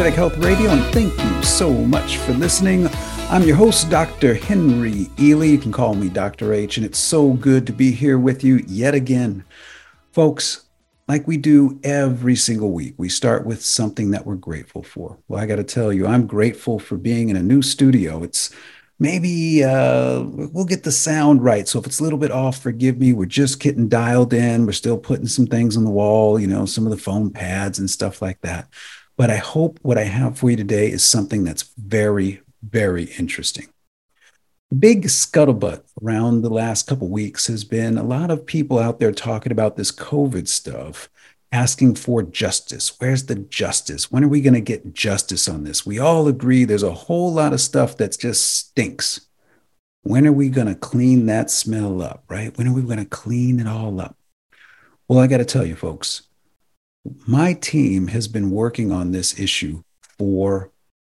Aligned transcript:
Energetic 0.00 0.16
Health 0.16 0.38
Radio, 0.38 0.70
and 0.70 0.94
thank 0.94 1.12
you 1.22 1.42
so 1.42 1.70
much 1.70 2.16
for 2.16 2.32
listening. 2.32 2.88
I'm 3.28 3.42
your 3.42 3.56
host, 3.56 3.90
Dr. 3.90 4.32
Henry 4.32 5.10
Ealy. 5.16 5.50
You 5.50 5.58
can 5.58 5.72
call 5.72 5.94
me 5.94 6.08
Dr. 6.08 6.54
H, 6.54 6.78
and 6.78 6.86
it's 6.86 6.98
so 6.98 7.34
good 7.34 7.66
to 7.66 7.74
be 7.74 7.92
here 7.92 8.18
with 8.18 8.42
you 8.42 8.64
yet 8.66 8.94
again. 8.94 9.44
Folks, 10.10 10.62
like 11.06 11.26
we 11.26 11.36
do 11.36 11.78
every 11.84 12.34
single 12.34 12.72
week, 12.72 12.94
we 12.96 13.10
start 13.10 13.44
with 13.44 13.62
something 13.62 14.10
that 14.12 14.24
we're 14.24 14.36
grateful 14.36 14.82
for. 14.82 15.18
Well, 15.28 15.38
I 15.38 15.44
got 15.44 15.56
to 15.56 15.64
tell 15.64 15.92
you, 15.92 16.06
I'm 16.06 16.26
grateful 16.26 16.78
for 16.78 16.96
being 16.96 17.28
in 17.28 17.36
a 17.36 17.42
new 17.42 17.60
studio. 17.60 18.22
It's 18.22 18.54
maybe 18.98 19.62
uh, 19.62 20.22
we'll 20.22 20.64
get 20.64 20.82
the 20.82 20.92
sound 20.92 21.44
right. 21.44 21.68
So 21.68 21.78
if 21.78 21.84
it's 21.84 22.00
a 22.00 22.02
little 22.02 22.18
bit 22.18 22.30
off, 22.30 22.56
forgive 22.62 22.98
me. 22.98 23.12
We're 23.12 23.26
just 23.26 23.60
getting 23.60 23.86
dialed 23.86 24.32
in. 24.32 24.64
We're 24.64 24.72
still 24.72 24.96
putting 24.96 25.26
some 25.26 25.46
things 25.46 25.76
on 25.76 25.84
the 25.84 25.90
wall, 25.90 26.40
you 26.40 26.46
know, 26.46 26.64
some 26.64 26.86
of 26.86 26.90
the 26.90 26.96
phone 26.96 27.28
pads 27.28 27.78
and 27.78 27.90
stuff 27.90 28.22
like 28.22 28.40
that. 28.40 28.66
But 29.20 29.28
I 29.28 29.36
hope 29.36 29.78
what 29.82 29.98
I 29.98 30.04
have 30.04 30.38
for 30.38 30.48
you 30.48 30.56
today 30.56 30.90
is 30.90 31.04
something 31.04 31.44
that's 31.44 31.74
very, 31.76 32.40
very 32.62 33.04
interesting. 33.18 33.66
Big 34.78 35.08
scuttlebutt 35.08 35.82
around 36.02 36.40
the 36.40 36.48
last 36.48 36.86
couple 36.86 37.06
weeks 37.06 37.46
has 37.48 37.62
been 37.62 37.98
a 37.98 38.02
lot 38.02 38.30
of 38.30 38.46
people 38.46 38.78
out 38.78 38.98
there 38.98 39.12
talking 39.12 39.52
about 39.52 39.76
this 39.76 39.92
COVID 39.92 40.48
stuff 40.48 41.10
asking 41.52 41.96
for 41.96 42.22
justice. 42.22 42.98
Where's 42.98 43.26
the 43.26 43.34
justice? 43.34 44.10
When 44.10 44.24
are 44.24 44.28
we 44.28 44.40
going 44.40 44.54
to 44.54 44.60
get 44.62 44.94
justice 44.94 45.50
on 45.50 45.64
this? 45.64 45.84
We 45.84 45.98
all 45.98 46.26
agree 46.26 46.64
there's 46.64 46.82
a 46.82 46.90
whole 46.90 47.30
lot 47.30 47.52
of 47.52 47.60
stuff 47.60 47.98
that 47.98 48.18
just 48.18 48.50
stinks. 48.50 49.20
When 50.02 50.26
are 50.26 50.32
we 50.32 50.48
going 50.48 50.68
to 50.68 50.74
clean 50.74 51.26
that 51.26 51.50
smell 51.50 52.00
up, 52.00 52.24
right? 52.30 52.56
When 52.56 52.66
are 52.66 52.72
we 52.72 52.80
going 52.80 52.96
to 52.96 53.04
clean 53.04 53.60
it 53.60 53.66
all 53.66 54.00
up? 54.00 54.16
Well, 55.08 55.18
I 55.18 55.26
got 55.26 55.38
to 55.38 55.44
tell 55.44 55.66
you, 55.66 55.76
folks, 55.76 56.22
my 57.26 57.54
team 57.54 58.08
has 58.08 58.28
been 58.28 58.50
working 58.50 58.92
on 58.92 59.12
this 59.12 59.38
issue 59.38 59.82
for 60.18 60.70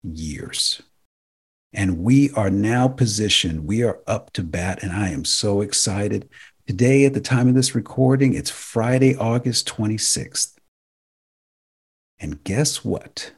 years. 0.02 0.82
And 1.72 1.98
we 1.98 2.30
are 2.32 2.50
now 2.50 2.88
positioned, 2.88 3.66
we 3.66 3.84
are 3.84 4.00
up 4.06 4.32
to 4.32 4.42
bat, 4.42 4.82
and 4.82 4.92
I 4.92 5.10
am 5.10 5.24
so 5.24 5.60
excited 5.60 6.28
Today, 6.70 7.04
at 7.04 7.14
the 7.14 7.20
time 7.20 7.48
of 7.48 7.56
this 7.56 7.74
recording, 7.74 8.32
it's 8.32 8.48
Friday, 8.48 9.16
August 9.16 9.68
26th. 9.68 10.54
And 12.20 12.44
guess 12.44 12.84
what? 12.84 13.32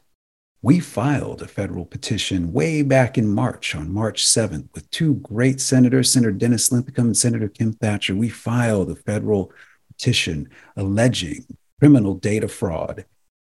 We 0.60 0.80
filed 0.80 1.40
a 1.40 1.48
federal 1.48 1.86
petition 1.86 2.52
way 2.52 2.82
back 2.82 3.16
in 3.16 3.26
March, 3.26 3.74
on 3.74 3.90
March 3.90 4.26
7th, 4.26 4.68
with 4.74 4.90
two 4.90 5.14
great 5.14 5.62
senators, 5.62 6.12
Senator 6.12 6.32
Dennis 6.32 6.70
Linthicum 6.70 7.06
and 7.06 7.16
Senator 7.16 7.48
Kim 7.48 7.72
Thatcher. 7.72 8.14
We 8.14 8.28
filed 8.28 8.90
a 8.90 8.96
federal 8.96 9.50
petition 9.88 10.50
alleging 10.76 11.46
criminal 11.82 12.14
data 12.14 12.46
fraud 12.46 13.04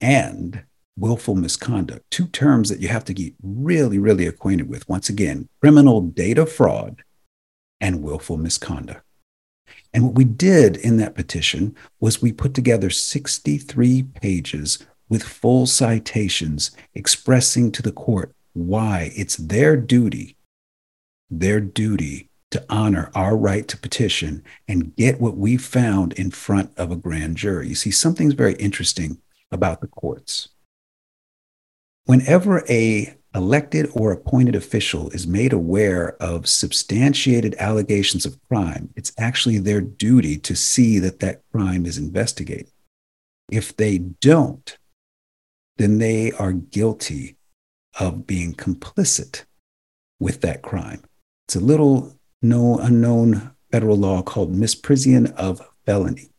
and 0.01 0.65
willful 0.99 1.37
misconduct, 1.37 2.05
two 2.11 2.27
terms 2.27 2.69
that 2.69 2.81
you 2.81 2.89
have 2.89 3.05
to 3.05 3.15
get 3.15 3.33
really, 3.41 4.01
really 4.01 4.27
acquainted 4.27 4.69
with. 4.69 4.89
Once 4.89 5.09
again, 5.09 5.49
criminal 5.61 6.01
data 6.01 6.45
fraud 6.45 7.05
and 7.81 8.03
willful 8.03 8.37
misconduct. 8.37 9.05
And 9.95 10.03
what 10.03 10.17
we 10.17 10.25
did 10.25 10.77
in 10.77 10.97
that 10.97 11.15
petition 11.15 11.77
was 12.01 12.21
we 12.21 12.33
put 12.33 12.53
together 12.53 12.91
63 12.91 14.03
pages 14.21 14.85
with 15.09 15.23
full 15.23 15.65
citations 15.65 16.73
expressing 16.97 17.71
to 17.71 17.81
the 17.81 17.93
court 17.93 18.33
why 18.55 19.13
it's 19.15 19.37
their 19.37 19.77
duty, 19.77 20.37
their 21.31 21.61
duty 21.61 22.29
to 22.51 22.65
honor 22.69 23.11
our 23.15 23.37
right 23.37 23.67
to 23.69 23.77
petition 23.77 24.43
and 24.69 24.95
get 24.97 25.21
what 25.21 25.37
we 25.37 25.57
found 25.57 26.13
in 26.15 26.31
front 26.31 26.73
of 26.77 26.91
a 26.91 26.97
grand 26.97 27.37
jury. 27.37 27.69
You 27.69 27.75
see, 27.75 27.91
something's 27.91 28.35
very 28.35 28.55
interesting 28.55 29.19
about 29.51 29.81
the 29.81 29.89
courts. 29.89 30.49
Whenever 32.05 32.65
a 32.69 33.15
elected 33.35 33.91
or 33.93 34.13
appointed 34.13 34.55
official 34.55 35.11
is 35.11 35.27
made 35.27 35.53
aware 35.53 36.17
of 36.23 36.49
substantiated 36.49 37.55
allegations 37.59 38.25
of 38.25 38.39
crime, 38.49 38.89
it's 38.97 39.13
actually 39.19 39.59
their 39.59 39.81
duty 39.81 40.39
to 40.39 40.57
see 40.57 40.99
that 40.99 41.21
that 41.21 41.43
crime 41.53 41.85
is 41.85 41.99
investigated. 41.99 42.71
If 43.51 43.77
they 43.77 43.99
don't, 43.99 44.79
then 45.77 45.99
they 45.99 46.33
are 46.33 46.53
guilty 46.53 47.37
of 48.01 48.27
being 48.27 48.55
complicit 48.55 49.45
with 50.19 50.41
that 50.41 50.63
crime. 50.63 51.03
It's 51.47 51.57
a 51.57 51.61
little 51.61 52.16
no 52.43 52.79
unknown 52.79 53.53
federal 53.71 53.97
law 53.97 54.23
called 54.23 54.55
misprision 54.55 55.33
of 55.35 55.61
felony. 55.85 56.31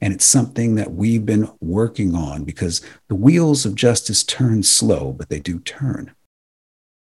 And 0.00 0.12
it's 0.12 0.24
something 0.24 0.74
that 0.74 0.92
we've 0.92 1.24
been 1.24 1.48
working 1.60 2.14
on 2.14 2.44
because 2.44 2.80
the 3.08 3.14
wheels 3.14 3.64
of 3.64 3.76
justice 3.76 4.24
turn 4.24 4.64
slow, 4.64 5.12
but 5.12 5.28
they 5.28 5.38
do 5.38 5.60
turn. 5.60 6.12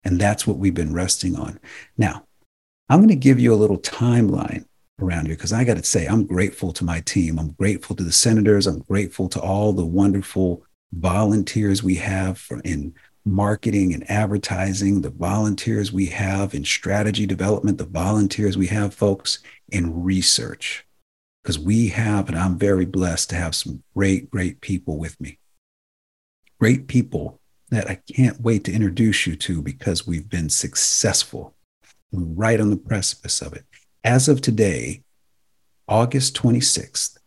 And 0.04 0.20
that's 0.20 0.48
what 0.48 0.58
we've 0.58 0.74
been 0.74 0.94
resting 0.94 1.36
on. 1.36 1.60
Now, 1.98 2.26
I'm 2.90 3.00
going 3.00 3.10
to 3.10 3.16
give 3.16 3.40
you 3.40 3.54
a 3.54 3.56
little 3.56 3.78
timeline 3.78 4.66
around 5.00 5.28
here 5.28 5.36
because 5.36 5.54
I 5.54 5.64
got 5.64 5.78
to 5.78 5.84
say, 5.84 6.08
I'm 6.08 6.26
grateful 6.26 6.74
to 6.74 6.84
my 6.84 7.02
team. 7.02 7.38
I'm 7.38 7.52
grateful 7.52 7.96
to 7.98 8.04
the 8.04 8.12
senators. 8.12 8.66
I'm 8.66 8.80
grateful 8.80 9.30
to 9.30 9.40
all 9.40 9.74
the 9.74 9.86
wonderful 9.86 10.64
volunteers 10.94 11.84
we 11.84 11.96
have 11.96 12.44
in 12.64 12.96
marketing 13.28 13.94
and 13.94 14.10
advertising, 14.10 15.02
the 15.02 15.10
volunteers 15.10 15.92
we 15.92 16.08
have 16.08 16.54
in 16.54 16.64
strategy 16.66 17.26
development, 17.26 17.78
the 17.78 17.86
volunteers 17.86 18.58
we 18.58 18.68
have, 18.68 18.94
folks, 18.94 19.40
in 19.70 20.04
research 20.04 20.88
because 21.48 21.58
we 21.58 21.88
have, 21.88 22.28
and 22.28 22.38
I'm 22.38 22.58
very 22.58 22.84
blessed 22.84 23.30
to 23.30 23.38
have 23.38 23.56
some 23.56 23.82
great, 23.96 24.30
great 24.30 24.60
people 24.60 24.98
with 24.98 25.18
me. 25.22 25.40
Great 26.60 26.90
people 26.90 27.40
that 27.70 27.90
I 27.90 28.02
can't 28.14 28.42
wait 28.42 28.66
to 28.66 28.74
introduce 28.74 29.26
you 29.26 29.38
to 29.38 29.62
because 29.62 30.06
we've 30.06 30.30
been 30.30 30.50
successful. 30.50 31.56
Right 32.12 32.60
on 32.60 32.70
the 32.70 32.76
precipice 32.76 33.42
of 33.42 33.54
it. 33.54 33.64
As 34.04 34.28
of 34.28 34.42
today, 34.42 35.04
August 35.88 36.36
26th, 36.36 37.18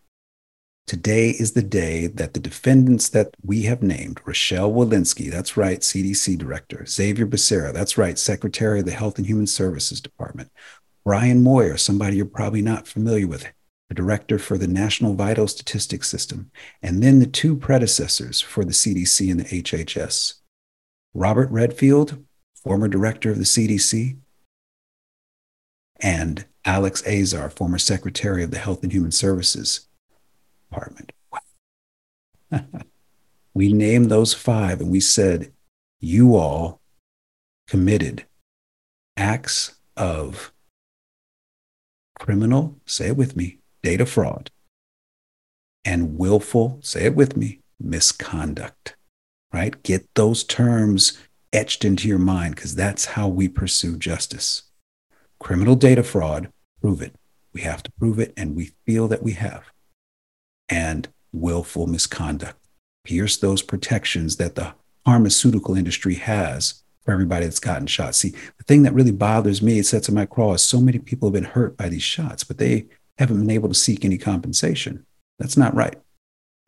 today 0.91 1.31
is 1.31 1.53
the 1.53 1.63
day 1.63 2.09
that 2.09 2.35
the 2.35 2.41
defendants 2.41 3.11
that 3.11 3.33
we 3.45 3.63
have 3.63 3.81
named 3.81 4.21
Rochelle 4.25 4.73
Walensky, 4.73 5.31
that's 5.31 5.57
right, 5.57 5.79
CDC 5.79 6.37
Director, 6.37 6.85
Xavier 6.85 7.29
Becerra, 7.29 7.73
that's 7.73 7.97
right, 7.97 8.19
Secretary 8.19 8.81
of 8.81 8.87
the 8.87 8.91
Health 8.91 9.17
and 9.17 9.25
Human 9.25 9.47
Services 9.47 10.01
Department, 10.01 10.51
Brian 11.05 11.45
Moyer, 11.45 11.77
somebody 11.77 12.17
you're 12.17 12.27
probably 12.27 12.61
not 12.61 12.89
familiar 12.89 13.29
with, 13.29 13.47
the 13.89 13.95
director 13.95 14.37
for 14.37 14.59
the 14.59 14.67
National 14.67 15.15
Vital 15.15 15.47
Statistics 15.47 16.09
System, 16.09 16.51
and 16.83 17.05
then 17.05 17.21
the 17.21 17.27
two 17.27 17.55
predecessors 17.55 18.41
for 18.41 18.65
the 18.65 18.73
CDC 18.73 19.31
and 19.31 19.39
the 19.39 19.63
HHS. 19.63 20.41
Robert 21.15 21.53
Redfield, 21.53 22.25
former 22.65 22.89
director 22.89 23.31
of 23.31 23.39
the 23.39 23.45
CDC, 23.45 24.19
and 26.01 26.47
Alex 26.65 27.07
Azar, 27.07 27.49
former 27.49 27.79
secretary 27.79 28.43
of 28.43 28.51
the 28.51 28.59
Health 28.59 28.83
and 28.83 28.91
Human 28.91 29.13
Services 29.13 29.87
We 33.55 33.73
named 33.73 34.11
those 34.11 34.33
five 34.33 34.81
and 34.81 34.91
we 34.91 35.01
said, 35.01 35.53
you 36.01 36.37
all 36.37 36.81
committed 37.67 38.25
acts 39.17 39.77
of 39.97 40.53
criminal, 42.19 42.77
say 42.87 43.09
it 43.09 43.17
with 43.17 43.37
me, 43.37 43.59
data 43.83 44.07
fraud, 44.07 44.51
and 45.85 46.17
willful, 46.17 46.79
say 46.83 47.07
it 47.07 47.15
with 47.15 47.37
me, 47.37 47.61
misconduct, 47.79 48.97
right? 49.53 49.83
Get 49.83 50.07
those 50.15 50.45
terms 50.45 51.19
etched 51.53 51.85
into 51.85 52.07
your 52.07 52.19
mind 52.19 52.55
because 52.55 52.75
that's 52.75 53.05
how 53.05 53.29
we 53.29 53.49
pursue 53.49 53.97
justice. 53.99 54.63
Criminal 55.41 55.75
data 55.75 56.03
fraud, 56.03 56.53
prove 56.81 57.03
it. 57.03 57.15
We 57.53 57.63
have 57.63 57.83
to 57.83 57.93
prove 57.99 58.21
it, 58.21 58.33
and 58.37 58.55
we 58.55 58.73
feel 58.87 59.09
that 59.09 59.23
we 59.23 59.33
have. 59.33 59.73
And 60.71 61.09
willful 61.33 61.87
misconduct. 61.87 62.59
Pierce 63.05 63.37
those 63.37 63.63
protections 63.63 64.37
that 64.37 64.55
the 64.55 64.75
pharmaceutical 65.05 65.77
industry 65.77 66.15
has 66.15 66.83
for 67.05 67.13
everybody 67.13 67.45
that's 67.45 67.59
gotten 67.59 67.87
shot. 67.87 68.15
See, 68.15 68.31
the 68.31 68.65
thing 68.67 68.83
that 68.83 68.95
really 68.95 69.13
bothers 69.13 69.63
me, 69.63 69.79
it 69.79 69.87
sets 69.87 70.09
in 70.09 70.15
my 70.15 70.27
craw, 70.27 70.55
is 70.55 70.63
so 70.63 70.81
many 70.81 70.99
people 70.99 71.29
have 71.29 71.35
been 71.35 71.45
hurt 71.45 71.77
by 71.77 71.89
these 71.89 72.03
shots, 72.03 72.45
but 72.45 72.59
they 72.59 72.87
haven't 73.19 73.41
been 73.41 73.51
able 73.51 73.69
to 73.69 73.75
seek 73.75 74.05
any 74.05 74.19
compensation. 74.19 75.07
That's 75.39 75.57
not 75.57 75.75
right. 75.75 75.97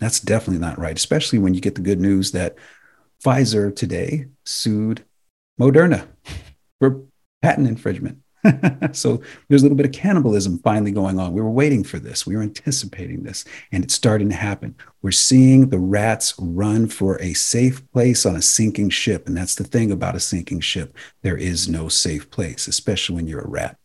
That's 0.01 0.21
definitely 0.21 0.59
not 0.59 0.79
right, 0.79 0.97
especially 0.97 1.39
when 1.39 1.55
you 1.55 1.61
get 1.61 1.75
the 1.75 1.81
good 1.81 2.01
news 2.01 2.33
that 2.33 2.57
Pfizer 3.23 3.75
today 3.75 4.27
sued 4.45 5.05
Moderna 5.61 6.09
for 6.81 7.03
patent 7.41 7.69
infringement. 7.69 8.19
so 8.93 9.23
there's 9.49 9.63
a 9.63 9.65
little 9.65 9.77
bit 9.77 9.87
of 9.87 9.93
cannibalism 9.93 10.59
finally 10.59 10.91
going 10.91 11.19
on. 11.19 11.33
We 11.33 11.41
were 11.41 11.51
waiting 11.51 11.85
for 11.85 11.99
this. 11.99 12.27
We 12.27 12.37
were 12.37 12.43
anticipating 12.43 13.23
this, 13.23 13.45
and 13.71 13.85
it's 13.85 13.95
starting 13.95 14.29
to 14.31 14.35
happen. 14.35 14.75
We're 15.01 15.13
seeing 15.13 15.69
the 15.69 15.79
rats 15.79 16.35
run 16.39 16.89
for 16.89 17.21
a 17.21 17.35
safe 17.35 17.89
place 17.93 18.27
on 18.27 18.37
a 18.37 18.43
sinking 18.43 18.91
ship. 18.91 19.27
And 19.27 19.37
that's 19.37 19.55
the 19.55 19.65
thing 19.65 19.91
about 19.91 20.17
a 20.17 20.21
sinking 20.21 20.61
ship 20.61 20.97
there 21.23 21.37
is 21.37 21.69
no 21.69 21.89
safe 21.89 22.31
place, 22.31 22.67
especially 22.67 23.17
when 23.17 23.27
you're 23.27 23.41
a 23.41 23.49
rat. 23.49 23.77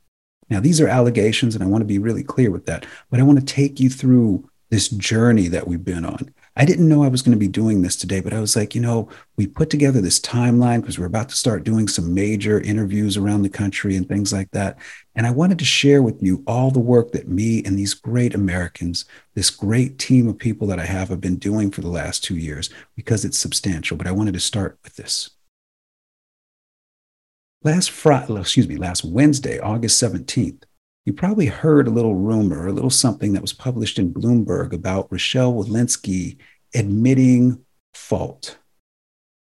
Now, 0.50 0.60
these 0.60 0.80
are 0.80 0.88
allegations, 0.88 1.56
and 1.56 1.64
I 1.64 1.68
want 1.68 1.82
to 1.82 1.86
be 1.86 2.00
really 2.00 2.24
clear 2.24 2.52
with 2.52 2.66
that, 2.68 2.86
but 3.10 3.20
I 3.20 3.24
want 3.24 3.40
to 3.40 3.46
take 3.46 3.80
you 3.80 3.90
through 3.90 4.50
this 4.70 4.90
journey 4.90 5.48
that 5.50 5.68
we've 5.68 5.84
been 5.84 6.06
on. 6.06 6.34
I 6.60 6.66
didn't 6.66 6.90
know 6.90 7.04
I 7.04 7.08
was 7.08 7.22
going 7.22 7.38
to 7.38 7.40
be 7.40 7.48
doing 7.48 7.84
this 7.84 7.96
today, 7.96 8.20
but 8.20 8.34
I 8.34 8.40
was 8.40 8.56
like, 8.56 8.74
you 8.74 8.82
know, 8.82 9.10
we 9.36 9.46
put 9.46 9.70
together 9.70 10.02
this 10.02 10.20
timeline 10.20 10.82
because 10.82 10.98
we're 10.98 11.06
about 11.06 11.30
to 11.30 11.36
start 11.36 11.64
doing 11.64 11.88
some 11.88 12.16
major 12.16 12.60
interviews 12.60 13.16
around 13.16 13.44
the 13.44 13.50
country 13.50 13.96
and 13.96 14.08
things 14.08 14.34
like 14.34 14.50
that. 14.52 14.80
And 15.14 15.28
I 15.28 15.32
wanted 15.32 15.60
to 15.60 15.66
share 15.66 16.02
with 16.02 16.18
you 16.20 16.44
all 16.48 16.72
the 16.72 16.80
work 16.80 17.12
that 17.12 17.28
me 17.28 17.64
and 17.64 17.78
these 17.78 17.94
great 17.94 18.34
Americans, 18.34 19.06
this 19.36 19.52
great 19.52 20.00
team 20.00 20.28
of 20.28 20.40
people 20.40 20.66
that 20.70 20.80
I 20.80 20.86
have, 20.86 21.10
have 21.10 21.22
been 21.22 21.38
doing 21.38 21.70
for 21.70 21.82
the 21.82 21.90
last 21.90 22.24
two 22.24 22.36
years 22.36 22.72
because 22.96 23.24
it's 23.24 23.38
substantial. 23.38 23.96
But 23.96 24.08
I 24.08 24.12
wanted 24.12 24.34
to 24.34 24.40
start 24.40 24.80
with 24.84 24.96
this. 24.96 25.30
Last 27.62 27.92
Friday, 27.92 28.36
excuse 28.36 28.68
me, 28.68 28.78
last 28.78 29.06
Wednesday, 29.06 29.60
August 29.60 30.02
17th, 30.02 30.64
you 31.08 31.14
probably 31.14 31.46
heard 31.46 31.88
a 31.88 31.92
little 31.92 32.16
rumor, 32.16 32.68
a 32.68 32.74
little 32.74 32.90
something 32.90 33.32
that 33.32 33.42
was 33.42 33.54
published 33.54 33.98
in 33.98 34.14
Bloomberg 34.14 34.74
about 34.74 35.10
Rochelle 35.10 35.54
Walensky 35.54 36.36
admitting 36.76 37.64
fault. 37.94 38.58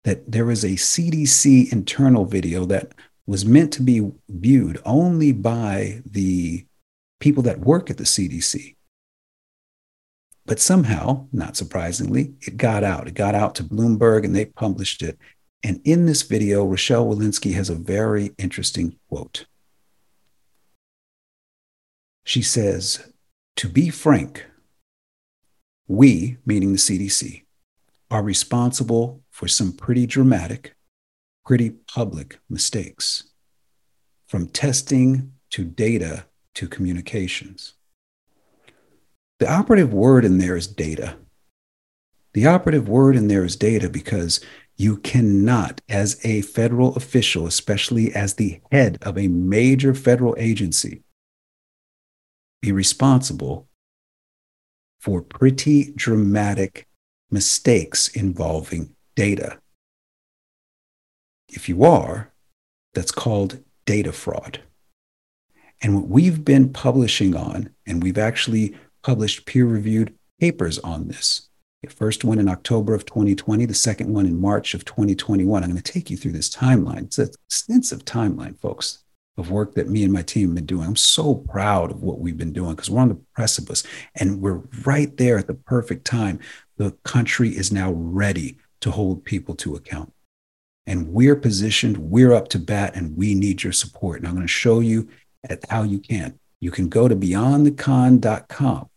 That 0.04 0.32
there 0.32 0.46
was 0.46 0.64
a 0.64 0.74
CDC 0.74 1.74
internal 1.74 2.26
video 2.26 2.64
that 2.66 2.94
was 3.26 3.44
meant 3.44 3.74
to 3.74 3.82
be 3.82 4.12
viewed 4.30 4.80
only 4.86 5.32
by 5.32 6.04
the 6.06 6.68
people 7.20 7.42
that 7.42 7.62
work 7.62 7.90
at 7.90 7.98
the 7.98 8.04
CDC. 8.04 8.76
But 10.46 10.60
somehow, 10.60 11.26
not 11.34 11.58
surprisingly, 11.58 12.36
it 12.40 12.58
got 12.58 12.84
out. 12.84 13.08
It 13.08 13.16
got 13.16 13.34
out 13.34 13.56
to 13.56 13.64
Bloomberg 13.64 14.26
and 14.26 14.36
they 14.36 14.46
published 14.46 15.02
it. 15.02 15.18
And 15.64 15.82
in 15.86 16.06
this 16.06 16.22
video, 16.22 16.64
Rochelle 16.64 17.08
Walensky 17.08 17.56
has 17.56 17.72
a 17.72 17.76
very 17.76 18.36
interesting 18.38 19.00
quote. 19.10 19.48
She 22.28 22.42
says, 22.42 23.10
to 23.56 23.70
be 23.70 23.90
frank, 23.90 24.46
we, 25.88 26.36
meaning 26.46 26.74
the 26.74 26.78
CDC, 26.78 27.46
are 28.12 28.22
responsible 28.22 29.24
for 29.32 29.48
some 29.48 29.72
pretty 29.72 30.06
dramatic, 30.06 30.76
pretty 31.46 31.70
public 31.70 32.42
mistakes, 32.50 33.32
from 34.28 34.50
testing 34.50 35.32
to 35.52 35.64
data 35.64 36.26
to 36.56 36.68
communications. 36.68 37.76
The 39.40 39.50
operative 39.50 39.94
word 39.94 40.26
in 40.26 40.38
there 40.38 40.58
is 40.58 40.68
data. 40.68 41.16
The 42.34 42.46
operative 42.46 42.90
word 42.90 43.16
in 43.16 43.30
there 43.30 43.46
is 43.46 43.56
data 43.56 43.90
because 43.90 44.42
you 44.76 44.98
cannot, 44.98 45.80
as 45.88 46.20
a 46.26 46.42
federal 46.42 46.94
official, 46.98 47.48
especially 47.48 48.14
as 48.14 48.34
the 48.34 48.60
head 48.70 48.98
of 49.02 49.18
a 49.18 49.30
major 49.30 49.94
federal 49.94 50.36
agency, 50.38 51.04
be 52.62 52.72
responsible 52.72 53.68
for 55.00 55.22
pretty 55.22 55.92
dramatic 55.96 56.88
mistakes 57.30 58.08
involving 58.10 58.96
data. 59.16 59.60
If 61.50 61.70
you 61.70 61.84
are, 61.84 62.34
that's 62.94 63.12
called 63.12 63.64
data 63.86 64.12
fraud. 64.12 64.62
And 65.82 65.96
what 65.96 66.08
we've 66.08 66.44
been 66.44 66.74
publishing 66.74 67.36
on, 67.36 67.70
and 67.86 68.02
we've 68.02 68.18
actually 68.18 68.76
published 69.04 69.46
peer 69.46 69.66
reviewed 69.66 70.16
papers 70.40 70.80
on 70.80 71.08
this. 71.08 71.50
The 71.84 71.90
first 71.90 72.24
one 72.24 72.40
in 72.40 72.50
October 72.50 72.96
of 72.96 73.06
2020, 73.06 73.66
the 73.66 73.74
second 73.74 74.12
one 74.12 74.26
in 74.26 74.42
March 74.42 74.74
of 74.74 74.84
2021. 74.84 75.64
I'm 75.64 75.70
going 75.70 75.82
to 75.82 75.92
take 75.92 76.10
you 76.10 76.18
through 76.18 76.32
this 76.32 76.50
timeline. 76.50 77.04
It's 77.04 77.20
an 77.20 77.30
extensive 77.48 78.04
timeline, 78.04 78.60
folks 78.60 79.04
of 79.38 79.52
work 79.52 79.76
that 79.76 79.90
me 79.90 80.04
and 80.04 80.12
my 80.12 80.24
team 80.24 80.50
have 80.50 80.56
been 80.56 80.66
doing. 80.66 80.88
I'm 80.88 80.96
so 80.96 81.36
proud 81.36 81.92
of 81.92 82.02
what 82.02 82.20
we've 82.20 82.38
been 82.38 82.54
doing 82.54 82.72
because 82.72 82.90
we're 82.90 83.02
on 83.02 83.10
the 83.10 83.22
precipice 83.36 83.84
and 84.16 84.42
we're 84.42 84.64
right 84.84 85.16
there 85.18 85.38
at 85.38 85.48
the 85.48 85.54
perfect 85.54 86.06
time. 86.06 86.40
The 86.78 86.92
country 87.04 87.50
is 87.50 87.72
now 87.72 87.92
ready 87.92 88.58
to 88.82 88.92
hold 88.92 89.26
people 89.26 89.56
to 89.56 89.76
account. 89.76 90.12
And 90.86 91.10
we're 91.10 91.36
positioned, 91.36 91.98
we're 91.98 92.34
up 92.34 92.48
to 92.50 92.60
bat, 92.60 92.96
and 92.96 93.18
we 93.18 93.36
need 93.36 93.64
your 93.64 93.74
support. 93.74 94.20
And 94.20 94.28
I'm 94.28 94.36
going 94.36 94.48
to 94.48 94.52
show 94.52 94.80
you 94.80 95.10
at 95.50 95.66
how 95.70 95.84
you 95.84 96.00
can. 96.00 96.40
You 96.62 96.72
can 96.72 96.88
go 96.88 97.08
to 97.08 97.16
beyondthecon.com, 97.16 98.90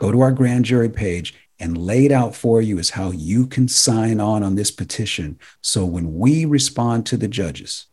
go 0.00 0.12
to 0.12 0.20
our 0.20 0.32
grand 0.32 0.64
jury 0.64 0.88
page, 0.88 1.34
and 1.58 1.78
laid 1.78 2.12
out 2.12 2.34
for 2.34 2.60
you 2.60 2.78
is 2.78 2.90
how 2.90 3.10
you 3.10 3.46
can 3.46 3.68
sign 3.68 4.20
on 4.20 4.42
on 4.42 4.54
this 4.54 4.70
petition. 4.70 5.38
So 5.62 5.84
when 5.84 6.14
we 6.14 6.44
respond 6.44 7.06
to 7.06 7.16
the 7.16 7.28
judges, 7.28 7.86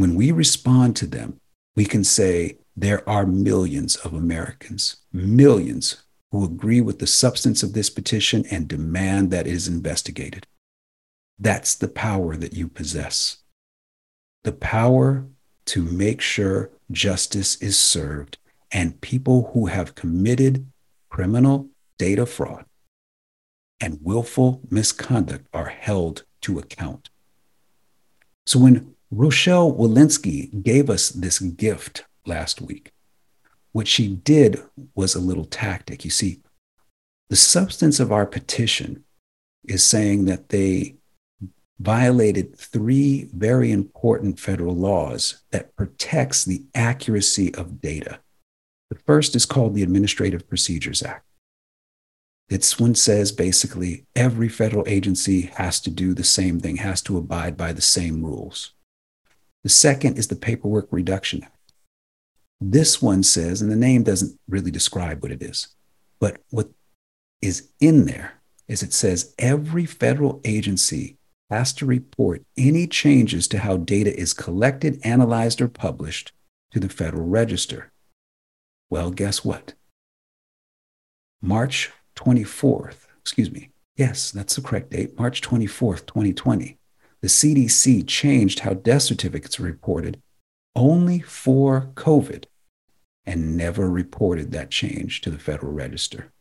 when 0.00 0.14
we 0.14 0.32
respond 0.32 0.96
to 0.96 1.06
them, 1.06 1.38
we 1.76 1.84
can 1.84 2.02
say 2.02 2.56
there 2.74 3.06
are 3.06 3.26
millions 3.26 3.96
of 3.96 4.14
Americans, 4.14 4.96
millions 5.12 6.04
who 6.32 6.42
agree 6.42 6.80
with 6.80 7.00
the 7.00 7.06
substance 7.06 7.62
of 7.62 7.74
this 7.74 7.90
petition 7.90 8.46
and 8.50 8.66
demand 8.66 9.30
that 9.30 9.46
it 9.46 9.52
is 9.52 9.68
investigated. 9.68 10.46
That's 11.38 11.74
the 11.74 11.88
power 11.88 12.34
that 12.36 12.54
you 12.54 12.66
possess. 12.66 13.38
The 14.44 14.52
power 14.52 15.26
to 15.66 15.82
make 15.82 16.22
sure 16.22 16.70
justice 16.90 17.56
is 17.56 17.78
served 17.78 18.38
and 18.72 19.02
people 19.02 19.50
who 19.52 19.66
have 19.66 19.94
committed 19.94 20.66
criminal 21.10 21.68
data 21.98 22.24
fraud 22.24 22.64
and 23.82 23.98
willful 24.00 24.62
misconduct 24.70 25.46
are 25.52 25.68
held 25.68 26.24
to 26.40 26.58
account. 26.58 27.10
So 28.46 28.58
when 28.60 28.94
Rochelle 29.10 29.72
Walensky 29.72 30.62
gave 30.62 30.88
us 30.88 31.10
this 31.10 31.40
gift 31.40 32.04
last 32.26 32.60
week. 32.60 32.92
What 33.72 33.88
she 33.88 34.08
did 34.08 34.62
was 34.94 35.14
a 35.14 35.20
little 35.20 35.44
tactic. 35.44 36.04
You 36.04 36.10
see, 36.10 36.40
the 37.28 37.36
substance 37.36 37.98
of 37.98 38.12
our 38.12 38.26
petition 38.26 39.04
is 39.64 39.84
saying 39.84 40.26
that 40.26 40.50
they 40.50 40.96
violated 41.80 42.56
three 42.56 43.28
very 43.34 43.72
important 43.72 44.38
federal 44.38 44.76
laws 44.76 45.42
that 45.50 45.74
protects 45.74 46.44
the 46.44 46.64
accuracy 46.74 47.54
of 47.54 47.80
data. 47.80 48.20
The 48.90 48.98
first 49.06 49.34
is 49.34 49.46
called 49.46 49.74
the 49.74 49.82
Administrative 49.82 50.48
Procedures 50.48 51.02
Act. 51.02 51.24
This 52.48 52.78
one 52.78 52.96
says 52.96 53.32
basically 53.32 54.06
every 54.14 54.48
federal 54.48 54.86
agency 54.86 55.42
has 55.54 55.80
to 55.82 55.90
do 55.90 56.14
the 56.14 56.24
same 56.24 56.60
thing, 56.60 56.76
has 56.76 57.00
to 57.02 57.16
abide 57.16 57.56
by 57.56 57.72
the 57.72 57.80
same 57.80 58.24
rules. 58.24 58.72
The 59.62 59.68
second 59.68 60.16
is 60.16 60.28
the 60.28 60.36
Paperwork 60.36 60.88
Reduction 60.90 61.42
Act. 61.44 61.56
This 62.60 63.00
one 63.02 63.22
says, 63.22 63.60
and 63.60 63.70
the 63.70 63.76
name 63.76 64.02
doesn't 64.02 64.38
really 64.48 64.70
describe 64.70 65.22
what 65.22 65.32
it 65.32 65.42
is, 65.42 65.68
but 66.18 66.38
what 66.50 66.70
is 67.42 67.70
in 67.80 68.06
there 68.06 68.40
is 68.68 68.82
it 68.82 68.92
says 68.92 69.34
every 69.38 69.86
federal 69.86 70.40
agency 70.44 71.16
has 71.50 71.72
to 71.74 71.86
report 71.86 72.42
any 72.56 72.86
changes 72.86 73.48
to 73.48 73.58
how 73.58 73.76
data 73.76 74.16
is 74.16 74.32
collected, 74.32 75.00
analyzed, 75.02 75.60
or 75.60 75.68
published 75.68 76.32
to 76.70 76.78
the 76.78 76.88
Federal 76.88 77.26
Register. 77.26 77.90
Well, 78.88 79.10
guess 79.10 79.44
what? 79.44 79.74
March 81.42 81.90
24th, 82.16 83.06
excuse 83.20 83.50
me. 83.50 83.70
Yes, 83.96 84.30
that's 84.30 84.56
the 84.56 84.62
correct 84.62 84.90
date, 84.90 85.18
March 85.18 85.40
24th, 85.42 86.06
2020 86.06 86.78
the 87.22 87.28
CDC 87.28 88.06
changed 88.06 88.60
how 88.60 88.74
death 88.74 89.02
certificates 89.02 89.60
are 89.60 89.64
reported 89.64 90.20
only 90.74 91.20
for 91.20 91.90
COVID 91.94 92.44
and 93.26 93.56
never 93.56 93.90
reported 93.90 94.52
that 94.52 94.70
change 94.70 95.20
to 95.20 95.30
the 95.30 95.38
Federal 95.38 95.72
Register. 95.72 96.32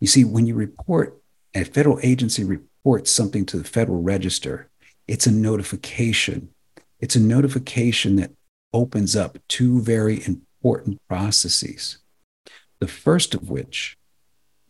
You 0.00 0.06
see, 0.06 0.24
when 0.24 0.46
you 0.46 0.54
report, 0.54 1.20
a 1.54 1.64
federal 1.64 1.98
agency 2.02 2.44
reports 2.44 3.10
something 3.10 3.44
to 3.46 3.58
the 3.58 3.64
Federal 3.64 4.02
Register, 4.02 4.70
it's 5.06 5.26
a 5.26 5.32
notification. 5.32 6.48
It's 7.00 7.16
a 7.16 7.20
notification 7.20 8.16
that 8.16 8.32
opens 8.72 9.16
up 9.16 9.38
two 9.48 9.80
very 9.80 10.24
important 10.24 11.00
processes. 11.08 11.98
The 12.78 12.88
first 12.88 13.34
of 13.34 13.50
which 13.50 13.96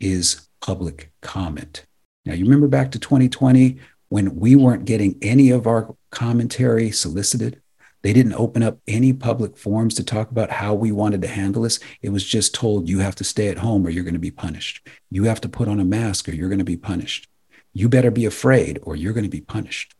is 0.00 0.48
public 0.60 1.12
comment. 1.20 1.86
Now, 2.24 2.34
you 2.34 2.44
remember 2.44 2.68
back 2.68 2.90
to 2.92 2.98
2020 2.98 3.78
when 4.12 4.36
we 4.36 4.54
weren't 4.54 4.84
getting 4.84 5.16
any 5.22 5.48
of 5.48 5.66
our 5.66 5.96
commentary 6.10 6.90
solicited. 6.90 7.58
They 8.02 8.12
didn't 8.12 8.34
open 8.34 8.62
up 8.62 8.78
any 8.86 9.14
public 9.14 9.56
forums 9.56 9.94
to 9.94 10.04
talk 10.04 10.30
about 10.30 10.50
how 10.50 10.74
we 10.74 10.92
wanted 10.92 11.22
to 11.22 11.28
handle 11.28 11.62
this. 11.62 11.80
It 12.02 12.10
was 12.10 12.22
just 12.22 12.54
told 12.54 12.90
you 12.90 12.98
have 12.98 13.14
to 13.14 13.24
stay 13.24 13.48
at 13.48 13.56
home 13.56 13.86
or 13.86 13.88
you're 13.88 14.04
going 14.04 14.12
to 14.12 14.20
be 14.20 14.30
punished. 14.30 14.86
You 15.08 15.24
have 15.24 15.40
to 15.40 15.48
put 15.48 15.66
on 15.66 15.80
a 15.80 15.84
mask 15.86 16.28
or 16.28 16.32
you're 16.32 16.50
going 16.50 16.58
to 16.58 16.62
be 16.62 16.76
punished. 16.76 17.26
You 17.72 17.88
better 17.88 18.10
be 18.10 18.26
afraid 18.26 18.78
or 18.82 18.96
you're 18.96 19.14
going 19.14 19.24
to 19.24 19.30
be 19.30 19.40
punished. 19.40 19.94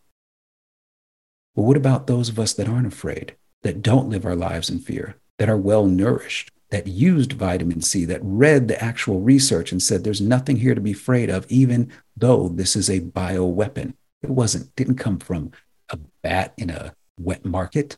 Well, 1.54 1.64
what 1.64 1.78
about 1.78 2.07
those 2.07 2.28
of 2.28 2.38
us 2.38 2.52
that 2.52 2.69
aren't 2.69 2.92
afraid, 2.92 3.37
that 3.62 3.81
don't 3.81 4.11
live 4.11 4.26
our 4.26 4.37
lives 4.37 4.69
in 4.69 4.81
fear, 4.81 5.16
that 5.38 5.49
are 5.49 5.57
well 5.57 5.87
nourished, 5.87 6.50
that 6.69 6.87
used 6.87 7.33
vitamin 7.33 7.81
C, 7.81 8.04
that 8.04 8.21
read 8.23 8.69
the 8.69 8.85
actual 8.85 9.21
research 9.21 9.73
and 9.73 9.83
said 9.83 10.04
there's 10.04 10.21
nothing 10.21 10.57
here 10.57 10.75
to 10.75 10.83
be 10.83 10.92
afraid 10.92 11.31
of, 11.31 11.47
even 11.49 11.90
though 12.14 12.50
this 12.50 12.76
is 12.76 12.90
a 12.90 13.00
bioweapon? 13.00 13.95
It 14.23 14.31
wasn't, 14.31 14.75
didn't 14.76 14.97
come 14.97 15.19
from 15.19 15.52
a 15.88 15.99
bat 16.23 16.55
in 16.57 16.71
a 16.71 16.95
wet 17.19 17.45
market. 17.45 17.97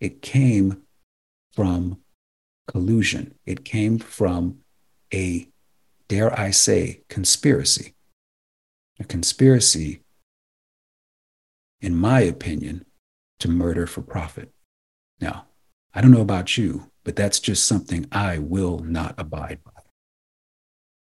It 0.00 0.22
came 0.22 0.82
from 1.54 1.98
collusion. 2.66 3.34
It 3.46 3.64
came 3.64 3.98
from 3.98 4.58
a, 5.12 5.48
dare 6.08 6.38
I 6.38 6.50
say, 6.50 7.02
conspiracy. 7.08 7.94
A 8.98 9.04
conspiracy 9.04 10.02
in 11.82 11.96
my 11.96 12.20
opinion, 12.20 12.86
to 13.40 13.48
murder 13.48 13.86
for 13.88 14.00
profit. 14.00 14.52
Now, 15.20 15.46
I 15.92 16.00
don't 16.00 16.12
know 16.12 16.20
about 16.20 16.56
you, 16.56 16.90
but 17.02 17.16
that's 17.16 17.40
just 17.40 17.66
something 17.66 18.06
I 18.12 18.38
will 18.38 18.78
not 18.78 19.16
abide 19.18 19.58
by. 19.64 19.82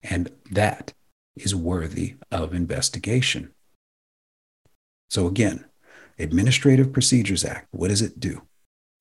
And 0.03 0.29
that 0.51 0.93
is 1.37 1.55
worthy 1.55 2.17
of 2.29 2.53
investigation. 2.53 3.53
So, 5.09 5.27
again, 5.27 5.65
Administrative 6.19 6.91
Procedures 6.91 7.45
Act, 7.45 7.67
what 7.71 7.89
does 7.89 8.01
it 8.01 8.19
do? 8.19 8.41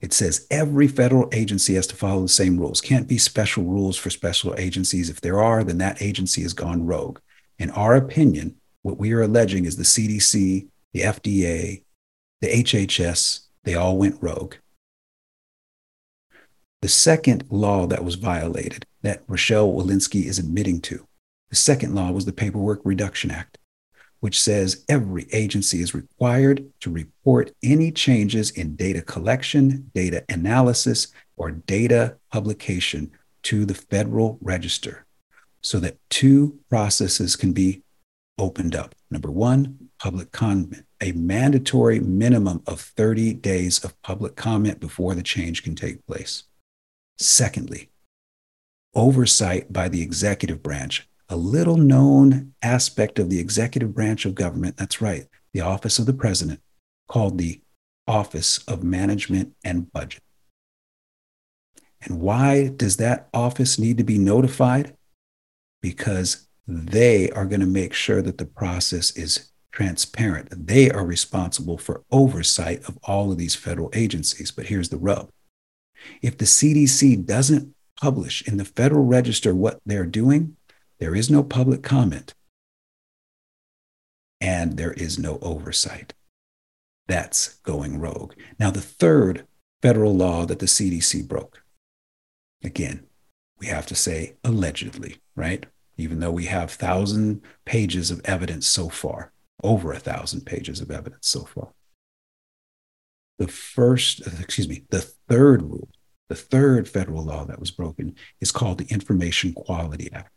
It 0.01 0.13
says 0.13 0.47
every 0.51 0.89
federal 0.89 1.29
agency 1.33 1.75
has 1.75 1.87
to 1.89 1.97
follow 1.97 2.23
the 2.23 2.29
same 2.29 2.59
rules. 2.59 2.81
Can't 2.81 3.09
be 3.09 3.19
special 3.19 3.65
rules 3.65 3.97
for 3.97 4.11
special 4.11 4.55
agencies. 4.59 5.09
If 5.09 5.23
there 5.23 5.41
are, 5.41 5.65
then 5.65 5.79
that 5.79 6.03
agency 6.03 6.43
has 6.43 6.53
gone 6.53 6.87
rogue. 6.87 7.19
In 7.59 7.71
our 7.71 7.97
opinion, 7.97 8.57
what 8.83 8.99
we 8.99 9.13
are 9.13 9.23
alleging 9.23 9.65
is 9.65 9.77
the 9.77 9.83
CDC 9.83 10.69
the 10.97 11.03
FDA, 11.03 11.85
the 12.41 12.49
HHS, 12.49 13.41
they 13.65 13.75
all 13.75 13.99
went 13.99 14.23
rogue. 14.23 14.55
The 16.81 16.89
second 16.89 17.45
law 17.51 17.87
that 17.87 18.03
was 18.03 18.15
violated, 18.15 18.87
that 19.03 19.23
Rochelle 19.29 19.71
Walensky 19.71 20.25
is 20.25 20.39
admitting 20.39 20.81
to, 20.83 21.07
the 21.51 21.57
second 21.57 21.95
law 21.95 22.13
was 22.13 22.25
the 22.25 22.33
Paperwork 22.33 22.81
Reduction 22.83 23.31
Act, 23.31 23.59
which 24.21 24.41
says 24.41 24.85
every 24.89 25.27
agency 25.33 25.81
is 25.81 25.95
required 25.95 26.67
to 26.81 26.91
report 26.91 27.53
any 27.63 27.93
changes 27.93 28.51
in 28.51 28.77
data 28.77 29.03
collection, 29.03 29.91
data 29.95 30.25
analysis, 30.29 31.09
or 31.37 31.51
data 31.51 32.17
publication 32.33 33.11
to 33.43 33.65
the 33.65 33.75
Federal 33.75 34.39
Register 34.41 35.07
so 35.63 35.79
that 35.81 35.99
two 36.11 36.59
processes 36.69 37.37
can 37.37 37.53
be 37.53 37.83
opened 38.39 38.75
up. 38.75 38.95
Number 39.11 39.31
one, 39.31 39.91
public 39.99 40.33
comment 40.33 40.87
a 41.01 41.13
mandatory 41.13 42.01
minimum 42.01 42.63
of 42.67 42.81
30 42.81 43.35
days 43.35 43.85
of 43.85 44.01
public 44.03 44.37
comment 44.37 44.81
before 44.81 45.15
the 45.15 45.23
change 45.23 45.63
can 45.63 45.75
take 45.75 46.07
place. 46.07 46.45
Secondly, 47.19 47.91
oversight 48.95 49.73
by 49.73 49.89
the 49.89 50.03
executive 50.03 50.63
branch, 50.63 51.09
a 51.29 51.37
little 51.37 51.77
known 51.77 52.55
aspect 52.63 53.19
of 53.19 53.31
the 53.31 53.39
executive 53.39 53.95
branch 53.95 54.25
of 54.25 54.35
government. 54.35 54.77
That's 54.77 55.01
right, 55.01 55.27
the 55.53 55.61
office 55.61 55.99
of 55.99 56.07
the 56.07 56.13
president, 56.13 56.61
called 57.09 57.39
the 57.39 57.61
Office 58.07 58.59
of 58.69 58.85
Management 58.85 59.55
and 59.65 59.91
Budget. 59.93 60.23
And 62.03 62.21
why 62.21 62.69
does 62.69 62.99
that 62.99 63.29
office 63.35 63.79
need 63.79 63.99
to 63.99 64.05
be 64.05 64.19
notified? 64.19 64.97
Because 65.83 66.47
they 66.69 67.31
are 67.31 67.47
going 67.47 67.61
to 67.61 67.67
make 67.67 67.95
sure 67.95 68.23
that 68.23 68.39
the 68.39 68.45
process 68.45 69.17
is 69.17 69.51
transparent. 69.73 70.67
They 70.67 70.91
are 70.91 71.05
responsible 71.05 71.79
for 71.79 72.03
oversight 72.11 72.85
of 72.89 72.99
all 73.05 73.31
of 73.31 73.39
these 73.39 73.55
federal 73.55 73.91
agencies. 73.93 74.51
But 74.51 74.67
here's 74.67 74.89
the 74.89 74.97
rub 74.97 75.31
if 76.23 76.39
the 76.39 76.45
CDC 76.45 77.27
doesn't 77.27 77.75
publish 78.01 78.47
in 78.47 78.59
the 78.59 78.65
Federal 78.65 79.05
Register 79.05 79.55
what 79.55 79.81
they're 79.85 80.07
doing, 80.07 80.57
there 80.99 81.15
is 81.15 81.31
no 81.31 81.43
public 81.43 81.83
comment 81.83 82.35
and 84.41 84.77
there 84.77 84.93
is 84.93 85.19
no 85.19 85.39
oversight. 85.43 86.15
That's 87.09 87.55
going 87.59 88.01
rogue. 88.01 88.35
Now, 88.59 88.71
the 88.71 88.81
third 88.81 89.47
federal 89.83 90.15
law 90.15 90.47
that 90.47 90.59
the 90.59 90.67
CDC 90.67 91.27
broke, 91.27 91.63
again, 92.63 93.07
we 93.59 93.67
have 93.67 93.87
to 93.87 93.95
say 93.95 94.37
allegedly, 94.45 95.17
right? 95.35 95.67
Even 95.97 96.21
though 96.21 96.33
we 96.33 96.47
have 96.47 96.71
thousand 96.71 97.41
pages 97.65 98.11
of 98.11 98.21
evidence 98.25 98.67
so 98.67 98.89
far 98.89 99.33
over 99.63 99.93
a 99.93 99.99
thousand 99.99 100.45
pages 100.45 100.81
of 100.81 100.91
evidence 100.91 101.29
so 101.29 101.41
far. 101.45 101.73
The 103.39 103.49
first, 103.49 104.27
excuse 104.41 104.69
me, 104.69 104.85
the 104.91 105.01
third 105.01 105.63
rule, 105.63 105.89
the 106.29 106.35
third 106.35 106.89
federal 106.89 107.25
law 107.25 107.45
that 107.45 107.61
was 107.61 107.71
broken 107.71 108.15
is 108.41 108.53
called 108.53 108.79
the 108.79 108.93
Information 108.93 109.53
Quality 109.53 110.11
Act. 110.13 110.36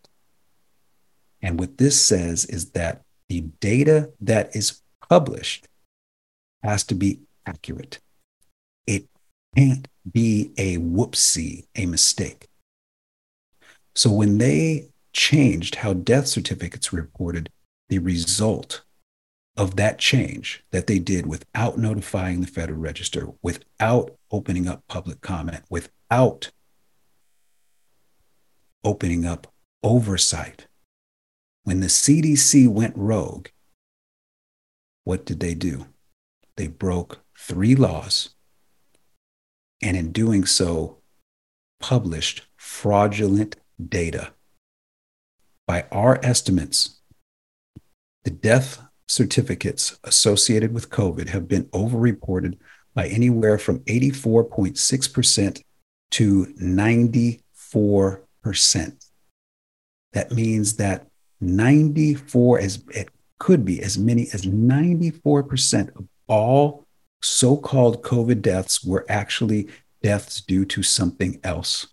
And 1.41 1.60
what 1.60 1.77
this 1.77 2.03
says 2.03 2.46
is 2.46 2.72
that 2.72 3.03
the 3.29 3.41
data 3.60 4.12
that 4.22 4.55
is 4.55 4.81
published 5.10 5.67
has 6.63 6.84
to 6.86 6.96
be 6.96 7.22
accurate. 7.46 8.00
It 8.86 9.05
can't 9.55 9.88
be 10.12 10.51
a 10.58 10.77
whoopsie, 10.77 11.65
a 11.75 11.86
mistake. 11.86 12.48
So 13.96 14.12
when 14.12 14.38
they 14.38 14.89
changed 15.13 15.75
how 15.75 15.93
death 15.93 16.27
certificates 16.27 16.91
were 16.91 17.01
reported, 17.01 17.50
the 17.89 18.00
result 18.00 18.84
of 19.58 19.75
that 19.75 20.00
change 20.00 20.63
that 20.72 20.88
they 20.88 21.00
did 21.00 21.25
without 21.25 21.77
notifying 21.77 22.39
the 22.39 22.48
Federal 22.48 22.79
Register, 22.79 23.27
without 23.41 24.15
opening 24.31 24.67
up 24.67 24.84
public 24.88 25.19
comment, 25.22 25.63
without 25.69 26.51
opening 28.84 29.25
up 29.25 29.48
oversight. 29.84 30.69
When 31.70 31.82
the 31.82 31.86
CDC 31.86 32.68
went 32.68 32.98
rogue, 32.98 33.50
what 35.04 35.24
did 35.24 35.40
they 35.40 35.54
do? 35.54 35.86
They 36.58 36.66
broke 36.66 37.20
three 37.38 37.76
laws 37.76 38.30
and 39.80 39.96
in 39.96 40.12
doing 40.12 40.48
so, 40.48 40.98
published 41.80 42.48
fraudulent 42.58 43.58
data. 43.88 44.34
By 45.68 45.86
our 45.92 46.20
estimates, 46.24 47.02
the 48.24 48.32
death 48.32 48.82
certificates 49.08 50.00
associated 50.04 50.74
with 50.74 50.90
COVID 50.90 51.30
have 51.30 51.48
been 51.48 51.66
overreported 51.66 52.58
by 52.96 53.10
anywhere 53.10 53.60
from 53.60 53.82
84.6% 53.82 55.62
to 56.10 56.46
94%. 56.48 59.06
That 60.14 60.32
means 60.32 60.78
that 60.78 61.09
94 61.41 62.60
as 62.60 62.84
it 62.89 63.10
could 63.39 63.63
be 63.63 63.81
as 63.81 63.98
many 63.98 64.24
as 64.34 64.43
94% 64.43 65.96
of 65.96 66.08
all 66.27 66.86
so-called 67.22 68.03
COVID 68.03 68.41
deaths 68.41 68.84
were 68.84 69.05
actually 69.10 69.67
deaths 70.01 70.41
due 70.41 70.65
to 70.65 70.84
something 70.84 71.39
else, 71.43 71.88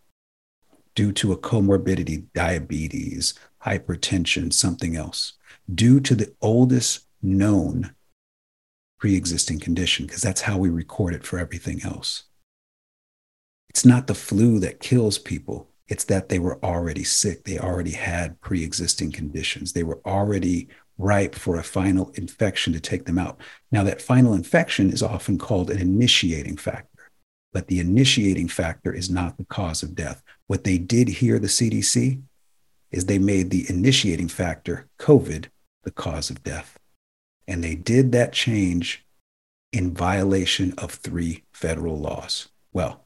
due 0.95 1.13
to 1.13 1.33
a 1.33 1.39
comorbidity, 1.39 2.27
diabetes, 2.35 3.35
hypertension, 3.65 4.53
something 4.53 4.97
else, 4.97 5.35
due 5.73 6.01
to 6.01 6.15
the 6.15 6.33
oldest 6.41 7.07
known 7.23 7.95
pre-existing 8.99 9.61
condition 9.61 10.07
because 10.07 10.23
that's 10.23 10.43
how 10.43 10.57
we 10.57 10.69
record 10.69 11.15
it 11.15 11.25
for 11.25 11.39
everything 11.39 11.83
else. 11.85 12.25
It's 13.69 13.85
not 13.85 14.07
the 14.07 14.15
flu 14.15 14.59
that 14.61 14.81
kills 14.81 15.19
people. 15.19 15.69
It's 15.89 16.05
that 16.05 16.29
they 16.29 16.39
were 16.39 16.63
already 16.65 17.05
sick. 17.05 17.45
They 17.45 17.59
already 17.59 17.93
had 17.93 18.41
pre 18.41 18.65
existing 18.65 19.13
conditions. 19.13 19.73
They 19.73 19.85
were 19.85 20.01
already 20.05 20.69
ripe 20.99 21.35
for 21.35 21.57
a 21.57 21.63
final 21.63 22.11
infection 22.15 22.73
to 22.73 22.81
take 22.81 23.05
them 23.05 23.19
out. 23.19 23.39
Now, 23.71 23.85
that 23.85 24.03
final 24.03 24.35
infection 24.35 24.91
is 24.91 25.03
often 25.03 25.39
called 25.39 25.71
an 25.71 25.79
initiating 25.79 26.57
factor, 26.57 27.11
but 27.53 27.69
the 27.69 27.81
initiating 27.81 28.49
factor 28.49 28.93
is 28.93 29.11
not 29.11 29.37
the 29.37 29.45
cause 29.45 29.83
of 29.83 29.95
death. 29.95 30.23
What 30.47 30.65
they 30.65 30.79
did 30.79 31.09
here, 31.09 31.39
the 31.39 31.49
CDC, 31.49 32.23
is 32.91 33.07
they 33.07 33.19
made 33.19 33.51
the 33.51 33.67
initiating 33.69 34.29
factor, 34.29 34.89
COVID, 34.99 35.47
the 35.85 35.91
cause 35.91 36.31
of 36.31 36.43
death. 36.43 36.79
And 37.47 37.63
they 37.63 37.75
did 37.75 38.13
that 38.13 38.33
change 38.33 39.05
in 39.73 39.95
violation 39.95 40.73
of 40.79 40.91
three 40.93 41.45
federal 41.53 41.99
laws. 41.99 42.49
Well, 42.73 43.06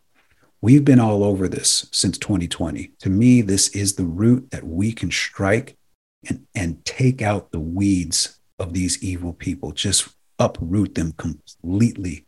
we've 0.60 0.84
been 0.84 1.00
all 1.00 1.24
over 1.24 1.48
this 1.48 1.88
since 1.92 2.18
2020. 2.18 2.92
To 3.00 3.08
me, 3.08 3.42
this 3.42 3.68
is 3.68 3.94
the 3.94 4.04
route 4.04 4.50
that 4.50 4.64
we 4.64 4.92
can 4.92 5.10
strike 5.10 5.76
and, 6.28 6.46
and 6.54 6.84
take 6.84 7.22
out 7.22 7.50
the 7.50 7.60
weeds 7.60 8.38
of 8.58 8.74
these 8.74 9.02
evil 9.02 9.32
people, 9.32 9.72
just 9.72 10.08
uproot 10.38 10.94
them 10.94 11.12
completely 11.12 12.26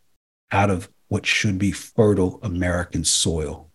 out 0.51 0.69
of 0.69 0.89
what 1.07 1.25
should 1.25 1.59
be 1.59 1.71
fertile 1.71 2.39
American 2.41 3.03
soil, 3.03 3.71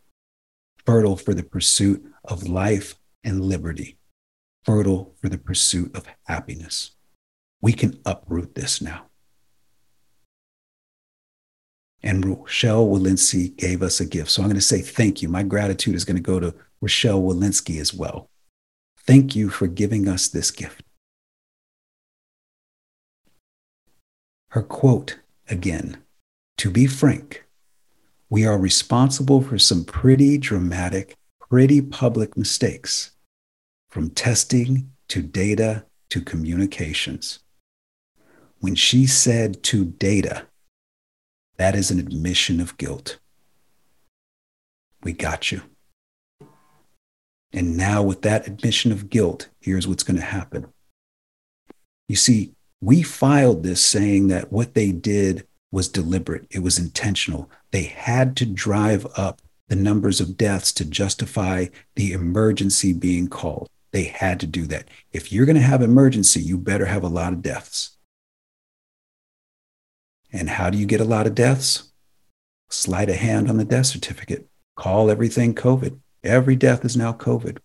fertile 0.84 1.16
for 1.16 1.34
the 1.34 1.42
pursuit 1.42 2.04
of 2.24 2.48
life 2.48 2.96
and 3.22 3.44
liberty, 3.44 3.98
fertile 4.64 5.14
for 5.20 5.28
the 5.28 5.38
pursuit 5.38 5.94
of 5.96 6.06
happiness. 6.26 6.92
We 7.60 7.72
can 7.72 8.00
uproot 8.04 8.54
this 8.54 8.80
now. 8.80 9.07
And 12.02 12.24
Rochelle 12.24 12.86
Walensky 12.86 13.56
gave 13.56 13.82
us 13.82 14.00
a 14.00 14.06
gift. 14.06 14.30
So 14.30 14.42
I'm 14.42 14.48
going 14.48 14.56
to 14.56 14.60
say 14.60 14.80
thank 14.80 15.20
you. 15.20 15.28
My 15.28 15.42
gratitude 15.42 15.94
is 15.94 16.04
going 16.04 16.16
to 16.16 16.22
go 16.22 16.38
to 16.38 16.54
Rochelle 16.80 17.20
Walensky 17.20 17.80
as 17.80 17.92
well. 17.92 18.30
Thank 18.98 19.34
you 19.34 19.48
for 19.48 19.66
giving 19.66 20.06
us 20.06 20.28
this 20.28 20.50
gift. 20.50 20.82
Her 24.50 24.62
quote 24.62 25.18
again 25.48 25.98
To 26.58 26.70
be 26.70 26.86
frank, 26.86 27.44
we 28.30 28.46
are 28.46 28.58
responsible 28.58 29.42
for 29.42 29.58
some 29.58 29.84
pretty 29.84 30.38
dramatic, 30.38 31.16
pretty 31.50 31.80
public 31.80 32.36
mistakes, 32.36 33.12
from 33.90 34.10
testing 34.10 34.92
to 35.08 35.22
data 35.22 35.84
to 36.10 36.20
communications. 36.20 37.40
When 38.60 38.74
she 38.74 39.06
said 39.06 39.62
to 39.64 39.84
data, 39.84 40.46
that 41.58 41.74
is 41.74 41.90
an 41.90 41.98
admission 41.98 42.60
of 42.60 42.76
guilt. 42.78 43.18
We 45.02 45.12
got 45.12 45.52
you. 45.52 45.62
And 47.52 47.76
now, 47.76 48.02
with 48.02 48.22
that 48.22 48.46
admission 48.46 48.92
of 48.92 49.10
guilt, 49.10 49.48
here's 49.60 49.86
what's 49.86 50.02
going 50.02 50.18
to 50.18 50.24
happen. 50.24 50.66
You 52.08 52.16
see, 52.16 52.52
we 52.80 53.02
filed 53.02 53.62
this 53.62 53.84
saying 53.84 54.28
that 54.28 54.52
what 54.52 54.74
they 54.74 54.92
did 54.92 55.46
was 55.70 55.88
deliberate, 55.88 56.46
it 56.50 56.60
was 56.60 56.78
intentional. 56.78 57.50
They 57.72 57.82
had 57.82 58.36
to 58.36 58.46
drive 58.46 59.06
up 59.16 59.42
the 59.68 59.76
numbers 59.76 60.20
of 60.20 60.36
deaths 60.36 60.72
to 60.72 60.84
justify 60.84 61.66
the 61.94 62.12
emergency 62.12 62.92
being 62.92 63.28
called. 63.28 63.68
They 63.92 64.04
had 64.04 64.40
to 64.40 64.46
do 64.46 64.66
that. 64.66 64.88
If 65.12 65.32
you're 65.32 65.46
going 65.46 65.56
to 65.56 65.62
have 65.62 65.82
emergency, 65.82 66.40
you 66.40 66.56
better 66.56 66.86
have 66.86 67.02
a 67.02 67.08
lot 67.08 67.32
of 67.32 67.42
deaths. 67.42 67.97
And 70.32 70.50
how 70.50 70.70
do 70.70 70.78
you 70.78 70.86
get 70.86 71.00
a 71.00 71.04
lot 71.04 71.26
of 71.26 71.34
deaths? 71.34 71.92
Slide 72.70 73.08
a 73.08 73.14
hand 73.14 73.48
on 73.48 73.56
the 73.56 73.64
death 73.64 73.86
certificate. 73.86 74.46
Call 74.76 75.10
everything 75.10 75.54
COVID. 75.54 75.98
Every 76.22 76.56
death 76.56 76.84
is 76.84 76.96
now 76.96 77.12
COVID. 77.12 77.58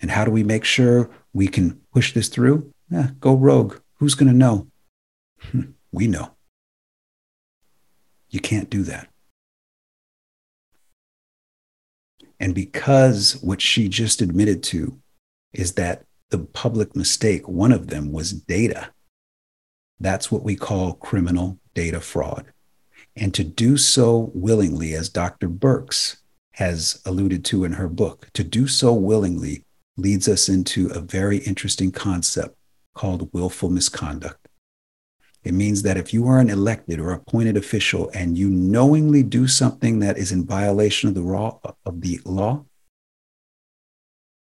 And 0.00 0.10
how 0.10 0.24
do 0.24 0.30
we 0.30 0.44
make 0.44 0.64
sure 0.64 1.10
we 1.32 1.48
can 1.48 1.80
push 1.92 2.14
this 2.14 2.28
through? 2.28 2.72
Eh, 2.92 3.08
go 3.18 3.34
rogue. 3.34 3.78
Who's 3.96 4.14
going 4.14 4.30
to 4.30 4.36
know? 4.36 4.68
Hmm, 5.40 5.72
we 5.92 6.06
know. 6.06 6.32
You 8.30 8.40
can't 8.40 8.70
do 8.70 8.82
that. 8.84 9.08
And 12.38 12.54
because 12.54 13.36
what 13.42 13.60
she 13.60 13.88
just 13.88 14.22
admitted 14.22 14.62
to 14.64 14.98
is 15.52 15.74
that 15.74 16.04
the 16.30 16.38
public 16.38 16.96
mistake, 16.96 17.46
one 17.46 17.72
of 17.72 17.88
them 17.88 18.12
was 18.12 18.32
data. 18.32 18.90
That's 20.00 20.32
what 20.32 20.42
we 20.42 20.56
call 20.56 20.94
criminal 20.94 21.58
data 21.74 22.00
fraud. 22.00 22.46
And 23.14 23.34
to 23.34 23.44
do 23.44 23.76
so 23.76 24.30
willingly, 24.34 24.94
as 24.94 25.08
Dr. 25.08 25.48
Birx 25.48 26.16
has 26.52 27.00
alluded 27.04 27.44
to 27.46 27.64
in 27.64 27.72
her 27.72 27.88
book, 27.88 28.28
to 28.32 28.42
do 28.42 28.66
so 28.66 28.92
willingly 28.94 29.64
leads 29.96 30.28
us 30.28 30.48
into 30.48 30.88
a 30.88 31.00
very 31.00 31.38
interesting 31.38 31.92
concept 31.92 32.56
called 32.94 33.32
willful 33.32 33.68
misconduct. 33.68 34.48
It 35.42 35.54
means 35.54 35.82
that 35.82 35.96
if 35.96 36.12
you 36.12 36.26
are 36.28 36.38
an 36.38 36.50
elected 36.50 37.00
or 37.00 37.12
appointed 37.12 37.56
official 37.56 38.10
and 38.12 38.36
you 38.36 38.50
knowingly 38.50 39.22
do 39.22 39.48
something 39.48 40.00
that 40.00 40.18
is 40.18 40.32
in 40.32 40.44
violation 40.44 41.08
of 41.08 41.14
the 41.14 41.22
law, 41.22 41.60
of 41.86 42.00
the 42.00 42.20
law, 42.24 42.64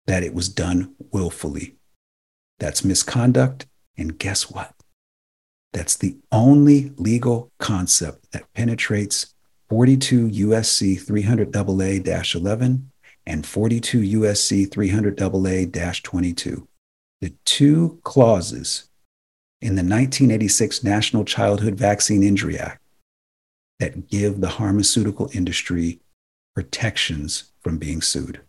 that 0.06 0.24
it 0.24 0.34
was 0.34 0.48
done 0.48 0.96
willfully. 1.12 1.76
That's 2.60 2.86
misconduct. 2.86 3.66
And 3.98 4.20
guess 4.20 4.52
what? 4.52 4.75
That's 5.74 5.96
the 5.96 6.18
only 6.32 6.94
legal 6.98 7.52
concept 7.60 8.32
that 8.32 8.52
penetrates 8.54 9.34
42 9.70 10.30
USC 10.30 11.02
300 11.02 11.56
AA 11.56 12.38
11 12.38 12.92
and 13.26 13.46
42 13.46 14.20
USC 14.20 14.72
300 14.72 15.22
AA 15.22 15.94
22 16.04 16.68
the 17.22 17.34
two 17.46 18.00
clauses 18.04 18.90
in 19.62 19.70
the 19.70 19.82
1986 19.82 20.84
National 20.84 21.26
Childhood 21.26 21.76
Vaccine 21.76 22.22
Injury 22.22 22.58
Act 22.58 22.82
that 23.80 24.10
give 24.10 24.42
the 24.42 24.50
pharmaceutical 24.50 25.30
industry 25.34 26.00
protections 26.54 27.52
from 27.62 27.78
being 27.78 28.02
sued. 28.02 28.42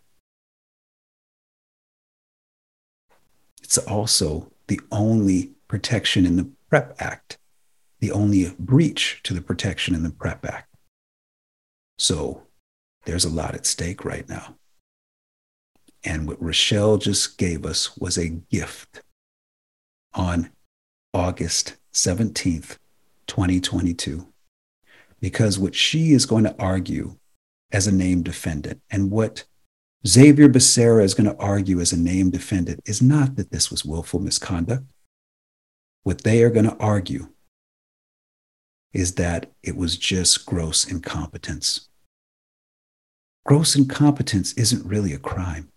It's 3.63 3.77
also 3.79 4.51
the 4.67 4.79
only 4.91 5.51
protection 5.67 6.25
in 6.25 6.35
the 6.35 6.49
PREP 6.69 6.95
Act, 6.99 7.37
the 7.99 8.11
only 8.11 8.53
breach 8.59 9.21
to 9.23 9.33
the 9.33 9.41
protection 9.41 9.95
in 9.95 10.03
the 10.03 10.09
PREP 10.09 10.45
Act. 10.45 10.75
So 11.97 12.43
there's 13.05 13.25
a 13.25 13.29
lot 13.29 13.55
at 13.55 13.65
stake 13.65 14.03
right 14.05 14.27
now. 14.27 14.55
And 16.03 16.27
what 16.27 16.41
Rochelle 16.41 16.97
just 16.97 17.37
gave 17.37 17.65
us 17.65 17.97
was 17.97 18.17
a 18.17 18.29
gift 18.29 19.01
on 20.13 20.51
August 21.13 21.77
17th, 21.93 22.77
2022. 23.27 24.27
Because 25.19 25.57
what 25.57 25.73
she 25.73 26.11
is 26.11 26.25
going 26.25 26.43
to 26.43 26.55
argue 26.59 27.17
as 27.71 27.87
a 27.87 27.91
named 27.91 28.25
defendant 28.25 28.81
and 28.91 29.11
what 29.11 29.45
Xavier 30.05 30.47
Becerra 30.47 31.03
is 31.03 31.13
going 31.13 31.29
to 31.29 31.37
argue 31.37 31.79
as 31.79 31.91
a 31.91 31.99
named 31.99 32.31
defendant 32.31 32.81
is 32.85 33.01
not 33.01 33.35
that 33.35 33.51
this 33.51 33.71
was 33.71 33.83
willful 33.83 34.19
misconduct. 34.19 34.85
What 36.07 36.23
they 36.23 36.41
are 36.41 36.49
going 36.49 36.63
to 36.63 36.77
argue 36.77 37.27
is 38.93 39.15
that 39.15 39.51
it 39.61 39.75
was 39.75 39.97
just 39.97 40.45
gross 40.45 40.89
incompetence. 40.89 41.89
Gross 43.45 43.75
incompetence 43.75 44.53
isn't 44.53 44.85
really 44.85 45.11
a 45.11 45.19
crime. 45.19 45.67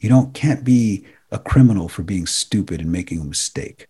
You 0.00 0.08
don't 0.08 0.34
can't 0.34 0.64
be 0.64 1.06
a 1.30 1.38
criminal 1.38 1.88
for 1.88 2.02
being 2.02 2.26
stupid 2.26 2.80
and 2.80 2.90
making 2.90 3.20
a 3.20 3.24
mistake, 3.24 3.86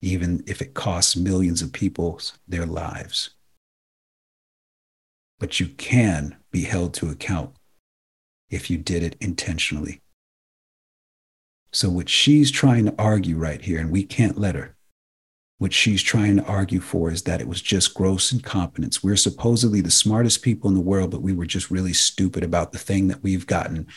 even 0.00 0.44
if 0.46 0.62
it 0.62 0.74
costs 0.74 1.16
millions 1.16 1.62
of 1.62 1.72
people 1.72 2.20
their 2.46 2.64
lives. 2.64 3.30
But 5.40 5.58
you 5.58 5.66
can 5.66 6.36
be 6.52 6.62
held 6.62 6.94
to 6.94 7.10
account 7.10 7.56
if 8.50 8.70
you 8.70 8.78
did 8.78 9.02
it 9.02 9.16
intentionally. 9.20 10.00
So, 11.72 11.90
what 11.90 12.08
she's 12.08 12.52
trying 12.52 12.84
to 12.84 12.94
argue 12.96 13.36
right 13.36 13.60
here, 13.60 13.80
and 13.80 13.90
we 13.90 14.04
can't 14.04 14.38
let 14.38 14.54
her, 14.54 14.76
what 15.58 15.72
she's 15.72 16.02
trying 16.02 16.36
to 16.36 16.44
argue 16.44 16.80
for 16.80 17.10
is 17.10 17.22
that 17.22 17.40
it 17.40 17.48
was 17.48 17.60
just 17.60 17.94
gross 17.94 18.32
incompetence. 18.32 19.02
We're 19.02 19.16
supposedly 19.16 19.80
the 19.80 19.90
smartest 19.90 20.42
people 20.42 20.68
in 20.68 20.74
the 20.74 20.80
world, 20.80 21.10
but 21.10 21.22
we 21.22 21.32
were 21.32 21.46
just 21.46 21.70
really 21.70 21.92
stupid 21.92 22.44
about 22.44 22.72
the 22.72 22.78
thing 22.78 23.08
that 23.08 23.22
we've 23.22 23.46
gotten 23.46 23.88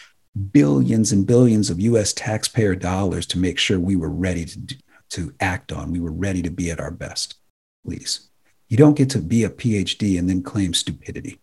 billions 0.52 1.12
and 1.12 1.28
billions 1.28 1.69
of 1.69 1.80
US 1.80 2.13
taxpayer 2.13 2.74
dollars 2.74 3.28
to 3.28 3.38
make 3.38 3.60
sure 3.60 3.80
we 3.80 3.95
were 3.95 4.10
ready 4.10 4.45
to, 4.45 4.76
to 5.12 5.34
act 5.39 5.71
on. 5.71 5.91
We 5.91 6.00
were 6.00 6.12
ready 6.12 6.41
to 6.41 6.50
be 6.50 6.71
at 6.71 6.80
our 6.80 6.91
best, 6.91 7.36
please. 7.86 8.30
You 8.67 8.78
don't 8.78 8.97
get 8.97 9.10
to 9.12 9.19
be 9.19 9.43
a 9.43 9.50
PhD 9.50 10.17
and 10.17 10.28
then 10.30 10.41
claim 10.41 10.74
stupidity. 10.74 11.39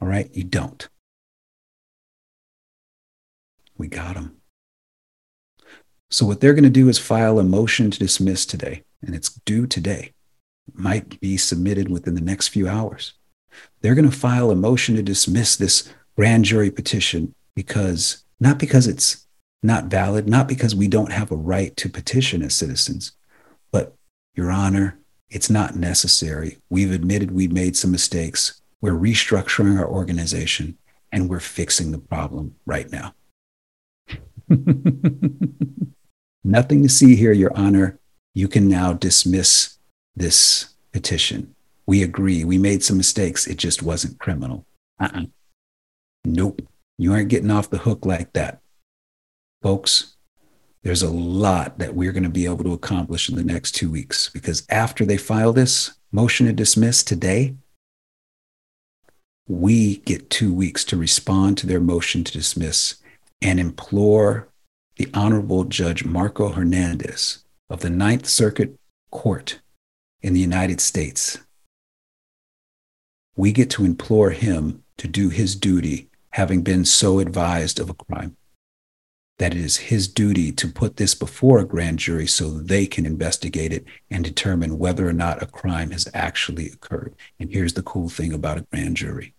All 0.00 0.06
right? 0.06 0.32
You 0.34 0.44
don't. 0.44 0.88
We 3.76 3.88
got 3.88 4.14
them. 4.14 4.35
So, 6.10 6.24
what 6.24 6.40
they're 6.40 6.54
going 6.54 6.64
to 6.64 6.70
do 6.70 6.88
is 6.88 6.98
file 6.98 7.38
a 7.38 7.44
motion 7.44 7.90
to 7.90 7.98
dismiss 7.98 8.46
today, 8.46 8.84
and 9.02 9.14
it's 9.14 9.34
due 9.44 9.66
today. 9.66 10.12
It 10.68 10.78
might 10.78 11.20
be 11.20 11.36
submitted 11.36 11.90
within 11.90 12.14
the 12.14 12.20
next 12.20 12.48
few 12.48 12.68
hours. 12.68 13.14
They're 13.80 13.94
going 13.94 14.10
to 14.10 14.16
file 14.16 14.50
a 14.50 14.56
motion 14.56 14.94
to 14.96 15.02
dismiss 15.02 15.56
this 15.56 15.92
grand 16.14 16.44
jury 16.44 16.70
petition 16.70 17.34
because 17.54 18.24
not 18.38 18.58
because 18.58 18.86
it's 18.86 19.26
not 19.62 19.86
valid, 19.86 20.28
not 20.28 20.46
because 20.46 20.74
we 20.74 20.88
don't 20.88 21.12
have 21.12 21.30
a 21.30 21.36
right 21.36 21.76
to 21.76 21.88
petition 21.88 22.42
as 22.42 22.54
citizens, 22.54 23.12
but 23.72 23.94
Your 24.34 24.50
Honor, 24.50 24.98
it's 25.28 25.50
not 25.50 25.74
necessary. 25.74 26.58
We've 26.70 26.92
admitted 26.92 27.30
we 27.30 27.48
made 27.48 27.76
some 27.76 27.90
mistakes. 27.90 28.60
We're 28.80 28.92
restructuring 28.92 29.78
our 29.78 29.88
organization 29.88 30.78
and 31.10 31.28
we're 31.28 31.40
fixing 31.40 31.90
the 31.90 31.98
problem 31.98 32.54
right 32.64 32.90
now. 32.90 33.14
Nothing 36.46 36.84
to 36.84 36.88
see 36.88 37.16
here, 37.16 37.32
Your 37.32 37.52
Honor. 37.56 37.98
You 38.32 38.46
can 38.46 38.68
now 38.68 38.92
dismiss 38.92 39.78
this 40.14 40.74
petition. 40.92 41.56
We 41.86 42.04
agree. 42.04 42.44
We 42.44 42.56
made 42.56 42.84
some 42.84 42.96
mistakes. 42.96 43.48
It 43.48 43.56
just 43.56 43.82
wasn't 43.82 44.20
criminal. 44.20 44.64
Uh-uh. 45.00 45.24
Nope. 46.24 46.62
You 46.98 47.12
aren't 47.12 47.30
getting 47.30 47.50
off 47.50 47.68
the 47.68 47.78
hook 47.78 48.06
like 48.06 48.32
that. 48.34 48.60
Folks, 49.60 50.14
there's 50.84 51.02
a 51.02 51.10
lot 51.10 51.80
that 51.80 51.96
we're 51.96 52.12
going 52.12 52.22
to 52.22 52.28
be 52.28 52.44
able 52.44 52.62
to 52.62 52.74
accomplish 52.74 53.28
in 53.28 53.34
the 53.34 53.42
next 53.42 53.72
two 53.72 53.90
weeks 53.90 54.28
because 54.28 54.64
after 54.70 55.04
they 55.04 55.16
file 55.16 55.52
this 55.52 55.98
motion 56.12 56.46
to 56.46 56.52
dismiss 56.52 57.02
today, 57.02 57.56
we 59.48 59.96
get 59.96 60.30
two 60.30 60.54
weeks 60.54 60.84
to 60.84 60.96
respond 60.96 61.58
to 61.58 61.66
their 61.66 61.80
motion 61.80 62.22
to 62.22 62.32
dismiss 62.32 63.02
and 63.42 63.58
implore 63.58 64.48
the 64.96 65.08
Honorable 65.12 65.64
Judge 65.64 66.06
Marco 66.06 66.48
Hernandez 66.48 67.44
of 67.68 67.80
the 67.80 67.90
Ninth 67.90 68.26
Circuit 68.26 68.78
Court 69.10 69.60
in 70.22 70.32
the 70.32 70.40
United 70.40 70.80
States. 70.80 71.38
We 73.36 73.52
get 73.52 73.68
to 73.70 73.84
implore 73.84 74.30
him 74.30 74.84
to 74.96 75.06
do 75.06 75.28
his 75.28 75.54
duty, 75.54 76.08
having 76.30 76.62
been 76.62 76.86
so 76.86 77.18
advised 77.18 77.78
of 77.78 77.90
a 77.90 77.94
crime 77.94 78.36
that 79.38 79.52
it 79.52 79.60
is 79.60 79.76
his 79.76 80.08
duty 80.08 80.50
to 80.50 80.66
put 80.66 80.96
this 80.96 81.14
before 81.14 81.58
a 81.58 81.66
grand 81.66 81.98
jury 81.98 82.26
so 82.26 82.48
they 82.48 82.86
can 82.86 83.04
investigate 83.04 83.74
it 83.74 83.84
and 84.10 84.24
determine 84.24 84.78
whether 84.78 85.06
or 85.06 85.12
not 85.12 85.42
a 85.42 85.46
crime 85.46 85.90
has 85.90 86.08
actually 86.14 86.68
occurred. 86.68 87.14
And 87.38 87.52
here's 87.52 87.74
the 87.74 87.82
cool 87.82 88.08
thing 88.08 88.32
about 88.32 88.56
a 88.56 88.66
grand 88.72 88.96
jury 88.96 89.34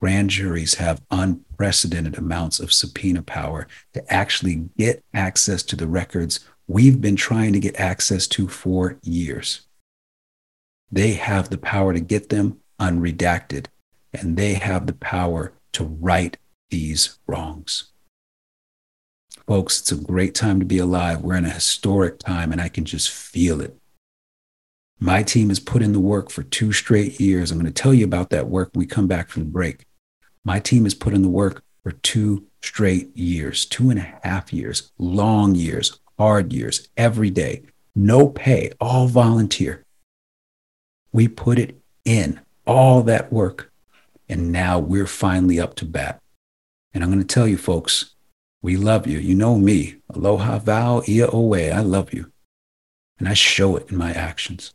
grand 0.00 0.30
juries 0.30 0.74
have 0.74 1.02
unprecedented 1.10 2.18
amounts 2.18 2.60
of 2.60 2.72
subpoena 2.72 3.22
power 3.22 3.66
to 3.94 4.12
actually 4.12 4.68
get 4.76 5.02
access 5.14 5.62
to 5.62 5.76
the 5.76 5.86
records 5.86 6.40
we've 6.66 7.00
been 7.00 7.16
trying 7.16 7.52
to 7.52 7.60
get 7.60 7.78
access 7.80 8.26
to 8.26 8.48
for 8.48 8.98
years. 9.02 9.62
They 10.90 11.14
have 11.14 11.50
the 11.50 11.58
power 11.58 11.92
to 11.92 12.00
get 12.00 12.28
them 12.28 12.60
unredacted, 12.80 13.66
and 14.12 14.36
they 14.36 14.54
have 14.54 14.86
the 14.86 14.92
power 14.92 15.52
to 15.72 15.84
right 15.84 16.36
these 16.70 17.18
wrongs. 17.26 17.92
Folks, 19.46 19.80
it's 19.80 19.92
a 19.92 19.96
great 19.96 20.34
time 20.34 20.58
to 20.58 20.66
be 20.66 20.78
alive. 20.78 21.22
We're 21.22 21.36
in 21.36 21.44
a 21.44 21.50
historic 21.50 22.18
time, 22.18 22.50
and 22.52 22.60
I 22.60 22.68
can 22.68 22.84
just 22.84 23.10
feel 23.10 23.60
it. 23.60 23.76
My 24.98 25.22
team 25.22 25.50
has 25.50 25.60
put 25.60 25.82
in 25.82 25.92
the 25.92 26.00
work 26.00 26.30
for 26.30 26.42
two 26.42 26.72
straight 26.72 27.20
years. 27.20 27.50
I'm 27.50 27.58
going 27.58 27.72
to 27.72 27.82
tell 27.82 27.92
you 27.92 28.04
about 28.04 28.30
that 28.30 28.48
work 28.48 28.70
when 28.72 28.80
we 28.80 28.86
come 28.86 29.06
back 29.06 29.28
from 29.28 29.42
the 29.42 29.50
break. 29.50 29.84
My 30.42 30.58
team 30.58 30.84
has 30.84 30.94
put 30.94 31.12
in 31.12 31.22
the 31.22 31.28
work 31.28 31.62
for 31.82 31.92
two 31.92 32.46
straight 32.62 33.14
years, 33.16 33.66
two 33.66 33.90
and 33.90 33.98
a 33.98 34.18
half 34.22 34.52
years, 34.52 34.90
long 34.98 35.54
years, 35.54 36.00
hard 36.18 36.52
years, 36.52 36.88
every 36.96 37.30
day, 37.30 37.62
no 37.94 38.28
pay, 38.28 38.72
all 38.80 39.06
volunteer. 39.06 39.84
We 41.12 41.28
put 41.28 41.58
it 41.58 41.78
in, 42.04 42.40
all 42.66 43.02
that 43.02 43.32
work. 43.32 43.70
And 44.28 44.50
now 44.50 44.78
we're 44.78 45.06
finally 45.06 45.60
up 45.60 45.74
to 45.76 45.84
bat. 45.84 46.20
And 46.92 47.04
I'm 47.04 47.10
going 47.10 47.24
to 47.24 47.34
tell 47.34 47.46
you, 47.46 47.58
folks, 47.58 48.14
we 48.62 48.76
love 48.76 49.06
you. 49.06 49.18
You 49.18 49.34
know 49.34 49.58
me. 49.58 49.96
Aloha 50.12 50.58
vow 50.58 51.02
ia 51.06 51.28
oe. 51.32 51.70
I 51.70 51.80
love 51.80 52.12
you. 52.14 52.32
And 53.18 53.28
I 53.28 53.34
show 53.34 53.76
it 53.76 53.90
in 53.90 53.96
my 53.96 54.12
actions. 54.12 54.74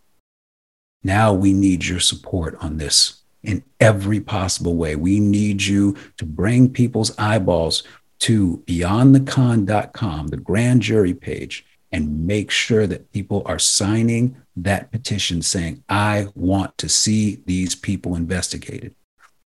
Now 1.03 1.33
we 1.33 1.53
need 1.53 1.85
your 1.85 1.99
support 1.99 2.55
on 2.61 2.77
this 2.77 3.21
in 3.43 3.63
every 3.79 4.19
possible 4.19 4.75
way. 4.75 4.95
We 4.95 5.19
need 5.19 5.63
you 5.63 5.97
to 6.17 6.25
bring 6.25 6.71
people's 6.71 7.17
eyeballs 7.17 7.83
to 8.19 8.63
beyondthecon.com, 8.67 10.27
the 10.27 10.37
grand 10.37 10.81
jury 10.83 11.13
page, 11.13 11.65
and 11.91 12.25
make 12.27 12.51
sure 12.51 12.85
that 12.87 13.11
people 13.11 13.41
are 13.45 13.59
signing 13.59 14.37
that 14.55 14.91
petition 14.91 15.41
saying, 15.41 15.83
I 15.89 16.27
want 16.35 16.77
to 16.77 16.87
see 16.87 17.41
these 17.45 17.73
people 17.73 18.15
investigated. 18.15 18.95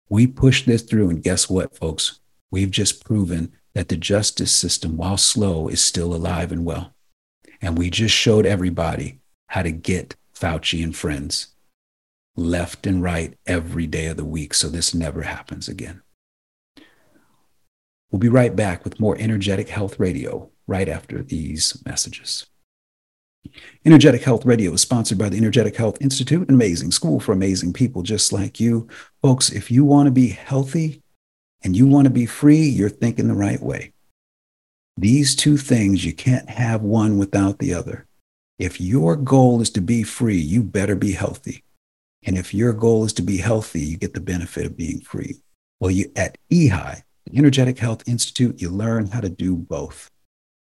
We 0.10 0.28
push 0.28 0.66
this 0.66 0.82
through, 0.82 1.10
and 1.10 1.24
guess 1.24 1.50
what, 1.50 1.76
folks? 1.76 2.20
We've 2.52 2.72
just 2.72 3.06
proven 3.06 3.54
that 3.74 3.90
the 3.90 3.96
justice 3.96 4.52
system, 4.52 4.98
while 4.98 5.18
slow, 5.18 5.68
is 5.68 5.82
still 5.82 6.14
alive 6.14 6.52
and 6.52 6.66
well. 6.66 6.94
And 7.62 7.78
we 7.78 7.90
just 7.90 8.14
showed 8.14 8.46
everybody 8.46 9.20
how 9.48 9.62
to 9.62 9.72
get 9.72 10.16
Fauci 10.36 10.84
and 10.84 10.96
friends 10.96 11.48
left 12.36 12.88
and 12.88 13.04
right 13.04 13.38
every 13.46 13.88
day 13.88 14.08
of 14.08 14.18
the 14.18 14.26
week 14.26 14.54
so 14.54 14.68
this 14.68 14.94
never 14.94 15.22
happens 15.24 15.68
again. 15.68 16.02
We'll 18.12 18.20
be 18.20 18.30
right 18.30 18.56
back 18.56 18.84
with 18.84 19.00
more 19.00 19.18
Energetic 19.18 19.70
Health 19.70 20.00
Radio 20.00 20.52
right 20.68 20.88
after 20.88 21.24
these 21.24 21.82
messages. 21.86 22.46
Energetic 23.86 24.24
Health 24.24 24.46
Radio 24.46 24.74
is 24.74 24.82
sponsored 24.82 25.18
by 25.18 25.30
the 25.30 25.38
Energetic 25.38 25.76
Health 25.76 25.98
Institute, 26.00 26.48
an 26.48 26.56
amazing 26.56 26.92
school 26.92 27.20
for 27.20 27.34
amazing 27.34 27.74
people 27.74 28.02
just 28.02 28.32
like 28.32 28.60
you. 28.60 28.88
Folks, 29.22 29.50
if 29.52 29.70
you 29.70 29.84
want 29.84 30.08
to 30.08 30.12
be 30.12 30.30
healthy 30.30 31.02
and 31.64 31.76
you 31.76 31.88
want 31.88 32.06
to 32.06 32.12
be 32.12 32.26
free, 32.26 32.62
you're 32.62 32.90
thinking 32.90 33.28
the 33.28 33.34
right 33.34 33.62
way. 33.62 33.94
These 34.96 35.36
two 35.36 35.58
things, 35.58 36.06
you 36.06 36.14
can't 36.14 36.50
have 36.50 36.82
one 36.82 37.18
without 37.18 37.60
the 37.60 37.74
other. 37.74 38.06
If 38.60 38.80
your 38.80 39.16
goal 39.16 39.62
is 39.62 39.72
to 39.72 39.82
be 39.82 40.04
free, 40.04 40.38
you 40.38 40.62
better 40.64 40.96
be 40.96 41.14
healthy. 41.14 41.64
And 42.26 42.38
if 42.38 42.54
your 42.54 42.72
goal 42.74 43.06
is 43.06 43.14
to 43.14 43.22
be 43.22 43.38
healthy, 43.38 43.82
you 43.82 43.98
get 43.98 44.14
the 44.14 44.22
benefit 44.22 44.66
of 44.66 44.78
being 44.78 45.02
free. 45.02 45.42
Well, 45.80 45.92
you 45.92 46.12
at 46.16 46.38
EHI, 46.52 47.02
the 47.26 47.38
Energetic 47.38 47.80
Health 47.80 48.08
Institute, 48.08 48.62
you 48.62 48.70
learn 48.70 49.08
how 49.08 49.22
to 49.22 49.30
do 49.30 49.56
both. 49.56 50.12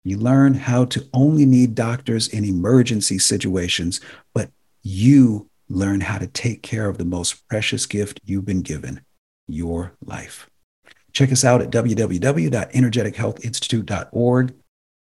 You 0.03 0.17
learn 0.17 0.53
how 0.53 0.85
to 0.85 1.07
only 1.13 1.45
need 1.45 1.75
doctors 1.75 2.29
in 2.29 2.45
emergency 2.45 3.19
situations, 3.19 3.99
but 4.33 4.49
you 4.81 5.49
learn 5.67 5.99
how 6.01 6.17
to 6.17 6.27
take 6.27 6.63
care 6.63 6.87
of 6.87 6.97
the 6.97 7.05
most 7.05 7.47
precious 7.49 7.85
gift 7.85 8.21
you've 8.23 8.45
been 8.45 8.61
given, 8.61 9.01
your 9.47 9.91
life. 10.05 10.49
Check 11.11 11.31
us 11.31 11.43
out 11.43 11.61
at 11.61 11.71
www.energetichealthinstitute.org. 11.71 14.53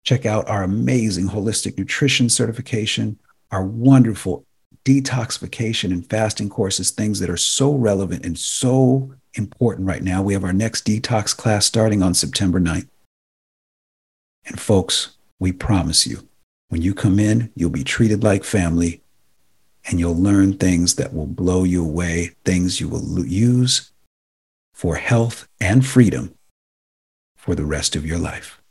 Check 0.03 0.25
out 0.25 0.47
our 0.49 0.63
amazing 0.63 1.27
holistic 1.27 1.77
nutrition 1.77 2.29
certification, 2.29 3.17
our 3.51 3.63
wonderful 3.63 4.45
detoxification 4.83 5.91
and 5.91 6.09
fasting 6.09 6.49
courses, 6.49 6.91
things 6.91 7.19
that 7.19 7.29
are 7.29 7.37
so 7.37 7.73
relevant 7.73 8.25
and 8.25 8.37
so 8.37 9.13
important 9.35 9.87
right 9.87 10.03
now. 10.03 10.21
We 10.21 10.33
have 10.33 10.43
our 10.43 10.53
next 10.53 10.85
detox 10.85 11.35
class 11.35 11.65
starting 11.65 12.03
on 12.03 12.13
September 12.13 12.59
9th. 12.59 12.89
And 14.45 14.59
folks, 14.59 15.15
we 15.39 15.51
promise 15.53 16.05
you, 16.05 16.27
when 16.67 16.81
you 16.81 16.93
come 16.93 17.19
in, 17.19 17.51
you'll 17.55 17.69
be 17.69 17.83
treated 17.83 18.23
like 18.23 18.43
family 18.43 19.01
and 19.85 19.99
you'll 19.99 20.15
learn 20.15 20.57
things 20.57 20.95
that 20.95 21.13
will 21.13 21.27
blow 21.27 21.63
you 21.63 21.83
away, 21.83 22.31
things 22.43 22.79
you 22.79 22.89
will 22.89 23.25
use 23.25 23.91
for 24.73 24.95
health 24.95 25.47
and 25.59 25.85
freedom 25.85 26.35
for 27.37 27.55
the 27.55 27.65
rest 27.65 27.95
of 27.95 28.05
your 28.05 28.17
life. 28.17 28.62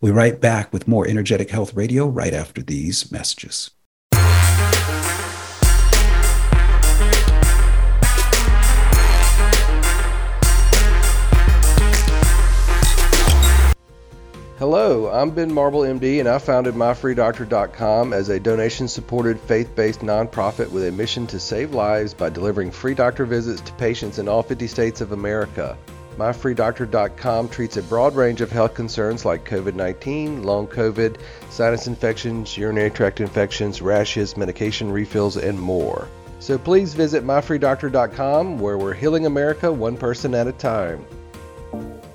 We'll 0.00 0.12
be 0.12 0.16
right 0.16 0.40
back 0.40 0.72
with 0.72 0.88
more 0.88 1.06
Energetic 1.06 1.50
Health 1.50 1.74
Radio 1.74 2.06
right 2.06 2.34
after 2.34 2.62
these 2.62 3.10
messages. 3.10 3.70
Hello, 14.58 15.10
I'm 15.10 15.30
Ben 15.30 15.52
Marble, 15.52 15.80
MD, 15.80 16.20
and 16.20 16.28
I 16.28 16.38
founded 16.38 16.74
MyFreeDoctor.com 16.74 18.12
as 18.12 18.28
a 18.28 18.40
donation 18.40 18.88
supported 18.88 19.38
faith 19.40 19.74
based 19.74 20.00
nonprofit 20.00 20.70
with 20.70 20.86
a 20.86 20.92
mission 20.92 21.26
to 21.26 21.38
save 21.38 21.74
lives 21.74 22.14
by 22.14 22.30
delivering 22.30 22.70
free 22.70 22.94
doctor 22.94 23.26
visits 23.26 23.60
to 23.60 23.72
patients 23.74 24.18
in 24.18 24.28
all 24.28 24.42
50 24.42 24.66
states 24.66 25.00
of 25.00 25.12
America. 25.12 25.76
MyFreeDoctor.com 26.16 27.48
treats 27.48 27.76
a 27.76 27.82
broad 27.82 28.14
range 28.14 28.40
of 28.40 28.50
health 28.50 28.74
concerns 28.74 29.24
like 29.24 29.44
COVID 29.44 29.74
19, 29.74 30.42
long 30.42 30.66
COVID, 30.66 31.16
sinus 31.50 31.86
infections, 31.86 32.56
urinary 32.56 32.90
tract 32.90 33.20
infections, 33.20 33.82
rashes, 33.82 34.36
medication 34.36 34.90
refills, 34.90 35.36
and 35.36 35.58
more. 35.58 36.08
So 36.38 36.58
please 36.58 36.94
visit 36.94 37.24
MyFreeDoctor.com 37.24 38.58
where 38.58 38.78
we're 38.78 38.94
healing 38.94 39.26
America 39.26 39.72
one 39.72 39.96
person 39.96 40.34
at 40.34 40.46
a 40.46 40.52
time. 40.52 41.04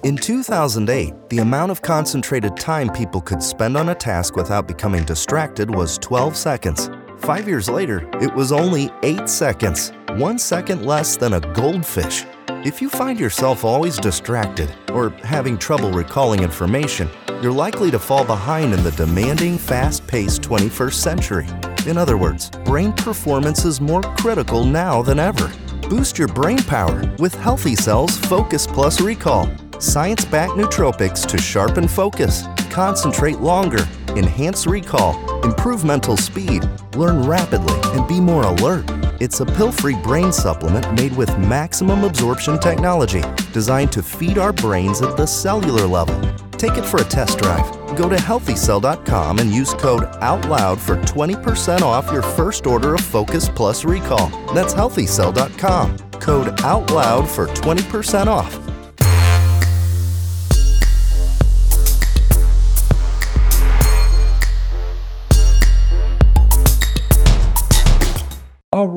In 0.03 0.15
2008, 0.15 1.29
the 1.29 1.39
amount 1.39 1.71
of 1.71 1.81
concentrated 1.81 2.55
time 2.55 2.89
people 2.89 3.19
could 3.19 3.43
spend 3.43 3.75
on 3.75 3.89
a 3.89 3.95
task 3.95 4.37
without 4.37 4.65
becoming 4.65 5.03
distracted 5.03 5.69
was 5.69 5.97
12 5.97 6.37
seconds. 6.37 6.89
Five 7.17 7.49
years 7.49 7.69
later, 7.69 8.09
it 8.21 8.33
was 8.33 8.53
only 8.53 8.89
8 9.03 9.27
seconds, 9.27 9.91
one 10.11 10.39
second 10.39 10.85
less 10.85 11.17
than 11.17 11.33
a 11.33 11.41
goldfish. 11.41 12.23
If 12.65 12.81
you 12.81 12.89
find 12.89 13.17
yourself 13.17 13.63
always 13.63 13.95
distracted 13.97 14.69
or 14.91 15.11
having 15.23 15.57
trouble 15.57 15.91
recalling 15.91 16.43
information, 16.43 17.09
you're 17.41 17.53
likely 17.53 17.89
to 17.89 17.97
fall 17.97 18.25
behind 18.25 18.73
in 18.73 18.83
the 18.83 18.91
demanding, 18.91 19.57
fast 19.57 20.05
paced 20.07 20.41
21st 20.41 20.93
century. 20.93 21.47
In 21.87 21.97
other 21.97 22.17
words, 22.17 22.49
brain 22.65 22.91
performance 22.91 23.63
is 23.63 23.79
more 23.79 24.01
critical 24.01 24.65
now 24.65 25.01
than 25.01 25.19
ever. 25.19 25.49
Boost 25.89 26.19
your 26.19 26.27
brain 26.27 26.61
power 26.63 27.01
with 27.17 27.33
Healthy 27.33 27.75
Cells 27.75 28.17
Focus 28.17 28.67
Plus 28.67 28.99
Recall 28.99 29.49
science 29.79 30.25
backed 30.25 30.51
nootropics 30.53 31.25
to 31.25 31.37
sharpen 31.37 31.87
focus, 31.87 32.43
concentrate 32.69 33.39
longer, 33.39 33.87
enhance 34.09 34.67
recall, 34.67 35.15
improve 35.45 35.85
mental 35.85 36.17
speed, 36.17 36.67
learn 36.97 37.23
rapidly, 37.23 37.79
and 37.97 38.05
be 38.05 38.19
more 38.19 38.43
alert. 38.43 38.98
It's 39.19 39.39
a 39.39 39.45
pill 39.45 39.71
free 39.71 39.95
brain 39.95 40.31
supplement 40.31 40.93
made 40.93 41.15
with 41.15 41.37
maximum 41.37 42.03
absorption 42.03 42.59
technology 42.59 43.23
designed 43.51 43.91
to 43.93 44.03
feed 44.03 44.37
our 44.37 44.53
brains 44.53 45.01
at 45.01 45.17
the 45.17 45.25
cellular 45.25 45.85
level. 45.85 46.19
Take 46.51 46.77
it 46.77 46.85
for 46.85 47.01
a 47.01 47.05
test 47.05 47.39
drive 47.39 47.79
Go 47.95 48.07
to 48.07 48.15
healthycell.com 48.15 49.39
and 49.39 49.51
use 49.51 49.73
code 49.73 50.03
OUTLOUD 50.21 50.79
for 50.79 50.95
20% 50.97 51.81
off 51.81 52.11
your 52.11 52.21
first 52.21 52.67
order 52.67 52.93
of 52.95 53.01
Focus 53.01 53.49
Plus 53.49 53.83
Recall. 53.83 54.29
That's 54.53 54.73
healthycell.com. 54.73 55.97
Code 56.19 56.59
OUTLOUD 56.61 57.27
for 57.27 57.47
20% 57.47 58.27
off. 58.27 58.68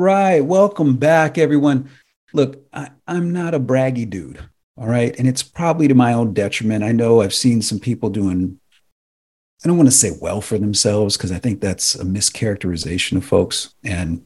Right. 0.02 0.40
Welcome 0.40 0.96
back, 0.96 1.38
everyone. 1.38 1.88
Look, 2.32 2.66
I, 2.72 2.90
am 3.06 3.32
not 3.32 3.54
a 3.54 3.60
braggy 3.60 4.08
dude. 4.08 4.40
All 4.76 4.88
right. 4.88 5.14
And 5.18 5.28
it's 5.28 5.42
probably 5.42 5.86
to 5.86 5.94
my 5.94 6.12
own 6.12 6.34
detriment. 6.34 6.82
I 6.82 6.92
know 6.92 7.20
I've 7.20 7.34
seen 7.34 7.62
some 7.62 7.78
people 7.78 8.10
doing, 8.10 8.58
I 9.64 9.68
don't 9.68 9.76
want 9.76 9.88
to 9.88 9.94
say 9.94 10.16
well 10.20 10.40
for 10.40 10.58
themselves 10.58 11.16
because 11.16 11.30
I 11.30 11.38
think 11.38 11.60
that's 11.60 11.94
a 11.94 12.04
mischaracterization 12.04 13.16
of 13.16 13.24
folks 13.24 13.74
and 13.84 14.24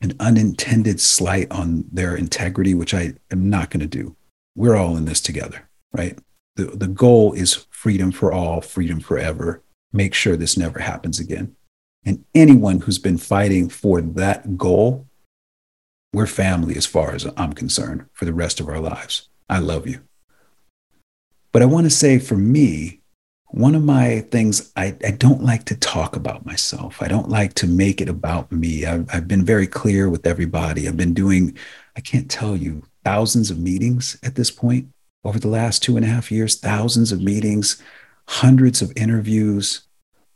an 0.00 0.14
unintended 0.18 1.00
slight 1.00 1.50
on 1.52 1.84
their 1.92 2.16
integrity, 2.16 2.74
which 2.74 2.94
I 2.94 3.14
am 3.30 3.48
not 3.48 3.70
going 3.70 3.80
to 3.80 3.86
do. 3.86 4.16
We're 4.56 4.76
all 4.76 4.96
in 4.96 5.04
this 5.04 5.20
together, 5.20 5.68
right? 5.92 6.18
The, 6.56 6.64
the 6.64 6.88
goal 6.88 7.32
is 7.34 7.66
freedom 7.70 8.10
for 8.10 8.32
all, 8.32 8.60
freedom 8.60 8.98
forever. 8.98 9.62
Make 9.92 10.14
sure 10.14 10.36
this 10.36 10.56
never 10.56 10.80
happens 10.80 11.20
again. 11.20 11.54
And 12.04 12.24
anyone 12.34 12.80
who's 12.80 12.98
been 12.98 13.18
fighting 13.18 13.68
for 13.68 14.00
that 14.00 14.56
goal, 14.56 15.06
we're 16.12 16.26
family 16.26 16.76
as 16.76 16.86
far 16.86 17.14
as 17.14 17.26
I'm 17.36 17.52
concerned 17.52 18.06
for 18.12 18.24
the 18.24 18.32
rest 18.32 18.60
of 18.60 18.68
our 18.68 18.80
lives. 18.80 19.28
I 19.48 19.58
love 19.58 19.86
you. 19.86 20.00
But 21.52 21.62
I 21.62 21.66
want 21.66 21.84
to 21.84 21.90
say 21.90 22.18
for 22.18 22.36
me, 22.36 23.00
one 23.48 23.74
of 23.74 23.82
my 23.82 24.20
things, 24.30 24.72
I, 24.76 24.96
I 25.04 25.10
don't 25.10 25.42
like 25.42 25.64
to 25.66 25.76
talk 25.76 26.14
about 26.14 26.46
myself. 26.46 27.02
I 27.02 27.08
don't 27.08 27.28
like 27.28 27.54
to 27.54 27.66
make 27.66 28.00
it 28.00 28.08
about 28.08 28.52
me. 28.52 28.86
I've, 28.86 29.12
I've 29.12 29.26
been 29.26 29.44
very 29.44 29.66
clear 29.66 30.08
with 30.08 30.26
everybody. 30.26 30.86
I've 30.86 30.96
been 30.96 31.14
doing, 31.14 31.58
I 31.96 32.00
can't 32.00 32.30
tell 32.30 32.56
you, 32.56 32.84
thousands 33.04 33.50
of 33.50 33.58
meetings 33.58 34.16
at 34.22 34.36
this 34.36 34.50
point 34.50 34.88
over 35.24 35.38
the 35.38 35.48
last 35.48 35.82
two 35.82 35.96
and 35.96 36.04
a 36.04 36.08
half 36.08 36.30
years, 36.30 36.58
thousands 36.58 37.10
of 37.10 37.20
meetings, 37.20 37.82
hundreds 38.28 38.82
of 38.82 38.92
interviews, 38.96 39.82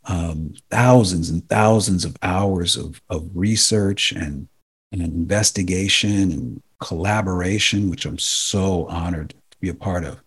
um, 0.06 0.54
thousands 0.70 1.30
and 1.30 1.48
thousands 1.48 2.04
of 2.04 2.16
hours 2.22 2.76
of, 2.76 3.00
of 3.08 3.28
research 3.34 4.12
and, 4.12 4.48
and 4.92 5.02
investigation 5.02 6.30
and 6.30 6.62
collaboration, 6.80 7.90
which 7.90 8.04
I'm 8.04 8.18
so 8.18 8.86
honored 8.86 9.30
to 9.50 9.58
be 9.60 9.68
a 9.68 9.74
part 9.74 10.04
of. 10.04 10.22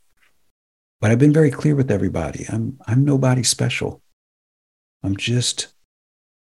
But 1.00 1.12
I've 1.12 1.20
been 1.20 1.34
very 1.34 1.52
clear 1.52 1.76
with 1.76 1.92
everybody. 1.92 2.46
I'm 2.50 2.80
I'm 2.88 3.06
nobody 3.06 3.44
special. 3.44 4.02
I'm 5.04 5.16
just 5.16 5.68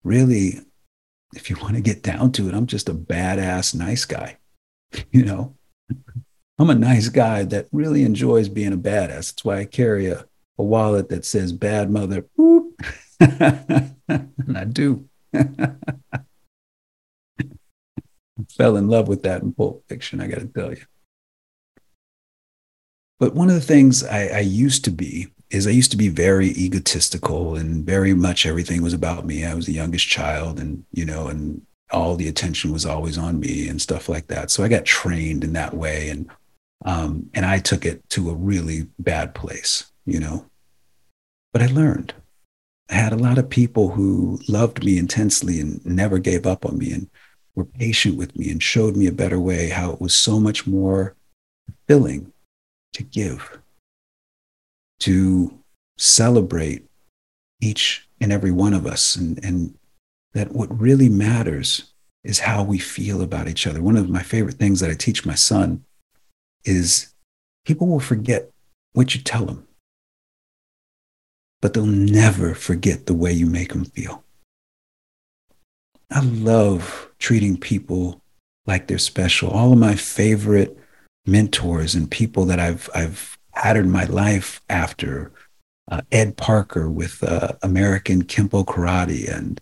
really, 0.04 0.60
if 1.34 1.50
you 1.50 1.56
want 1.62 1.76
to 1.76 1.82
get 1.82 2.04
down 2.04 2.32
to 2.34 2.50
it, 2.50 2.54
I'm 2.54 2.68
just 2.68 2.90
a 2.90 2.94
badass 2.94 3.76
nice 3.76 4.06
guy. 4.06 4.38
You 5.12 5.24
know, 5.24 5.56
I'm 6.60 6.70
a 6.70 6.76
nice 6.76 7.08
guy 7.08 7.46
that 7.46 7.68
really 7.72 8.04
enjoys 8.04 8.50
being 8.50 8.74
a 8.74 8.78
badass. 8.78 9.32
That's 9.32 9.46
why 9.46 9.60
I 9.60 9.66
carry 9.66 10.08
a, 10.08 10.26
a 10.58 10.64
wallet 10.64 11.08
that 11.10 11.24
says 11.24 11.54
bad 11.54 11.90
mother. 11.90 12.26
And 13.22 14.58
I 14.58 14.66
do. 14.66 15.08
fell 18.50 18.76
in 18.76 18.88
love 18.88 19.08
with 19.08 19.24
that 19.24 19.42
in 19.42 19.54
Pulp 19.54 19.84
Fiction, 19.88 20.20
I 20.20 20.28
got 20.28 20.40
to 20.40 20.48
tell 20.48 20.72
you. 20.72 20.84
But 23.20 23.36
one 23.36 23.50
of 23.50 23.56
the 23.56 23.62
things 23.62 24.04
I, 24.04 24.28
I, 24.28 24.40
used 24.40 24.84
to 24.86 24.92
be 24.92 25.28
is 25.52 25.68
I 25.68 25.72
used 25.72 25.92
to 25.92 25.98
be 25.98 26.08
very 26.08 26.48
egotistical 26.48 27.56
and 27.56 27.86
very 27.86 28.16
much 28.16 28.48
everything 28.48 28.82
was 28.82 28.94
about 28.94 29.28
me. 29.28 29.46
I 29.46 29.54
was 29.54 29.68
the 29.68 29.74
youngest 29.74 30.08
child, 30.08 30.60
and 30.60 30.84
you 30.92 31.06
know, 31.06 31.28
and 31.28 31.62
all 31.92 32.16
the 32.16 32.28
attention 32.28 32.72
was 32.72 32.86
always 32.86 33.20
on 33.20 33.40
me 33.40 33.68
and 33.68 33.80
stuff 33.80 34.10
like 34.10 34.26
that. 34.28 34.50
So 34.50 34.64
I 34.64 34.70
got 34.70 34.86
trained 34.86 35.44
in 35.44 35.54
that 35.54 35.76
way, 35.76 36.10
and 36.10 36.32
um, 36.84 37.30
and 37.36 37.46
I 37.46 37.60
took 37.60 37.86
it 37.86 38.02
to 38.10 38.32
a 38.32 38.36
really 38.36 38.88
bad 38.98 39.36
place, 39.36 39.92
you 40.06 40.20
know. 40.20 40.48
But 41.54 41.62
I 41.62 41.68
learned. 41.68 42.16
I 42.92 42.96
had 42.96 43.14
a 43.14 43.18
lot 43.18 43.38
of 43.38 43.50
people 43.50 43.92
who 43.92 44.40
loved 44.50 44.84
me 44.84 44.98
intensely 44.98 45.62
and 45.62 45.84
never 45.86 46.20
gave 46.20 46.46
up 46.46 46.66
on 46.66 46.78
me 46.78 46.92
and 46.92 47.10
were 47.56 47.66
patient 47.66 48.18
with 48.18 48.38
me 48.38 48.52
and 48.52 48.62
showed 48.62 48.98
me 48.98 49.08
a 49.08 49.14
better 49.14 49.40
way, 49.40 49.70
how 49.70 49.92
it 49.92 50.02
was 50.02 50.14
so 50.14 50.40
much 50.40 50.68
more 50.68 51.16
fulfilling 51.88 52.34
to 52.94 53.04
give, 53.04 53.60
to 55.00 55.58
celebrate 55.98 56.86
each 57.62 58.08
and 58.20 58.34
every 58.34 58.52
one 58.52 58.74
of 58.74 58.86
us, 58.86 59.16
and, 59.16 59.44
and 59.44 59.78
that 60.34 60.52
what 60.52 60.80
really 60.80 61.10
matters 61.10 61.94
is 62.24 62.40
how 62.40 62.64
we 62.64 62.78
feel 62.78 63.22
about 63.22 63.48
each 63.48 63.66
other. 63.66 63.82
One 63.82 63.98
of 63.98 64.10
my 64.10 64.22
favorite 64.22 64.56
things 64.56 64.80
that 64.82 64.92
I 64.92 64.96
teach 64.96 65.26
my 65.26 65.36
son 65.36 65.86
is 66.66 67.14
people 67.66 67.88
will 67.88 68.00
forget 68.00 68.50
what 68.94 69.16
you 69.16 69.22
tell 69.22 69.46
them, 69.46 69.66
but 71.62 71.74
they'll 71.74 71.86
never 71.86 72.54
forget 72.54 73.06
the 73.06 73.14
way 73.14 73.32
you 73.32 73.46
make 73.46 73.70
them 73.70 73.86
feel. 73.86 74.24
I 76.12 76.22
love 76.22 77.10
treating 77.20 77.58
people 77.58 78.22
like 78.66 78.88
they're 78.88 78.98
special. 78.98 79.50
All 79.50 79.72
of 79.72 79.80
my 79.80 79.96
favorite 79.96 80.78
mentors 81.26 81.96
and 81.96 82.10
people 82.10 82.46
that 82.46 82.60
I've 82.60 82.90
I've 82.94 83.38
patterned 83.54 83.92
my 83.92 84.06
life 84.06 84.62
after. 84.70 85.32
Uh, 85.90 86.02
Ed 86.12 86.38
Parker 86.38 86.90
with 86.90 87.22
uh, 87.22 87.54
American 87.64 88.24
Kenpo 88.24 88.64
Karate, 88.64 89.30
and 89.30 89.60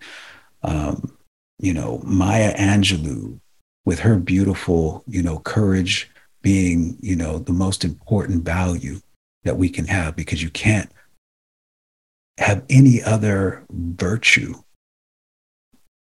um, 0.62 1.18
you 1.60 1.74
know 1.74 2.02
Maya 2.04 2.56
Angelou 2.56 3.40
with 3.86 4.00
her 4.00 4.18
beautiful, 4.18 5.04
you 5.08 5.24
know, 5.24 5.40
courage 5.40 6.12
being, 6.44 6.96
you 7.02 7.16
know, 7.16 7.40
the 7.40 7.52
most 7.52 7.84
important 7.84 8.44
value 8.44 9.00
that 9.44 9.58
we 9.58 9.70
can 9.70 9.88
have 9.88 10.16
because 10.16 10.44
you 10.44 10.50
can't 10.52 10.92
have 12.40 12.64
any 12.70 13.04
other 13.04 13.64
virtue 13.72 14.56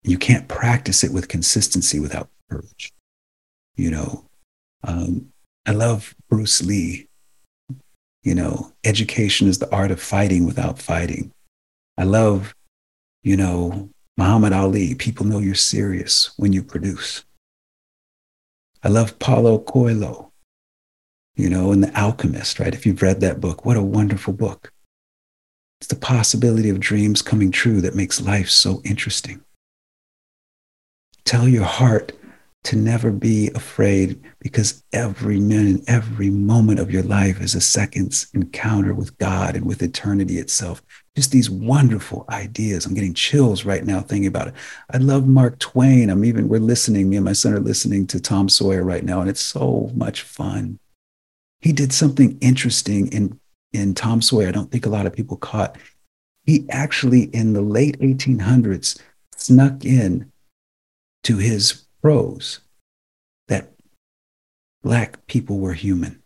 you 0.08 0.18
can't 0.18 0.48
practice 0.48 1.04
it 1.04 1.12
with 1.12 1.28
consistency 1.28 2.00
without 2.00 2.30
courage. 2.50 2.94
You 3.76 3.92
know, 3.92 4.26
um, 4.84 5.30
I 5.66 5.72
love 5.72 6.16
Bruce 6.30 6.64
Lee. 6.64 7.08
You 8.24 8.36
know, 8.36 8.72
education 8.84 9.48
is 9.48 9.60
the 9.60 9.72
art 9.74 9.92
of 9.92 10.02
fighting 10.02 10.46
without 10.46 10.80
fighting. 10.80 11.32
I 11.98 12.04
love, 12.04 12.56
you 13.24 13.38
know, 13.38 13.90
Muhammad 14.18 14.54
Ali. 14.54 14.96
People 14.96 15.26
know 15.26 15.40
you're 15.40 15.56
serious 15.56 16.32
when 16.38 16.54
you 16.54 16.64
produce. 16.64 17.24
I 18.84 18.90
love 18.90 19.20
Paulo 19.20 19.60
Coelho, 19.60 20.32
you 21.36 21.50
know, 21.50 21.72
and 21.72 21.84
The 21.84 22.00
Alchemist, 22.00 22.60
right? 22.60 22.74
If 22.74 22.86
you've 22.86 23.02
read 23.02 23.20
that 23.22 23.42
book, 23.42 23.66
what 23.66 23.78
a 23.78 23.82
wonderful 23.82 24.34
book. 24.34 24.72
It's 25.80 25.88
the 25.88 25.96
possibility 25.96 26.70
of 26.70 26.80
dreams 26.80 27.22
coming 27.22 27.52
true 27.52 27.82
that 27.82 27.96
makes 27.96 28.22
life 28.22 28.50
so 28.50 28.82
interesting. 28.84 29.42
Tell 31.26 31.48
your 31.48 31.66
heart 31.66 32.14
to 32.64 32.76
never 32.76 33.12
be 33.12 33.50
afraid 33.56 34.20
because 34.40 34.84
every 34.92 35.40
minute, 35.40 35.82
every 35.88 36.30
moment 36.30 36.80
of 36.80 36.92
your 36.92 37.04
life 37.04 37.40
is 37.40 37.56
a 37.56 37.62
second's 37.62 38.28
encounter 38.34 38.94
with 38.94 39.18
God 39.20 39.56
and 39.56 39.66
with 39.66 39.82
eternity 39.82 40.38
itself. 40.38 40.82
Just 41.16 41.32
these 41.32 41.50
wonderful 41.50 42.26
ideas. 42.30 42.86
I'm 42.86 42.94
getting 42.94 43.14
chills 43.14 43.64
right 43.64 43.86
now 43.86 44.02
thinking 44.02 44.28
about 44.28 44.50
it. 44.50 44.54
I 44.92 44.98
love 44.98 45.28
Mark 45.28 45.60
Twain. 45.60 46.10
I'm 46.10 46.26
even, 46.26 46.50
we're 46.50 46.60
listening, 46.60 47.10
me 47.10 47.16
and 47.16 47.26
my 47.26 47.34
son 47.34 47.54
are 47.54 47.60
listening 47.60 48.06
to 48.08 48.20
Tom 48.20 48.50
Sawyer 48.50 48.84
right 48.84 49.04
now, 49.04 49.22
and 49.22 49.30
it's 49.30 49.42
so 49.42 49.90
much 49.96 50.24
fun. 50.24 50.80
He 51.62 51.72
did 51.72 51.94
something 51.94 52.38
interesting 52.42 53.08
in, 53.08 53.40
in 53.74 53.94
Tom 53.94 54.22
Sawyer. 54.22 54.48
I 54.48 54.52
don't 54.52 54.72
think 54.72 54.86
a 54.86 54.90
lot 54.90 55.06
of 55.06 55.14
people 55.14 55.38
caught. 55.38 55.78
He 56.46 56.66
actually, 56.70 57.24
in 57.24 57.54
the 57.54 57.62
late 57.62 58.00
1800s, 58.00 59.00
snuck 59.36 59.84
in 59.86 60.32
to 61.24 61.38
his 61.38 61.86
prose 62.02 62.62
that 63.48 63.74
Black 64.84 65.26
people 65.28 65.60
were 65.60 65.74
human. 65.74 66.22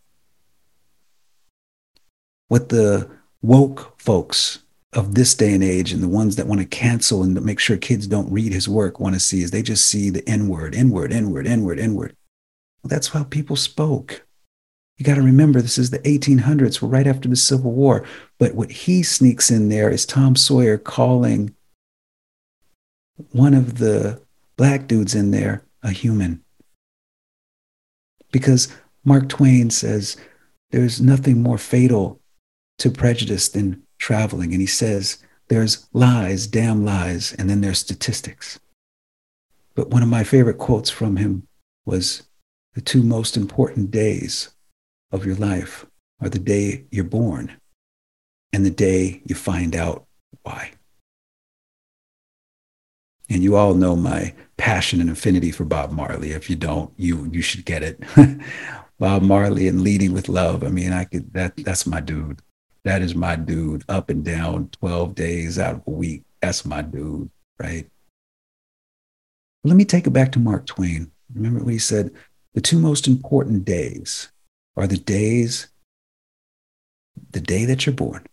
What 2.48 2.68
the 2.68 3.10
woke 3.42 4.00
folks 4.00 4.62
of 4.92 5.14
this 5.14 5.34
day 5.34 5.54
and 5.54 5.64
age 5.64 5.92
and 5.92 6.02
the 6.02 6.08
ones 6.08 6.36
that 6.36 6.46
want 6.46 6.60
to 6.60 6.66
cancel 6.66 7.22
and 7.22 7.40
make 7.42 7.58
sure 7.58 7.76
kids 7.76 8.06
don't 8.06 8.30
read 8.30 8.52
his 8.52 8.68
work 8.68 9.00
want 9.00 9.14
to 9.14 9.20
see 9.20 9.42
is 9.42 9.50
they 9.50 9.62
just 9.62 9.86
see 9.86 10.10
the 10.10 10.26
N 10.28 10.48
word, 10.48 10.74
N 10.74 10.90
word, 10.90 11.12
N 11.12 11.30
word, 11.30 11.46
N 11.46 11.64
word, 11.64 11.78
N 11.78 11.94
word. 11.94 12.14
That's 12.84 13.08
how 13.08 13.24
people 13.24 13.56
spoke. 13.56 14.26
You 15.02 15.06
got 15.06 15.16
to 15.16 15.22
remember, 15.22 15.60
this 15.60 15.78
is 15.78 15.90
the 15.90 15.98
1800s. 15.98 16.80
We're 16.80 16.88
right 16.88 17.08
after 17.08 17.28
the 17.28 17.34
Civil 17.34 17.72
War. 17.72 18.06
But 18.38 18.54
what 18.54 18.70
he 18.70 19.02
sneaks 19.02 19.50
in 19.50 19.68
there 19.68 19.90
is 19.90 20.06
Tom 20.06 20.36
Sawyer 20.36 20.78
calling 20.78 21.56
one 23.32 23.52
of 23.52 23.78
the 23.78 24.22
black 24.56 24.86
dudes 24.86 25.16
in 25.16 25.32
there 25.32 25.64
a 25.82 25.90
human. 25.90 26.44
Because 28.30 28.72
Mark 29.04 29.28
Twain 29.28 29.70
says 29.70 30.16
there's 30.70 31.00
nothing 31.00 31.42
more 31.42 31.58
fatal 31.58 32.20
to 32.78 32.88
prejudice 32.88 33.48
than 33.48 33.82
traveling 33.98 34.52
and 34.52 34.60
he 34.60 34.68
says, 34.68 35.18
there's 35.48 35.88
lies, 35.92 36.46
damn 36.46 36.84
lies, 36.84 37.32
and 37.32 37.50
then 37.50 37.60
there's 37.60 37.80
statistics. 37.80 38.60
But 39.74 39.88
one 39.88 40.04
of 40.04 40.08
my 40.08 40.22
favorite 40.22 40.58
quotes 40.58 40.90
from 40.90 41.16
him 41.16 41.48
was 41.84 42.22
the 42.74 42.80
two 42.80 43.02
most 43.02 43.36
important 43.36 43.90
days 43.90 44.50
of 45.12 45.26
your 45.26 45.36
life 45.36 45.86
are 46.20 46.28
the 46.28 46.38
day 46.38 46.84
you're 46.90 47.04
born 47.04 47.52
and 48.52 48.66
the 48.66 48.70
day 48.70 49.22
you 49.26 49.34
find 49.34 49.76
out 49.76 50.06
why. 50.42 50.72
And 53.28 53.42
you 53.42 53.56
all 53.56 53.74
know 53.74 53.96
my 53.96 54.34
passion 54.56 55.00
and 55.00 55.10
affinity 55.10 55.50
for 55.50 55.64
Bob 55.64 55.90
Marley. 55.90 56.32
If 56.32 56.50
you 56.50 56.56
don't, 56.56 56.92
you 56.96 57.28
you 57.32 57.40
should 57.40 57.64
get 57.64 57.82
it. 57.82 58.02
Bob 58.98 59.22
Marley 59.22 59.68
and 59.68 59.80
leading 59.80 60.12
with 60.12 60.28
love. 60.28 60.62
I 60.62 60.68
mean, 60.68 60.92
I 60.92 61.04
could 61.04 61.32
that 61.32 61.56
that's 61.56 61.86
my 61.86 62.00
dude. 62.00 62.42
That 62.84 63.00
is 63.00 63.14
my 63.14 63.36
dude. 63.36 63.84
Up 63.88 64.10
and 64.10 64.24
down, 64.24 64.68
12 64.80 65.14
days 65.14 65.58
out 65.58 65.76
of 65.76 65.82
a 65.86 65.90
week. 65.90 66.24
That's 66.40 66.64
my 66.64 66.82
dude, 66.82 67.30
right? 67.58 67.88
Let 69.64 69.76
me 69.76 69.84
take 69.84 70.06
it 70.06 70.10
back 70.10 70.32
to 70.32 70.40
Mark 70.40 70.66
Twain. 70.66 71.12
Remember 71.32 71.62
what 71.62 71.72
he 71.72 71.78
said? 71.78 72.10
The 72.54 72.60
two 72.60 72.78
most 72.78 73.06
important 73.06 73.64
days 73.64 74.31
are 74.76 74.86
the 74.86 74.98
days, 74.98 75.68
the 77.30 77.40
day 77.40 77.64
that 77.64 77.86
you're 77.86 77.94
born 77.94 78.26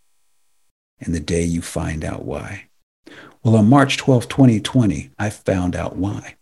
and 0.99 1.13
the 1.13 1.19
day 1.19 1.43
you 1.43 1.61
find 1.61 2.03
out 2.03 2.25
why. 2.25 2.69
Well, 3.43 3.55
on 3.55 3.69
March 3.69 3.97
12, 3.97 4.27
2020, 4.27 5.11
I 5.17 5.29
found 5.29 5.75
out 5.75 5.95
why. 5.95 6.35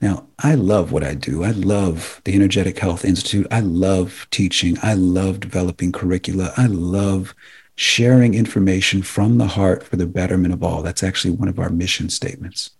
Now, 0.00 0.28
I 0.38 0.54
love 0.54 0.92
what 0.92 1.04
I 1.04 1.14
do. 1.14 1.42
I 1.42 1.50
love 1.50 2.20
the 2.24 2.34
Energetic 2.34 2.78
Health 2.78 3.04
Institute. 3.04 3.46
I 3.50 3.60
love 3.60 4.26
teaching. 4.30 4.76
I 4.82 4.94
love 4.94 5.40
developing 5.40 5.92
curricula. 5.92 6.52
I 6.56 6.66
love 6.66 7.34
sharing 7.76 8.34
information 8.34 9.02
from 9.02 9.38
the 9.38 9.46
heart 9.46 9.82
for 9.82 9.96
the 9.96 10.06
betterment 10.06 10.52
of 10.52 10.62
all. 10.62 10.82
That's 10.82 11.02
actually 11.02 11.34
one 11.34 11.48
of 11.48 11.58
our 11.58 11.70
mission 11.70 12.10
statements. 12.10 12.70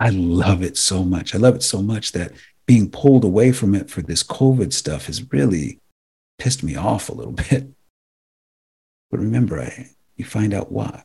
I 0.00 0.10
love 0.10 0.62
it 0.62 0.76
so 0.76 1.04
much. 1.04 1.34
I 1.34 1.38
love 1.38 1.54
it 1.54 1.62
so 1.62 1.80
much 1.80 2.12
that 2.12 2.32
being 2.66 2.90
pulled 2.90 3.24
away 3.24 3.52
from 3.52 3.74
it 3.74 3.90
for 3.90 4.02
this 4.02 4.22
COVID 4.22 4.72
stuff 4.72 5.06
has 5.06 5.32
really 5.32 5.80
pissed 6.38 6.62
me 6.62 6.76
off 6.76 7.08
a 7.08 7.14
little 7.14 7.32
bit. 7.50 7.68
But 9.10 9.20
remember, 9.20 9.60
I, 9.60 9.90
you 10.16 10.24
find 10.24 10.54
out 10.54 10.72
why. 10.72 11.04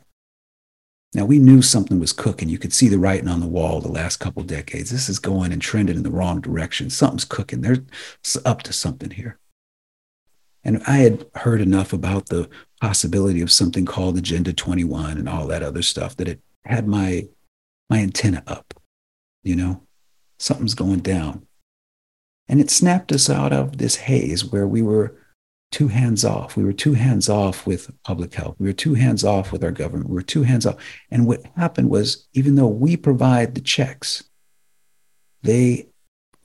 Now, 1.13 1.25
we 1.25 1.39
knew 1.39 1.61
something 1.61 1.99
was 1.99 2.13
cooking. 2.13 2.49
You 2.49 2.59
could 2.59 2.73
see 2.73 2.89
the 2.89 2.99
writing 2.99 3.29
on 3.29 3.39
the 3.39 3.47
wall 3.47 3.79
the 3.79 3.87
last 3.87 4.17
couple 4.17 4.43
decades. 4.43 4.91
This 4.91 5.09
is 5.09 5.19
going 5.19 5.51
and 5.51 5.61
trending 5.61 5.95
in 5.95 6.03
the 6.03 6.11
wrong 6.11 6.41
direction. 6.41 6.89
Something's 6.89 7.25
cooking. 7.25 7.61
They're 7.61 7.83
up 8.45 8.61
to 8.63 8.73
something 8.73 9.11
here. 9.11 9.39
And 10.63 10.83
I 10.85 10.97
had 10.97 11.25
heard 11.35 11.61
enough 11.61 11.93
about 11.93 12.27
the 12.27 12.49
possibility 12.81 13.41
of 13.41 13.51
something 13.51 13.85
called 13.85 14.17
Agenda 14.17 14.51
21 14.51 15.17
and 15.17 15.29
all 15.29 15.47
that 15.47 15.63
other 15.63 15.81
stuff 15.81 16.15
that 16.17 16.27
it 16.27 16.41
had 16.65 16.87
my, 16.87 17.27
my 17.89 17.99
antenna 17.99 18.43
up. 18.45 18.73
You 19.43 19.55
know, 19.55 19.83
something's 20.39 20.75
going 20.75 20.99
down. 20.99 21.46
And 22.49 22.59
it 22.59 22.69
snapped 22.69 23.11
us 23.11 23.29
out 23.29 23.51
of 23.51 23.77
this 23.77 23.95
haze 23.95 24.45
where 24.45 24.67
we 24.67 24.81
were 24.81 25.15
too 25.71 25.89
hands 25.89 26.23
off. 26.23 26.55
We 26.55 26.63
were 26.63 26.73
too 26.73 26.93
hands 26.93 27.27
off 27.27 27.67
with 27.67 27.91
public 28.03 28.33
health. 28.33 28.55
We 28.57 28.67
were 28.67 28.73
too 28.73 28.93
hands 28.93 29.23
off 29.23 29.51
with 29.51 29.63
our 29.63 29.71
government. 29.71 30.09
We 30.09 30.15
were 30.15 30.21
too 30.21 30.43
hands 30.43 30.65
off. 30.65 30.77
And 31.11 31.27
what 31.27 31.45
happened 31.57 31.89
was, 31.89 32.27
even 32.33 32.55
though 32.55 32.67
we 32.67 32.95
provide 32.95 33.53
the 33.53 33.61
checks, 33.61 34.23
they 35.43 35.89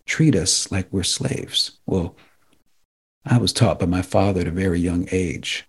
treat 0.06 0.34
us 0.34 0.70
like 0.72 0.88
we're 0.90 1.04
slaves. 1.04 1.78
Well, 1.86 2.16
I 3.24 3.38
was 3.38 3.52
taught 3.52 3.78
by 3.78 3.86
my 3.86 4.02
father 4.02 4.40
at 4.40 4.48
a 4.48 4.52
very 4.52 4.80
young 4.80 5.06
age 5.12 5.68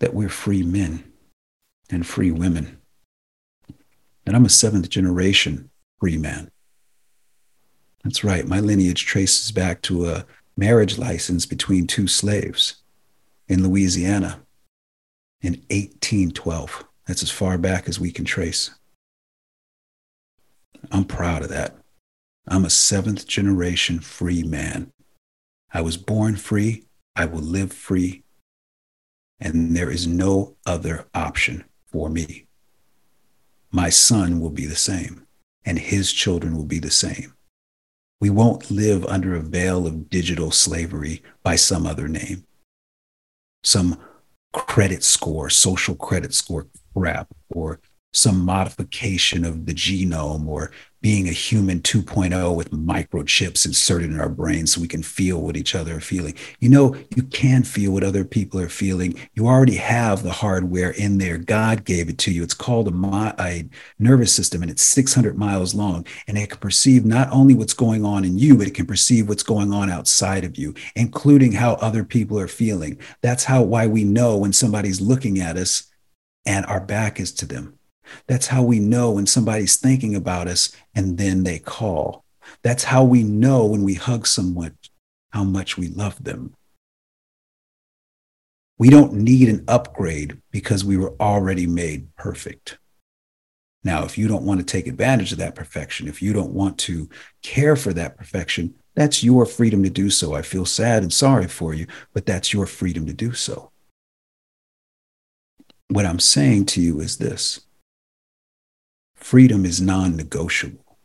that 0.00 0.12
we're 0.12 0.28
free 0.28 0.64
men 0.64 1.04
and 1.88 2.04
free 2.04 2.32
women. 2.32 2.78
And 4.26 4.34
I'm 4.34 4.44
a 4.44 4.50
seventh 4.50 4.88
generation 4.88 5.70
free 6.00 6.18
man. 6.18 6.50
That's 8.06 8.22
right. 8.22 8.46
My 8.46 8.60
lineage 8.60 9.04
traces 9.04 9.50
back 9.50 9.82
to 9.82 10.08
a 10.08 10.24
marriage 10.56 10.96
license 10.96 11.44
between 11.44 11.88
two 11.88 12.06
slaves 12.06 12.76
in 13.48 13.64
Louisiana 13.64 14.42
in 15.42 15.54
1812. 15.70 16.84
That's 17.08 17.24
as 17.24 17.32
far 17.32 17.58
back 17.58 17.88
as 17.88 17.98
we 17.98 18.12
can 18.12 18.24
trace. 18.24 18.70
I'm 20.92 21.04
proud 21.04 21.42
of 21.42 21.48
that. 21.48 21.74
I'm 22.46 22.64
a 22.64 22.70
seventh 22.70 23.26
generation 23.26 23.98
free 23.98 24.44
man. 24.44 24.92
I 25.74 25.80
was 25.80 25.96
born 25.96 26.36
free. 26.36 26.84
I 27.16 27.24
will 27.24 27.40
live 27.40 27.72
free. 27.72 28.22
And 29.40 29.76
there 29.76 29.90
is 29.90 30.06
no 30.06 30.54
other 30.64 31.08
option 31.12 31.64
for 31.86 32.08
me. 32.08 32.46
My 33.72 33.90
son 33.90 34.38
will 34.38 34.50
be 34.50 34.66
the 34.66 34.76
same, 34.76 35.26
and 35.64 35.76
his 35.76 36.12
children 36.12 36.56
will 36.56 36.66
be 36.66 36.78
the 36.78 36.92
same. 36.92 37.32
We 38.20 38.30
won't 38.30 38.70
live 38.70 39.04
under 39.06 39.34
a 39.34 39.40
veil 39.40 39.86
of 39.86 40.08
digital 40.08 40.50
slavery 40.50 41.22
by 41.42 41.56
some 41.56 41.86
other 41.86 42.08
name, 42.08 42.44
some 43.62 43.98
credit 44.52 45.04
score, 45.04 45.50
social 45.50 45.94
credit 45.94 46.32
score 46.32 46.66
crap, 46.94 47.28
or 47.50 47.80
some 48.16 48.44
modification 48.44 49.44
of 49.44 49.66
the 49.66 49.74
genome 49.74 50.46
or 50.46 50.70
being 51.02 51.28
a 51.28 51.32
human 51.32 51.80
2.0 51.80 52.56
with 52.56 52.72
microchips 52.72 53.64
inserted 53.64 54.10
in 54.10 54.18
our 54.18 54.28
brains 54.28 54.74
so 54.74 54.80
we 54.80 54.88
can 54.88 55.02
feel 55.02 55.40
what 55.40 55.56
each 55.56 55.74
other 55.74 55.98
are 55.98 56.00
feeling. 56.00 56.34
You 56.58 56.68
know, 56.68 56.96
you 57.14 57.22
can 57.22 57.62
feel 57.62 57.92
what 57.92 58.02
other 58.02 58.24
people 58.24 58.58
are 58.58 58.68
feeling. 58.68 59.14
You 59.34 59.46
already 59.46 59.76
have 59.76 60.22
the 60.22 60.32
hardware 60.32 60.90
in 60.90 61.18
there. 61.18 61.38
God 61.38 61.84
gave 61.84 62.08
it 62.08 62.18
to 62.18 62.32
you. 62.32 62.42
It's 62.42 62.54
called 62.54 62.88
a, 62.88 63.34
a 63.38 63.68
nervous 63.98 64.34
system 64.34 64.62
and 64.62 64.70
it's 64.70 64.82
600 64.82 65.38
miles 65.38 65.74
long. 65.74 66.06
And 66.26 66.36
it 66.38 66.50
can 66.50 66.58
perceive 66.58 67.04
not 67.04 67.30
only 67.30 67.54
what's 67.54 67.74
going 67.74 68.04
on 68.04 68.24
in 68.24 68.38
you, 68.38 68.56
but 68.56 68.66
it 68.66 68.74
can 68.74 68.86
perceive 68.86 69.28
what's 69.28 69.44
going 69.44 69.72
on 69.72 69.90
outside 69.90 70.42
of 70.42 70.56
you, 70.56 70.74
including 70.96 71.52
how 71.52 71.74
other 71.74 72.02
people 72.02 72.36
are 72.40 72.48
feeling. 72.48 72.98
That's 73.20 73.44
how 73.44 73.62
why 73.62 73.86
we 73.86 74.02
know 74.02 74.38
when 74.38 74.52
somebody's 74.52 75.00
looking 75.00 75.38
at 75.38 75.56
us 75.56 75.84
and 76.46 76.64
our 76.66 76.80
back 76.80 77.20
is 77.20 77.32
to 77.34 77.46
them 77.46 77.75
that's 78.26 78.48
how 78.48 78.62
we 78.62 78.78
know 78.78 79.12
when 79.12 79.26
somebody's 79.26 79.76
thinking 79.76 80.14
about 80.14 80.48
us 80.48 80.74
and 80.94 81.18
then 81.18 81.44
they 81.44 81.58
call. 81.58 82.24
That's 82.62 82.84
how 82.84 83.04
we 83.04 83.22
know 83.22 83.66
when 83.66 83.82
we 83.82 83.94
hug 83.94 84.26
someone 84.26 84.76
how 85.30 85.44
much 85.44 85.76
we 85.76 85.88
love 85.88 86.24
them. 86.24 86.54
We 88.78 88.88
don't 88.88 89.12
need 89.12 89.48
an 89.48 89.64
upgrade 89.68 90.40
because 90.50 90.84
we 90.84 90.96
were 90.96 91.14
already 91.20 91.66
made 91.66 92.14
perfect. 92.16 92.78
Now, 93.84 94.04
if 94.04 94.16
you 94.18 94.28
don't 94.28 94.44
want 94.44 94.60
to 94.60 94.66
take 94.66 94.86
advantage 94.86 95.32
of 95.32 95.38
that 95.38 95.54
perfection, 95.54 96.08
if 96.08 96.20
you 96.22 96.32
don't 96.32 96.52
want 96.52 96.78
to 96.78 97.08
care 97.42 97.76
for 97.76 97.92
that 97.92 98.16
perfection, 98.16 98.74
that's 98.94 99.22
your 99.22 99.44
freedom 99.46 99.82
to 99.82 99.90
do 99.90 100.08
so. 100.08 100.34
I 100.34 100.42
feel 100.42 100.64
sad 100.64 101.02
and 101.02 101.12
sorry 101.12 101.48
for 101.48 101.74
you, 101.74 101.86
but 102.14 102.26
that's 102.26 102.52
your 102.52 102.66
freedom 102.66 103.06
to 103.06 103.12
do 103.12 103.32
so. 103.34 103.70
What 105.88 106.06
I'm 106.06 106.18
saying 106.18 106.66
to 106.66 106.80
you 106.80 107.00
is 107.00 107.18
this 107.18 107.65
freedom 109.26 109.64
is 109.64 109.80
non 109.80 110.14
negotiable. 110.14 110.98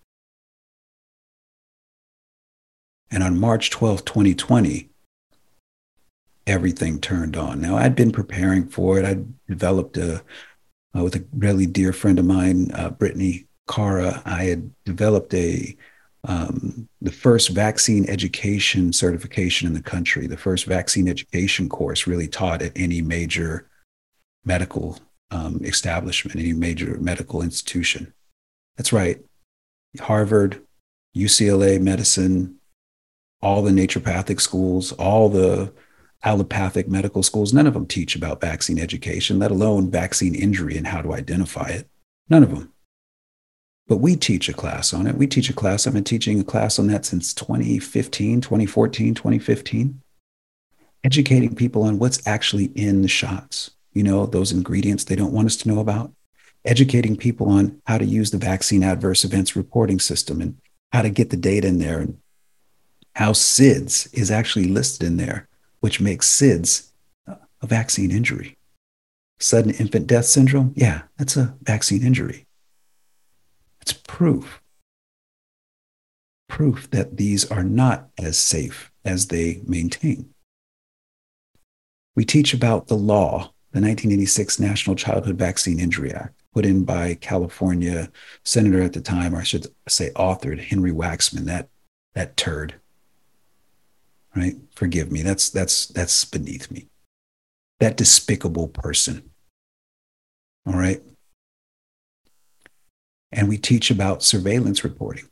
And 3.10 3.24
on 3.24 3.40
March 3.40 3.72
12, 3.72 4.06
2020, 4.06 4.92
everything 6.46 7.02
turned 7.02 7.36
on. 7.36 7.60
Now, 7.60 7.78
I'd 7.78 7.96
been 7.96 8.12
preparing 8.12 8.68
for 8.68 9.00
it. 9.00 9.06
I 9.06 9.24
developed 9.48 9.98
a, 9.98 10.22
uh, 10.96 11.04
with 11.04 11.16
a 11.16 11.26
really 11.36 11.66
dear 11.66 11.94
friend 11.94 12.20
of 12.20 12.26
mine, 12.26 12.70
uh, 12.76 12.92
Brittany 12.92 13.48
Cara, 13.68 14.22
I 14.24 14.44
had 14.44 14.72
developed 14.86 15.34
a 15.34 15.76
um, 16.24 16.88
the 17.02 17.12
first 17.12 17.50
vaccine 17.50 18.08
education 18.08 18.94
certification 18.94 19.66
in 19.66 19.74
the 19.74 19.82
country, 19.82 20.28
the 20.28 20.38
first 20.38 20.66
vaccine 20.66 21.08
education 21.08 21.68
course 21.68 22.06
really 22.06 22.28
taught 22.28 22.62
at 22.62 22.74
any 22.76 23.02
major 23.02 23.68
medical 24.46 25.00
um, 25.32 25.62
establishment, 25.64 26.40
any 26.40 26.54
major 26.54 26.98
medical 27.00 27.42
institution. 27.42 28.14
That's 28.78 28.94
right. 28.94 29.20
Harvard, 30.00 30.62
UCLA 31.16 31.82
medicine, 31.82 32.58
all 33.42 33.62
the 33.64 33.72
naturopathic 33.72 34.40
schools, 34.40 34.92
all 34.94 35.30
the 35.30 35.74
allopathic 36.24 36.88
medical 36.88 37.24
schools, 37.24 37.54
none 37.54 37.66
of 37.66 37.74
them 37.74 37.88
teach 37.88 38.16
about 38.16 38.42
vaccine 38.42 38.80
education, 38.80 39.40
let 39.40 39.52
alone 39.52 39.90
vaccine 39.90 40.36
injury 40.36 40.78
and 40.78 40.88
how 40.88 41.02
to 41.02 41.14
identify 41.14 41.68
it. 41.68 41.88
None 42.30 42.44
of 42.44 42.52
them. 42.52 42.72
But 43.88 43.98
we 43.98 44.16
teach 44.16 44.48
a 44.48 44.54
class 44.54 44.94
on 44.94 45.08
it. 45.08 45.16
We 45.16 45.28
teach 45.28 45.50
a 45.50 45.54
class. 45.54 45.86
I've 45.86 45.94
been 45.94 46.04
teaching 46.04 46.40
a 46.40 46.44
class 46.44 46.78
on 46.78 46.88
that 46.88 47.06
since 47.06 47.34
2015, 47.34 48.42
2014, 48.42 49.16
2015, 49.16 50.02
educating 51.04 51.56
people 51.56 51.84
on 51.84 52.00
what's 52.00 52.26
actually 52.28 52.66
in 52.76 53.02
the 53.02 53.08
shots 53.08 53.72
you 53.94 54.04
know, 54.04 54.26
those 54.26 54.52
ingredients 54.52 55.04
they 55.04 55.16
don't 55.16 55.34
want 55.34 55.48
us 55.48 55.58
to 55.58 55.68
know 55.70 55.80
about, 55.80 56.12
educating 56.66 57.16
people 57.16 57.50
on 57.50 57.82
how 57.88 57.98
to 57.98 58.06
use 58.06 58.32
the 58.32 58.38
vaccine 58.38 58.84
adverse 58.84 59.24
events 59.24 59.56
reporting 59.56 60.00
system 60.00 60.42
and 60.42 60.58
how 60.92 61.02
to 61.02 61.10
get 61.10 61.30
the 61.30 61.38
data 61.38 61.68
in 61.68 61.80
there 61.80 62.00
and 62.00 62.18
how 63.16 63.32
SIDS 63.32 64.14
is 64.14 64.32
actually 64.32 64.66
listed 64.66 65.06
in 65.06 65.18
there, 65.18 65.48
which 65.80 66.00
makes 66.00 66.30
SIDS 66.30 66.92
a 67.28 67.68
vaccine 67.68 68.12
injury. 68.12 68.58
Sudden 69.40 69.72
infant 69.72 70.08
death 70.08 70.26
syndrome, 70.26 70.74
yeah, 70.76 71.04
that's 71.18 71.36
a 71.36 71.56
vaccine 71.62 72.04
injury. 72.04 72.46
It's 73.82 73.94
proof. 73.94 74.62
Proof 76.48 76.90
that 76.92 77.18
these 77.18 77.50
are 77.50 77.64
not 77.64 78.10
as 78.20 78.38
safe 78.38 78.92
as 79.04 79.28
they 79.28 79.62
maintain. 79.66 80.30
We 82.16 82.26
teach 82.26 82.54
about 82.54 82.88
the 82.88 82.96
law, 82.96 83.54
the 83.72 83.80
1986 83.80 84.60
National 84.60 84.96
Childhood 84.96 85.38
Vaccine 85.38 85.80
Injury 85.80 86.14
Act, 86.14 86.42
put 86.54 86.66
in 86.66 86.84
by 86.84 87.16
California 87.16 88.12
senator 88.44 88.82
at 88.82 88.94
the 88.94 89.02
time, 89.02 89.34
or 89.34 89.40
I 89.40 89.44
should 89.44 89.68
say 89.88 90.12
authored, 90.16 90.60
Henry 90.60 90.92
Waxman, 90.92 91.46
that, 91.46 91.70
that 92.14 92.36
turd. 92.36 92.76
Right? 94.36 94.56
Forgive 94.76 95.12
me. 95.12 95.24
That's 95.24 95.50
that's 95.50 95.88
that's 95.88 96.24
beneath 96.24 96.72
me. 96.72 96.88
That 97.82 97.98
despicable 97.98 98.70
person. 98.70 99.30
All 100.66 100.78
right. 100.78 101.02
And 103.32 103.50
we 103.50 103.58
teach 103.58 103.92
about 103.92 104.24
surveillance 104.24 104.84
reporting. 104.84 105.26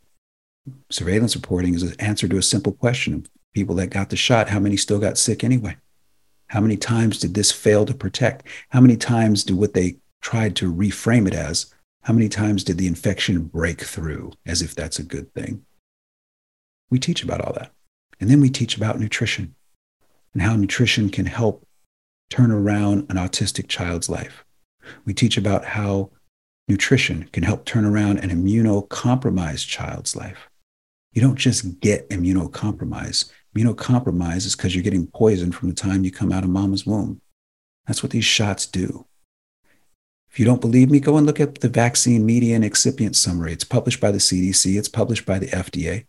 Surveillance 0.90 1.36
reporting 1.36 1.76
is 1.76 1.84
an 1.84 1.96
answer 2.00 2.28
to 2.28 2.38
a 2.38 2.42
simple 2.44 2.74
question 2.74 3.14
of 3.14 3.30
people 3.54 3.76
that 3.76 3.90
got 3.90 4.10
the 4.10 4.16
shot, 4.16 4.50
how 4.50 4.60
many 4.60 4.78
still 4.78 5.00
got 5.00 5.18
sick 5.18 5.44
anyway? 5.44 5.78
How 6.50 6.60
many 6.60 6.78
times 6.78 7.20
did 7.20 7.34
this 7.34 7.52
fail 7.52 7.86
to 7.86 7.94
protect? 7.94 8.46
How 8.70 8.82
many 8.82 8.98
times 8.98 9.44
did 9.44 9.56
what 9.56 9.74
they 9.74 9.98
tried 10.22 10.56
to 10.58 10.74
reframe 10.74 11.28
it 11.28 11.34
as, 11.34 11.74
how 12.04 12.14
many 12.14 12.30
times 12.30 12.64
did 12.64 12.78
the 12.78 12.88
infection 12.88 13.44
break 13.44 13.82
through 13.82 14.32
as 14.46 14.62
if 14.62 14.74
that's 14.74 15.00
a 15.00 15.04
good 15.04 15.34
thing? 15.34 15.66
We 16.90 17.00
teach 17.00 17.24
about 17.24 17.42
all 17.42 17.54
that. 17.54 17.72
And 18.20 18.30
then 18.30 18.42
we 18.42 18.50
teach 18.50 18.76
about 18.76 19.00
nutrition 19.00 19.56
and 20.34 20.42
how 20.42 20.56
nutrition 20.56 21.10
can 21.10 21.26
help 21.26 21.66
turn 22.30 22.52
around 22.52 23.06
an 23.10 23.16
autistic 23.16 23.68
child's 23.68 24.10
life. 24.10 24.44
We 25.06 25.14
teach 25.14 25.38
about 25.38 25.66
how 25.66 26.12
nutrition 26.68 27.30
can 27.32 27.44
help 27.44 27.66
turn 27.66 27.86
around 27.86 28.20
an 28.20 28.30
immunocompromised 28.30 29.68
child's 29.68 30.16
life. 30.16 30.50
You 31.14 31.22
don't 31.22 31.38
just 31.38 31.80
get 31.80 32.10
immunocompromised. 32.10 33.32
Immunocompromised 33.56 34.46
is 34.46 34.56
because 34.56 34.76
you're 34.76 34.84
getting 34.84 35.08
poisoned 35.08 35.56
from 35.56 35.70
the 35.70 35.76
time 35.76 36.04
you 36.04 36.12
come 36.12 36.32
out 36.32 36.44
of 36.44 36.50
mama's 36.50 36.86
womb. 36.86 37.22
That's 37.88 38.04
what 38.04 38.12
these 38.12 38.26
shots 38.26 38.66
do. 38.66 39.06
If 40.32 40.40
you 40.40 40.46
don't 40.46 40.62
believe 40.62 40.92
me, 40.92 41.00
go 41.00 41.18
and 41.18 41.26
look 41.26 41.40
at 41.40 41.56
the 41.62 41.70
vaccine 41.70 42.26
median 42.26 42.64
excipient 42.64 43.16
summary. 43.16 43.52
It's 43.52 43.64
published 43.64 44.00
by 44.00 44.12
the 44.12 44.20
CDC, 44.20 44.78
it's 44.78 44.88
published 44.88 45.26
by 45.26 45.40
the 45.40 45.48
FDA. 45.48 46.06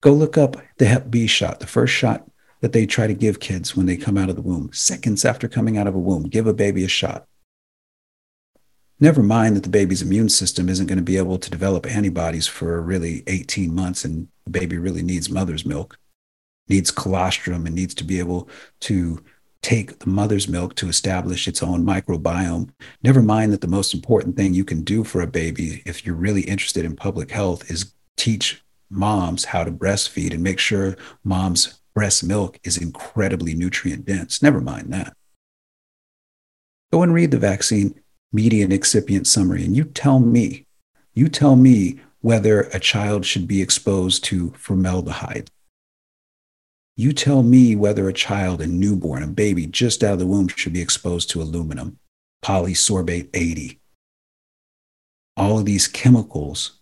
Go 0.00 0.12
look 0.12 0.38
up 0.38 0.56
the 0.76 0.84
Hep 0.84 1.10
B 1.10 1.26
shot, 1.26 1.60
the 1.60 1.66
first 1.66 1.92
shot 1.92 2.30
that 2.60 2.72
they 2.72 2.86
try 2.86 3.06
to 3.06 3.14
give 3.14 3.40
kids 3.40 3.76
when 3.76 3.86
they 3.86 3.96
come 3.96 4.16
out 4.16 4.30
of 4.30 4.36
the 4.36 4.42
womb. 4.42 4.72
Seconds 4.72 5.24
after 5.24 5.48
coming 5.48 5.76
out 5.76 5.86
of 5.86 5.94
a 5.94 5.98
womb, 5.98 6.24
give 6.24 6.46
a 6.46 6.54
baby 6.54 6.84
a 6.84 6.88
shot. 6.88 7.26
Never 9.00 9.22
mind 9.22 9.56
that 9.56 9.64
the 9.64 9.68
baby's 9.68 10.02
immune 10.02 10.28
system 10.28 10.68
isn't 10.68 10.86
going 10.86 10.98
to 10.98 11.04
be 11.04 11.16
able 11.16 11.38
to 11.38 11.50
develop 11.50 11.86
antibodies 11.86 12.46
for 12.46 12.80
really 12.80 13.24
18 13.26 13.74
months, 13.74 14.04
and 14.04 14.28
the 14.44 14.50
baby 14.50 14.78
really 14.78 15.02
needs 15.02 15.28
mother's 15.28 15.66
milk, 15.66 15.98
needs 16.68 16.90
colostrum, 16.90 17.66
and 17.66 17.74
needs 17.74 17.94
to 17.94 18.04
be 18.04 18.18
able 18.18 18.48
to 18.80 19.22
take 19.64 19.98
the 20.00 20.10
mother's 20.10 20.46
milk 20.46 20.74
to 20.76 20.88
establish 20.88 21.48
its 21.48 21.62
own 21.62 21.84
microbiome. 21.84 22.68
Never 23.02 23.22
mind 23.22 23.50
that 23.52 23.62
the 23.62 23.66
most 23.66 23.94
important 23.94 24.36
thing 24.36 24.52
you 24.52 24.64
can 24.64 24.84
do 24.84 25.04
for 25.04 25.22
a 25.22 25.26
baby, 25.26 25.82
if 25.86 26.04
you're 26.04 26.14
really 26.14 26.42
interested 26.42 26.84
in 26.84 26.94
public 26.94 27.30
health, 27.30 27.70
is 27.70 27.94
teach 28.16 28.62
moms 28.90 29.46
how 29.46 29.64
to 29.64 29.72
breastfeed 29.72 30.34
and 30.34 30.42
make 30.42 30.58
sure 30.58 30.96
mom's 31.24 31.80
breast 31.94 32.22
milk 32.22 32.58
is 32.62 32.76
incredibly 32.76 33.54
nutrient 33.54 34.04
dense. 34.04 34.42
Never 34.42 34.60
mind 34.60 34.92
that. 34.92 35.16
Go 36.92 37.02
and 37.02 37.14
read 37.14 37.30
the 37.30 37.38
vaccine 37.38 37.98
median 38.32 38.70
excipient 38.70 39.26
summary 39.26 39.64
and 39.64 39.74
you 39.74 39.84
tell 39.84 40.18
me, 40.18 40.66
you 41.14 41.28
tell 41.28 41.56
me 41.56 42.00
whether 42.20 42.62
a 42.62 42.80
child 42.80 43.24
should 43.24 43.46
be 43.46 43.62
exposed 43.62 44.24
to 44.24 44.52
formaldehyde 44.58 45.50
you 46.96 47.12
tell 47.12 47.42
me 47.42 47.74
whether 47.74 48.08
a 48.08 48.12
child, 48.12 48.60
a 48.60 48.66
newborn, 48.66 49.22
a 49.22 49.26
baby 49.26 49.66
just 49.66 50.04
out 50.04 50.14
of 50.14 50.18
the 50.20 50.26
womb 50.26 50.48
should 50.48 50.72
be 50.72 50.80
exposed 50.80 51.30
to 51.30 51.42
aluminum, 51.42 51.98
polysorbate 52.44 53.28
80. 53.34 53.80
All 55.36 55.58
of 55.58 55.64
these 55.64 55.88
chemicals 55.88 56.80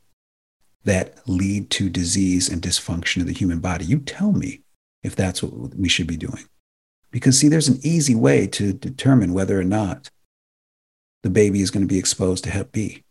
that 0.85 1.27
lead 1.27 1.71
to 1.71 1.89
disease 1.89 2.49
and 2.49 2.61
dysfunction 2.61 3.21
of 3.21 3.27
the 3.27 3.33
human 3.33 3.61
body. 3.61 3.85
You 3.85 4.01
tell 4.01 4.33
me 4.33 4.63
if 5.03 5.17
that's 5.17 5.43
what 5.43 5.75
we 5.75 5.89
should 5.89 6.07
be 6.07 6.17
doing. 6.17 6.45
Because, 7.11 7.39
see, 7.39 7.49
there's 7.49 7.69
an 7.69 7.81
easy 7.83 8.15
way 8.15 8.47
to 8.49 8.73
determine 8.73 9.33
whether 9.33 9.59
or 9.59 9.65
not 9.65 10.11
the 11.23 11.31
baby 11.31 11.61
is 11.61 11.71
going 11.71 11.87
to 11.87 11.93
be 11.93 11.99
exposed 11.99 12.45
to 12.45 12.51
Hep 12.51 12.73
B 12.73 13.05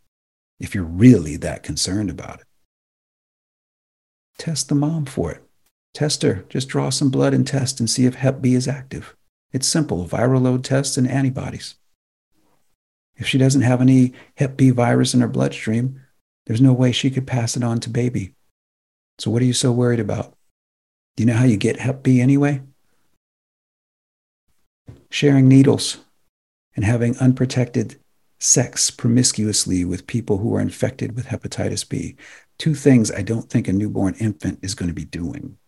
if 0.60 0.74
you're 0.74 0.84
really 0.84 1.36
that 1.36 1.62
concerned 1.62 2.10
about 2.10 2.40
it. 2.40 2.46
Test 4.38 4.68
the 4.68 4.74
mom 4.74 5.06
for 5.06 5.32
it. 5.32 5.42
Test 5.94 6.22
her. 6.22 6.44
Just 6.48 6.68
draw 6.68 6.90
some 6.90 7.10
blood 7.10 7.34
and 7.34 7.46
test 7.46 7.80
and 7.80 7.88
see 7.88 8.06
if 8.06 8.14
Hep 8.14 8.40
B 8.40 8.54
is 8.54 8.66
active. 8.66 9.14
It's 9.52 9.68
simple 9.68 10.06
viral 10.06 10.42
load 10.42 10.64
tests 10.64 10.96
and 10.96 11.08
antibodies. 11.08 11.74
If 13.16 13.26
she 13.28 13.38
doesn't 13.38 13.62
have 13.62 13.80
any 13.80 14.14
Hep 14.36 14.56
B 14.56 14.70
virus 14.70 15.12
in 15.14 15.20
her 15.20 15.28
bloodstream, 15.28 16.00
there's 16.46 16.60
no 16.60 16.72
way 16.72 16.92
she 16.92 17.10
could 17.10 17.26
pass 17.26 17.56
it 17.56 17.62
on 17.62 17.78
to 17.80 17.90
baby. 17.90 18.34
So, 19.18 19.30
what 19.30 19.42
are 19.42 19.46
you 19.46 19.52
so 19.52 19.70
worried 19.70 20.00
about? 20.00 20.34
Do 21.16 21.22
you 21.22 21.26
know 21.26 21.36
how 21.36 21.44
you 21.44 21.58
get 21.58 21.78
Hep 21.78 22.02
B 22.02 22.20
anyway? 22.20 22.62
Sharing 25.10 25.46
needles 25.46 25.98
and 26.74 26.84
having 26.84 27.18
unprotected 27.18 28.00
sex 28.40 28.90
promiscuously 28.90 29.84
with 29.84 30.06
people 30.06 30.38
who 30.38 30.54
are 30.56 30.60
infected 30.60 31.14
with 31.14 31.26
hepatitis 31.26 31.88
B. 31.88 32.16
Two 32.58 32.74
things 32.74 33.12
I 33.12 33.22
don't 33.22 33.48
think 33.48 33.68
a 33.68 33.72
newborn 33.72 34.14
infant 34.18 34.58
is 34.62 34.74
going 34.74 34.88
to 34.88 34.94
be 34.94 35.04
doing. 35.04 35.58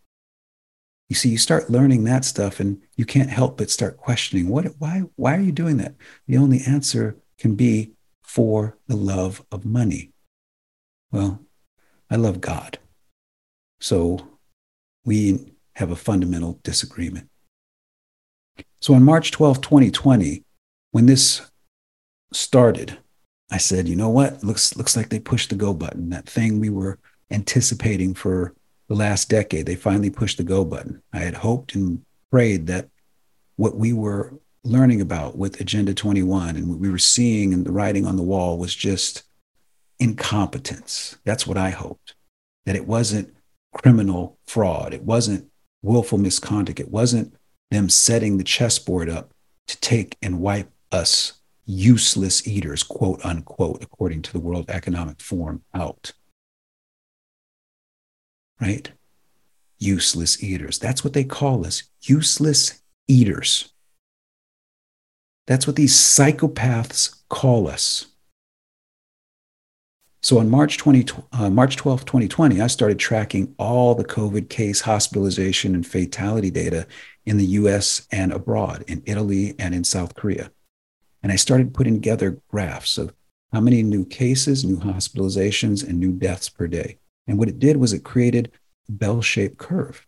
You 1.09 1.16
see, 1.16 1.28
you 1.28 1.38
start 1.38 1.70
learning 1.70 2.05
that 2.05 2.24
stuff 2.24 2.61
and 2.61 2.80
you 2.96 3.05
can't 3.05 3.30
help 3.30 3.59
but 3.59 3.70
start 3.70 3.96
questioning 3.96 4.48
what, 4.48 4.64
why, 4.78 5.02
why 5.16 5.36
are 5.36 5.40
you 5.40 5.52
doing 5.52 5.76
that? 5.76 5.94
The 6.26 6.38
only 6.38 6.61
answer 6.66 7.16
can 7.38 7.55
be 7.57 7.92
for 8.22 8.78
the 8.88 8.96
love 8.96 9.44
of 9.52 9.64
money. 9.64 10.12
Well, 11.12 11.40
I 12.11 12.16
love 12.16 12.40
God. 12.40 12.78
So 13.80 14.26
we 15.05 15.52
have 15.76 15.90
a 15.90 15.96
fundamental 15.96 16.59
disagreement. 16.62 17.28
So 18.80 18.94
on 18.94 19.02
March 19.02 19.30
12, 19.30 19.61
2020, 19.61 20.44
when 20.92 21.07
this 21.07 21.50
started, 22.32 22.98
I 23.50 23.59
said, 23.59 23.88
you 23.88 23.96
know 23.96 24.09
what? 24.09 24.42
Looks, 24.42 24.76
looks 24.76 24.96
like 24.96 25.11
they 25.11 25.20
pushed 25.20 25.50
the 25.50 25.57
go 25.57 25.74
button. 25.74 26.11
That 26.11 26.28
thing 26.28 26.61
we 26.61 26.70
were 26.70 26.98
anticipating 27.30 28.14
for 28.14 28.55
the 28.89 28.95
last 28.95 29.28
decade, 29.28 29.66
they 29.66 29.76
finally 29.76 30.11
pushed 30.11 30.39
the 30.39 30.45
go 30.45 30.64
button. 30.64 31.03
I 31.12 31.18
had 31.18 31.35
hoped 31.35 31.74
and 31.74 32.05
prayed 32.30 32.66
that 32.66 32.89
what 33.57 33.76
we 33.76 33.93
were 33.93 34.35
learning 34.64 35.01
about 35.01 35.37
with 35.37 35.61
Agenda 35.61 35.95
21 35.95 36.57
and 36.57 36.68
what 36.68 36.78
we 36.78 36.91
were 36.91 36.99
seeing 36.99 37.53
and 37.53 37.64
the 37.64 37.72
writing 37.72 38.07
on 38.07 38.16
the 38.16 38.22
wall 38.22 38.59
was 38.59 38.74
just 38.74 39.24
incompetence. 39.99 41.16
That's 41.24 41.47
what 41.47 41.57
I 41.57 41.70
hoped. 41.70 42.14
That 42.66 42.76
it 42.76 42.87
wasn't 42.87 43.35
criminal 43.72 44.39
fraud. 44.47 44.95
It 44.95 45.03
wasn't 45.03 45.51
willful 45.82 46.18
misconduct. 46.18 46.80
It 46.80 46.91
wasn't 46.91 47.35
them 47.70 47.89
setting 47.89 48.39
the 48.39 48.45
chessboard 48.45 49.09
up 49.09 49.32
to 49.66 49.80
take 49.80 50.16
and 50.22 50.41
wipe 50.41 50.70
us 50.93 51.35
useless 51.66 52.47
eaters, 52.47 52.82
quote 52.82 53.24
unquote, 53.24 53.82
according 53.82 54.22
to 54.22 54.32
the 54.32 54.41
World 54.41 54.66
Economic 54.68 55.20
Forum, 55.20 55.62
out 55.74 56.12
right? 58.61 58.90
Useless 59.78 60.42
eaters. 60.42 60.78
That's 60.78 61.05
what 61.05 61.12
they 61.12 61.24
call 61.24 61.66
us 61.66 61.84
useless 62.02 62.82
eaters. 63.09 63.72
That's 65.46 65.66
what 65.66 65.76
these 65.76 65.94
psychopaths 65.94 67.22
call 67.28 67.68
us. 67.68 68.07
So 70.22 70.38
on 70.38 70.48
March, 70.48 70.78
20, 70.78 71.05
uh, 71.32 71.50
March 71.50 71.76
12, 71.76 72.07
2020, 72.07 72.59
I 72.59 72.66
started 72.66 72.98
tracking 72.98 73.55
all 73.59 73.94
the 73.94 74.07
COVID 74.07 74.48
case 74.48 74.80
hospitalization 74.80 75.74
and 75.74 75.86
fatality 75.86 76.50
data 76.50 76.86
in 77.26 77.36
the 77.36 77.44
US 77.44 78.07
and 78.11 78.32
abroad, 78.32 78.84
in 78.88 79.02
Italy 79.05 79.55
and 79.59 79.74
in 79.74 79.84
South 79.84 80.14
Korea. 80.14 80.50
And 81.22 81.30
I 81.30 81.36
started 81.36 81.74
putting 81.74 81.94
together 81.94 82.40
graphs 82.48 82.96
of 82.96 83.12
how 83.52 83.61
many 83.61 83.82
new 83.82 84.07
cases, 84.07 84.64
new 84.64 84.78
hospitalizations, 84.78 85.86
and 85.86 86.00
new 86.00 86.12
deaths 86.12 86.48
per 86.48 86.68
day. 86.68 86.96
And 87.27 87.39
what 87.39 87.49
it 87.49 87.59
did 87.59 87.79
was 87.79 87.93
it 87.93 88.05
created 88.05 88.53
a 88.89 88.93
bell 88.93 89.22
shaped 89.22 89.59
curve. 89.59 90.07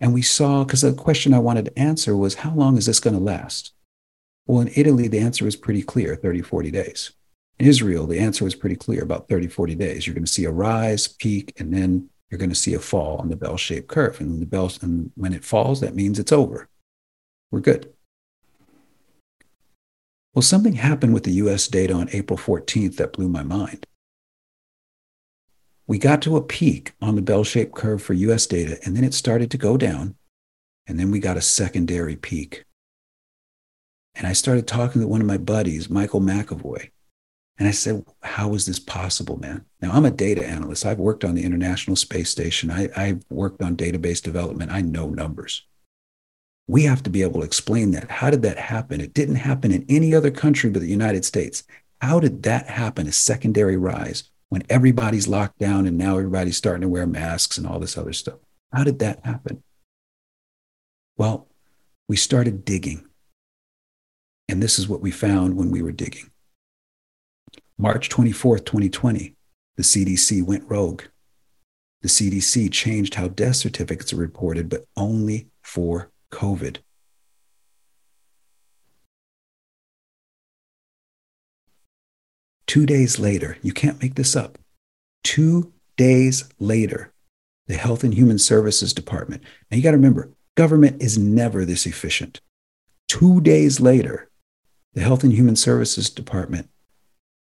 And 0.00 0.14
we 0.14 0.22
saw, 0.22 0.64
because 0.64 0.82
the 0.82 0.92
question 0.92 1.34
I 1.34 1.38
wanted 1.38 1.66
to 1.66 1.78
answer 1.78 2.16
was, 2.16 2.36
how 2.36 2.54
long 2.54 2.76
is 2.76 2.86
this 2.86 3.00
going 3.00 3.16
to 3.16 3.22
last? 3.22 3.72
Well, 4.46 4.60
in 4.60 4.70
Italy, 4.74 5.08
the 5.08 5.18
answer 5.18 5.44
was 5.44 5.56
pretty 5.56 5.82
clear 5.82 6.16
30, 6.16 6.42
40 6.42 6.70
days. 6.70 7.12
In 7.58 7.66
Israel, 7.66 8.06
the 8.06 8.20
answer 8.20 8.44
was 8.44 8.54
pretty 8.54 8.76
clear 8.76 9.02
about 9.02 9.28
30, 9.28 9.48
40 9.48 9.74
days. 9.74 10.06
You're 10.06 10.14
going 10.14 10.24
to 10.24 10.30
see 10.30 10.44
a 10.44 10.50
rise, 10.50 11.08
peak, 11.08 11.54
and 11.58 11.74
then 11.74 12.08
you're 12.30 12.38
going 12.38 12.50
to 12.50 12.54
see 12.54 12.74
a 12.74 12.78
fall 12.78 13.18
on 13.18 13.28
the 13.28 13.36
bell 13.36 13.56
shaped 13.56 13.88
curve. 13.88 14.20
And 14.20 14.40
the 14.40 14.46
bell, 14.46 14.70
and 14.80 15.10
when 15.16 15.32
it 15.32 15.44
falls, 15.44 15.80
that 15.80 15.96
means 15.96 16.18
it's 16.18 16.32
over. 16.32 16.68
We're 17.50 17.60
good. 17.60 17.92
Well, 20.34 20.42
something 20.42 20.74
happened 20.74 21.14
with 21.14 21.24
the 21.24 21.32
US 21.32 21.66
data 21.66 21.94
on 21.94 22.08
April 22.12 22.38
14th 22.38 22.96
that 22.96 23.12
blew 23.12 23.28
my 23.28 23.42
mind. 23.42 23.86
We 25.88 25.98
got 25.98 26.20
to 26.22 26.36
a 26.36 26.42
peak 26.42 26.92
on 27.00 27.16
the 27.16 27.22
bell 27.22 27.44
shaped 27.44 27.74
curve 27.74 28.02
for 28.02 28.12
US 28.12 28.46
data, 28.46 28.78
and 28.84 28.94
then 28.94 29.04
it 29.04 29.14
started 29.14 29.50
to 29.50 29.58
go 29.58 29.78
down. 29.78 30.16
And 30.86 31.00
then 31.00 31.10
we 31.10 31.18
got 31.18 31.38
a 31.38 31.42
secondary 31.42 32.14
peak. 32.14 32.64
And 34.14 34.26
I 34.26 34.34
started 34.34 34.66
talking 34.66 35.00
to 35.00 35.08
one 35.08 35.22
of 35.22 35.26
my 35.26 35.38
buddies, 35.38 35.88
Michael 35.88 36.20
McAvoy. 36.20 36.90
And 37.58 37.66
I 37.66 37.70
said, 37.70 38.04
How 38.22 38.52
is 38.52 38.66
this 38.66 38.78
possible, 38.78 39.38
man? 39.38 39.64
Now, 39.80 39.92
I'm 39.92 40.04
a 40.04 40.10
data 40.10 40.46
analyst. 40.46 40.84
I've 40.84 40.98
worked 40.98 41.24
on 41.24 41.34
the 41.34 41.44
International 41.44 41.96
Space 41.96 42.28
Station, 42.28 42.70
I, 42.70 42.90
have 42.94 43.24
worked 43.30 43.62
on 43.62 43.74
database 43.74 44.22
development. 44.22 44.70
I 44.70 44.82
know 44.82 45.08
numbers. 45.08 45.66
We 46.66 46.82
have 46.82 47.02
to 47.04 47.10
be 47.10 47.22
able 47.22 47.40
to 47.40 47.46
explain 47.46 47.92
that. 47.92 48.10
How 48.10 48.28
did 48.28 48.42
that 48.42 48.58
happen? 48.58 49.00
It 49.00 49.14
didn't 49.14 49.36
happen 49.36 49.72
in 49.72 49.86
any 49.88 50.14
other 50.14 50.30
country 50.30 50.68
but 50.68 50.80
the 50.80 50.88
United 50.88 51.24
States. 51.24 51.62
How 52.02 52.20
did 52.20 52.42
that 52.42 52.66
happen? 52.66 53.06
A 53.06 53.12
secondary 53.12 53.78
rise 53.78 54.30
when 54.48 54.62
everybody's 54.68 55.28
locked 55.28 55.58
down 55.58 55.86
and 55.86 55.98
now 55.98 56.16
everybody's 56.16 56.56
starting 56.56 56.82
to 56.82 56.88
wear 56.88 57.06
masks 57.06 57.58
and 57.58 57.66
all 57.66 57.78
this 57.78 57.98
other 57.98 58.12
stuff. 58.12 58.38
How 58.72 58.84
did 58.84 58.98
that 59.00 59.24
happen? 59.24 59.62
Well, 61.16 61.48
we 62.08 62.16
started 62.16 62.64
digging. 62.64 63.04
And 64.48 64.62
this 64.62 64.78
is 64.78 64.88
what 64.88 65.02
we 65.02 65.10
found 65.10 65.56
when 65.56 65.70
we 65.70 65.82
were 65.82 65.92
digging. 65.92 66.30
March 67.76 68.08
24th, 68.08 68.64
2020, 68.64 69.34
the 69.76 69.82
CDC 69.82 70.42
went 70.42 70.68
rogue. 70.68 71.02
The 72.02 72.08
CDC 72.08 72.72
changed 72.72 73.14
how 73.14 73.28
death 73.28 73.56
certificates 73.56 74.12
are 74.12 74.16
reported, 74.16 74.68
but 74.68 74.84
only 74.96 75.48
for 75.62 76.10
COVID. 76.32 76.78
Two 82.68 82.84
days 82.84 83.18
later, 83.18 83.56
you 83.62 83.72
can't 83.72 84.00
make 84.00 84.14
this 84.14 84.36
up. 84.36 84.58
Two 85.24 85.72
days 85.96 86.48
later, 86.60 87.12
the 87.66 87.76
Health 87.76 88.04
and 88.04 88.14
Human 88.14 88.38
Services 88.38 88.92
Department, 88.92 89.42
now 89.70 89.78
you 89.78 89.82
got 89.82 89.92
to 89.92 89.96
remember, 89.96 90.30
government 90.54 91.02
is 91.02 91.16
never 91.16 91.64
this 91.64 91.86
efficient. 91.86 92.40
Two 93.08 93.40
days 93.40 93.80
later, 93.80 94.30
the 94.92 95.00
Health 95.00 95.24
and 95.24 95.32
Human 95.32 95.56
Services 95.56 96.10
Department 96.10 96.68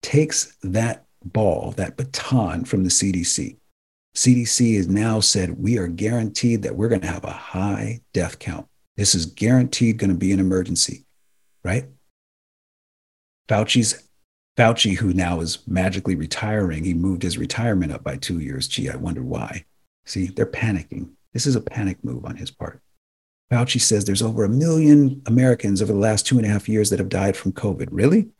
takes 0.02 0.56
that 0.62 1.06
ball, 1.24 1.72
that 1.78 1.96
baton 1.96 2.64
from 2.64 2.84
the 2.84 2.90
CDC. 2.90 3.56
CDC 4.14 4.76
has 4.76 4.88
now 4.88 5.20
said 5.20 5.58
we 5.58 5.78
are 5.78 5.88
guaranteed 5.88 6.62
that 6.62 6.76
we're 6.76 6.88
going 6.88 7.00
to 7.00 7.06
have 7.06 7.24
a 7.24 7.30
high 7.30 8.02
death 8.12 8.38
count. 8.38 8.66
This 8.98 9.14
is 9.14 9.24
guaranteed 9.24 9.96
going 9.96 10.10
to 10.10 10.16
be 10.16 10.32
an 10.32 10.38
emergency, 10.38 11.06
right? 11.64 11.86
Fauci's 13.48 14.03
Fauci, 14.56 14.96
who 14.96 15.12
now 15.12 15.40
is 15.40 15.66
magically 15.66 16.14
retiring, 16.14 16.84
he 16.84 16.94
moved 16.94 17.22
his 17.22 17.38
retirement 17.38 17.92
up 17.92 18.04
by 18.04 18.16
two 18.16 18.38
years. 18.38 18.68
Gee, 18.68 18.88
I 18.88 18.96
wonder 18.96 19.22
why. 19.22 19.64
See, 20.04 20.26
they're 20.26 20.46
panicking. 20.46 21.10
This 21.32 21.46
is 21.46 21.56
a 21.56 21.60
panic 21.60 22.04
move 22.04 22.24
on 22.24 22.36
his 22.36 22.50
part. 22.50 22.80
Fauci 23.50 23.80
says 23.80 24.04
there's 24.04 24.22
over 24.22 24.44
a 24.44 24.48
million 24.48 25.22
Americans 25.26 25.82
over 25.82 25.92
the 25.92 25.98
last 25.98 26.26
two 26.26 26.36
and 26.36 26.46
a 26.46 26.48
half 26.48 26.68
years 26.68 26.90
that 26.90 26.98
have 26.98 27.08
died 27.08 27.36
from 27.36 27.52
COVID. 27.52 27.88
Really? 27.90 28.30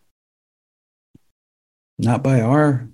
Not 1.99 2.23
by 2.23 2.41
our 2.41 2.89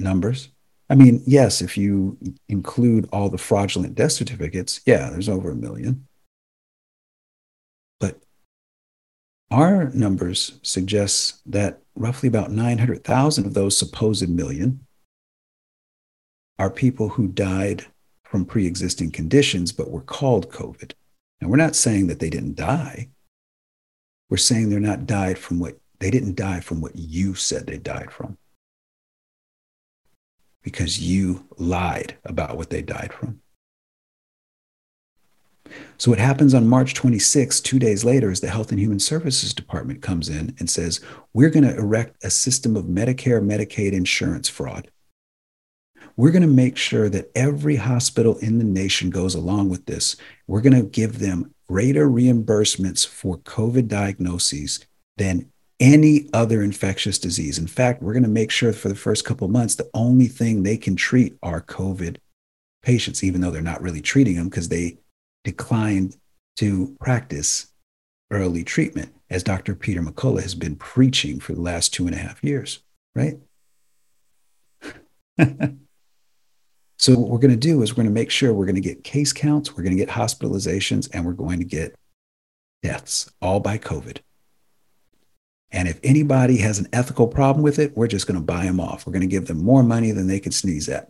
numbers. 0.00 0.48
I 0.88 0.94
mean, 0.94 1.22
yes, 1.26 1.62
if 1.62 1.76
you 1.76 2.18
include 2.48 3.08
all 3.12 3.28
the 3.28 3.38
fraudulent 3.38 3.94
death 3.94 4.12
certificates, 4.12 4.80
yeah, 4.86 5.10
there's 5.10 5.28
over 5.28 5.50
a 5.50 5.56
million. 5.56 6.05
Our 9.50 9.90
numbers 9.90 10.58
suggest 10.62 11.40
that 11.46 11.80
roughly 11.94 12.28
about 12.28 12.50
900,000 12.50 13.46
of 13.46 13.54
those 13.54 13.78
supposed 13.78 14.28
million 14.28 14.86
are 16.58 16.70
people 16.70 17.10
who 17.10 17.28
died 17.28 17.86
from 18.24 18.44
pre 18.44 18.66
existing 18.66 19.12
conditions 19.12 19.70
but 19.70 19.90
were 19.90 20.00
called 20.00 20.50
COVID. 20.50 20.92
And 21.40 21.50
we're 21.50 21.56
not 21.56 21.76
saying 21.76 22.08
that 22.08 22.18
they 22.18 22.30
didn't 22.30 22.56
die. 22.56 23.08
We're 24.28 24.36
saying 24.36 24.70
they're 24.70 24.80
not 24.80 25.06
died 25.06 25.38
from 25.38 25.60
what 25.60 25.78
they 26.00 26.10
didn't 26.10 26.34
die 26.34 26.60
from 26.60 26.80
what 26.80 26.96
you 26.96 27.34
said 27.34 27.66
they 27.66 27.78
died 27.78 28.10
from. 28.10 28.36
Because 30.62 30.98
you 30.98 31.46
lied 31.56 32.16
about 32.24 32.56
what 32.56 32.70
they 32.70 32.82
died 32.82 33.12
from. 33.12 33.40
So, 35.98 36.10
what 36.10 36.18
happens 36.18 36.54
on 36.54 36.68
March 36.68 36.94
26, 36.94 37.60
two 37.60 37.78
days 37.78 38.04
later, 38.04 38.30
is 38.30 38.40
the 38.40 38.48
Health 38.48 38.70
and 38.70 38.78
Human 38.78 39.00
Services 39.00 39.54
Department 39.54 40.02
comes 40.02 40.28
in 40.28 40.54
and 40.58 40.68
says, 40.68 41.00
We're 41.32 41.50
going 41.50 41.64
to 41.64 41.76
erect 41.76 42.22
a 42.22 42.30
system 42.30 42.76
of 42.76 42.84
Medicare, 42.84 43.42
Medicaid 43.42 43.92
insurance 43.92 44.48
fraud. 44.48 44.90
We're 46.16 46.30
going 46.30 46.42
to 46.42 46.48
make 46.48 46.76
sure 46.76 47.08
that 47.10 47.30
every 47.34 47.76
hospital 47.76 48.38
in 48.38 48.58
the 48.58 48.64
nation 48.64 49.10
goes 49.10 49.34
along 49.34 49.68
with 49.68 49.86
this. 49.86 50.16
We're 50.46 50.62
going 50.62 50.80
to 50.80 50.88
give 50.88 51.18
them 51.18 51.54
greater 51.68 52.08
reimbursements 52.08 53.06
for 53.06 53.38
COVID 53.38 53.88
diagnoses 53.88 54.86
than 55.16 55.50
any 55.78 56.28
other 56.32 56.62
infectious 56.62 57.18
disease. 57.18 57.58
In 57.58 57.66
fact, 57.66 58.02
we're 58.02 58.14
going 58.14 58.22
to 58.22 58.28
make 58.28 58.50
sure 58.50 58.72
for 58.72 58.88
the 58.88 58.94
first 58.94 59.24
couple 59.24 59.48
months, 59.48 59.74
the 59.74 59.90
only 59.92 60.26
thing 60.26 60.62
they 60.62 60.76
can 60.76 60.96
treat 60.96 61.36
are 61.42 61.60
COVID 61.60 62.16
patients, 62.82 63.22
even 63.22 63.40
though 63.40 63.50
they're 63.50 63.60
not 63.60 63.82
really 63.82 64.00
treating 64.00 64.36
them 64.36 64.48
because 64.48 64.68
they 64.68 64.98
declined 65.46 66.16
to 66.56 66.96
practice 66.98 67.68
early 68.32 68.64
treatment, 68.64 69.14
as 69.30 69.44
Dr. 69.44 69.76
Peter 69.76 70.02
McCullough 70.02 70.42
has 70.42 70.56
been 70.56 70.74
preaching 70.74 71.38
for 71.38 71.54
the 71.54 71.60
last 71.60 71.94
two 71.94 72.06
and 72.06 72.14
a 72.14 72.18
half 72.18 72.42
years, 72.42 72.80
right? 73.14 73.38
so, 76.98 77.14
what 77.16 77.28
we're 77.28 77.38
going 77.38 77.52
to 77.52 77.56
do 77.56 77.80
is 77.82 77.92
we're 77.92 78.02
going 78.02 78.06
to 78.06 78.12
make 78.12 78.32
sure 78.32 78.52
we're 78.52 78.66
going 78.66 78.74
to 78.74 78.80
get 78.80 79.04
case 79.04 79.32
counts, 79.32 79.76
we're 79.76 79.84
going 79.84 79.96
to 79.96 80.04
get 80.04 80.14
hospitalizations, 80.14 81.08
and 81.12 81.24
we're 81.24 81.32
going 81.32 81.60
to 81.60 81.64
get 81.64 81.94
deaths, 82.82 83.30
all 83.40 83.60
by 83.60 83.78
COVID. 83.78 84.18
And 85.70 85.86
if 85.86 86.00
anybody 86.02 86.56
has 86.58 86.80
an 86.80 86.88
ethical 86.92 87.28
problem 87.28 87.62
with 87.62 87.78
it, 87.78 87.96
we're 87.96 88.08
just 88.08 88.26
going 88.26 88.40
to 88.40 88.44
buy 88.44 88.64
them 88.64 88.80
off. 88.80 89.06
We're 89.06 89.12
going 89.12 89.20
to 89.20 89.26
give 89.28 89.46
them 89.46 89.62
more 89.62 89.84
money 89.84 90.10
than 90.10 90.26
they 90.26 90.40
can 90.40 90.52
sneeze 90.52 90.88
at. 90.88 91.08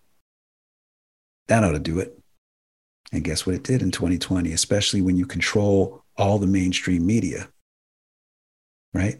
That 1.48 1.64
ought 1.64 1.72
to 1.72 1.78
do 1.78 2.00
it. 2.00 2.18
And 3.12 3.24
guess 3.24 3.46
what 3.46 3.54
it 3.54 3.62
did 3.62 3.82
in 3.82 3.90
2020, 3.90 4.52
especially 4.52 5.00
when 5.00 5.16
you 5.16 5.26
control 5.26 6.02
all 6.16 6.38
the 6.38 6.46
mainstream 6.46 7.06
media, 7.06 7.48
right? 8.92 9.18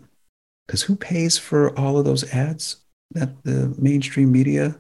Because 0.66 0.82
who 0.82 0.96
pays 0.96 1.38
for 1.38 1.76
all 1.78 1.98
of 1.98 2.04
those 2.04 2.28
ads 2.34 2.78
that 3.12 3.44
the 3.44 3.74
mainstream 3.78 4.32
media 4.32 4.78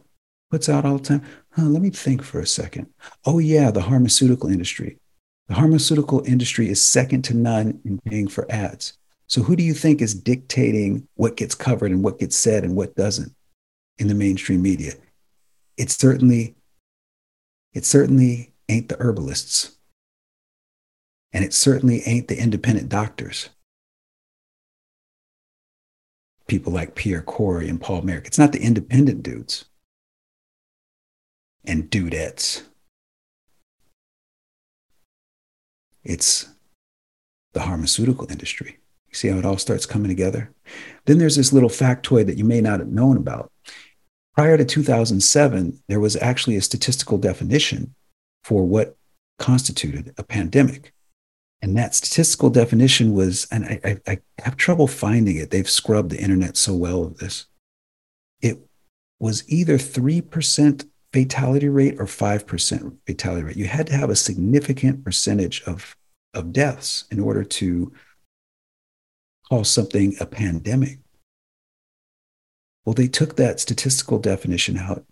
puts 0.50 0.68
out 0.68 0.84
all 0.84 0.98
the 0.98 1.04
time? 1.04 1.22
Huh, 1.50 1.62
let 1.62 1.82
me 1.82 1.90
think 1.90 2.22
for 2.22 2.40
a 2.40 2.46
second. 2.46 2.88
Oh, 3.24 3.38
yeah, 3.38 3.70
the 3.70 3.82
pharmaceutical 3.82 4.50
industry. 4.50 4.98
The 5.48 5.54
pharmaceutical 5.54 6.24
industry 6.26 6.68
is 6.68 6.84
second 6.84 7.22
to 7.22 7.34
none 7.34 7.80
in 7.84 8.00
paying 8.00 8.26
for 8.26 8.50
ads. 8.50 8.98
So, 9.28 9.42
who 9.42 9.56
do 9.56 9.62
you 9.62 9.74
think 9.74 10.00
is 10.00 10.14
dictating 10.14 11.06
what 11.14 11.36
gets 11.36 11.54
covered 11.54 11.90
and 11.90 12.02
what 12.02 12.18
gets 12.18 12.36
said 12.36 12.64
and 12.64 12.76
what 12.76 12.94
doesn't 12.96 13.34
in 13.98 14.08
the 14.08 14.14
mainstream 14.14 14.62
media? 14.62 14.92
It's 15.76 15.96
certainly, 15.96 16.56
it's 17.72 17.88
certainly 17.88 18.52
ain't 18.68 18.88
the 18.88 19.00
herbalists. 19.00 19.76
And 21.32 21.44
it 21.44 21.52
certainly 21.52 22.02
ain't 22.06 22.28
the 22.28 22.40
independent 22.40 22.88
doctors. 22.88 23.50
People 26.46 26.72
like 26.72 26.94
Pierre 26.94 27.22
Kory 27.22 27.68
and 27.68 27.80
Paul 27.80 28.02
Marik. 28.02 28.26
It's 28.26 28.38
not 28.38 28.52
the 28.52 28.62
independent 28.62 29.22
dudes 29.22 29.66
and 31.64 31.90
dudettes. 31.90 32.62
It's 36.04 36.48
the 37.52 37.60
pharmaceutical 37.60 38.30
industry. 38.30 38.78
You 39.08 39.14
see 39.14 39.28
how 39.28 39.38
it 39.38 39.44
all 39.44 39.58
starts 39.58 39.86
coming 39.86 40.08
together? 40.08 40.52
Then 41.06 41.18
there's 41.18 41.36
this 41.36 41.52
little 41.52 41.68
factoid 41.68 42.26
that 42.26 42.38
you 42.38 42.44
may 42.44 42.60
not 42.60 42.78
have 42.78 42.88
known 42.88 43.16
about. 43.16 43.50
Prior 44.34 44.56
to 44.56 44.64
2007, 44.64 45.82
there 45.88 45.98
was 45.98 46.16
actually 46.16 46.56
a 46.56 46.62
statistical 46.62 47.18
definition 47.18 47.94
for 48.46 48.64
what 48.64 48.96
constituted 49.40 50.14
a 50.18 50.22
pandemic. 50.22 50.92
And 51.62 51.76
that 51.76 51.96
statistical 51.96 52.48
definition 52.48 53.12
was, 53.12 53.48
and 53.50 53.64
I, 53.64 53.80
I, 53.84 54.12
I, 54.12 54.18
have 54.42 54.56
trouble 54.56 54.86
finding 54.86 55.34
it. 55.34 55.50
They've 55.50 55.68
scrubbed 55.68 56.10
the 56.10 56.22
internet 56.22 56.56
so 56.56 56.72
well 56.76 57.02
of 57.02 57.18
this. 57.18 57.46
It 58.40 58.60
was 59.18 59.42
either 59.48 59.78
3% 59.78 60.88
fatality 61.12 61.68
rate 61.68 61.96
or 61.98 62.04
5% 62.04 62.96
fatality 63.04 63.42
rate. 63.42 63.56
You 63.56 63.64
had 63.64 63.88
to 63.88 63.96
have 63.96 64.10
a 64.10 64.16
significant 64.16 65.04
percentage 65.04 65.62
of, 65.62 65.96
of 66.32 66.52
deaths 66.52 67.04
in 67.10 67.18
order 67.18 67.42
to 67.42 67.92
call 69.48 69.64
something 69.64 70.14
a 70.20 70.26
pandemic. 70.26 71.00
Well, 72.84 72.94
they 72.94 73.08
took 73.08 73.34
that 73.36 73.58
statistical 73.58 74.20
definition 74.20 74.78
out 74.78 75.04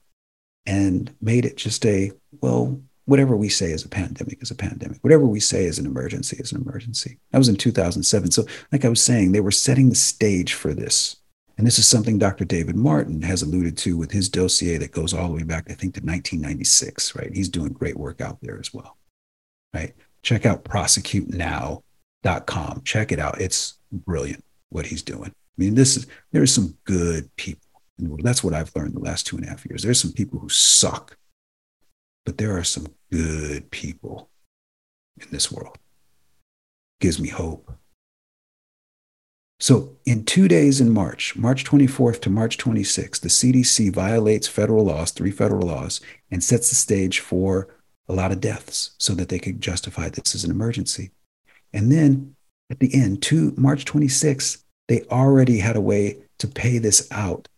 and 0.67 1.13
made 1.21 1.45
it 1.45 1.57
just 1.57 1.85
a, 1.85 2.13
well, 2.41 2.81
whatever 3.07 3.37
we 3.37 3.49
say 3.49 3.71
is 3.71 3.85
a 3.85 3.89
pandemic 3.89 4.43
is 4.43 4.51
a 4.51 4.55
pandemic. 4.55 4.99
Whatever 5.03 5.27
we 5.27 5.41
say 5.41 5.65
is 5.65 5.79
an 5.79 5.87
emergency 5.87 6.37
is 6.39 6.53
an 6.53 6.63
emergency. 6.63 7.19
That 7.31 7.39
was 7.39 7.49
in 7.49 7.57
2007. 7.57 8.31
So, 8.31 8.45
like 8.73 8.85
I 8.85 8.89
was 8.89 9.03
saying, 9.03 9.33
they 9.33 9.41
were 9.41 9.51
setting 9.51 9.89
the 9.89 9.95
stage 9.95 10.55
for 10.55 10.75
this. 10.75 11.17
And 11.57 11.67
this 11.67 11.79
is 11.79 11.87
something 11.87 12.19
Dr. 12.19 12.45
David 12.45 12.75
Martin 12.75 13.23
has 13.23 13.43
alluded 13.43 13.79
to 13.79 13.97
with 13.97 14.11
his 14.11 14.29
dossier 14.29 14.77
that 14.79 14.91
goes 14.91 15.15
all 15.15 15.29
the 15.29 15.35
way 15.35 15.45
back, 15.45 15.67
I 15.71 15.75
think, 15.75 15.95
to 15.95 16.01
1996, 16.01 17.15
right? 17.15 17.33
He's 17.33 17.49
doing 17.49 17.73
great 17.73 17.97
work 17.97 18.21
out 18.21 18.39
there 18.43 18.59
as 18.59 18.75
well, 18.75 18.97
right? 19.73 19.95
Check 20.23 20.47
out 20.47 20.65
prosecutenow.com. 20.65 22.83
Check 22.85 23.13
it 23.13 23.21
out. 23.21 23.41
It's 23.41 23.75
brilliant 23.93 24.45
what 24.71 24.87
he's 24.87 25.03
doing. 25.03 25.31
I 25.31 25.57
mean, 25.57 25.77
this 25.77 25.97
is, 25.97 26.09
there's 26.33 26.53
some 26.53 26.77
good 26.85 27.31
people. 27.37 27.61
That's 27.99 28.43
what 28.43 28.55
I've 28.55 28.75
learned 28.75 28.95
the 28.95 29.01
last 29.01 29.25
two 29.25 29.37
and 29.37 29.47
a 29.47 29.49
half 29.49 29.65
years. 29.65 29.85
There's 29.85 30.01
some 30.01 30.13
people 30.13 30.41
who 30.41 30.49
suck 30.49 31.17
but 32.25 32.39
there 32.39 32.57
are 32.57 32.65
some 32.65 32.89
good 33.13 33.71
people 33.71 34.31
in 35.21 35.29
this 35.31 35.51
world. 35.53 35.79
Gives 37.01 37.21
me 37.21 37.29
hope. 37.29 37.71
So, 39.61 39.97
in 40.05 40.25
two 40.25 40.49
days 40.49 40.81
in 40.81 40.93
March, 40.93 41.37
March 41.37 41.65
24th 41.65 42.21
to 42.23 42.31
March 42.31 42.59
26th, 42.59 43.21
the 43.21 43.29
CDC 43.29 43.93
violates 43.93 44.49
federal 44.49 44.85
laws, 44.85 45.11
three 45.11 45.31
federal 45.31 45.67
laws, 45.67 46.01
and 46.31 46.43
sets 46.43 46.69
the 46.69 46.75
stage 46.75 47.21
for 47.21 47.69
a 48.09 48.13
lot 48.13 48.33
of 48.33 48.41
deaths 48.41 48.95
so 48.99 49.15
that 49.15 49.29
they 49.29 49.39
could 49.39 49.61
justify 49.61 50.09
this 50.09 50.35
as 50.35 50.45
an 50.45 50.51
emergency. 50.51 51.13
And 51.73 51.91
then 51.91 52.37
at 52.71 52.81
the 52.81 52.95
end, 52.95 53.23
to 53.23 53.55
March 53.57 53.85
26th, 53.85 54.63
they 54.89 55.03
already 55.05 55.59
had 55.59 55.77
a 55.77 55.81
way 55.81 56.19
to 56.39 56.49
pay 56.49 56.79
this 56.79 57.09
out 57.11 57.49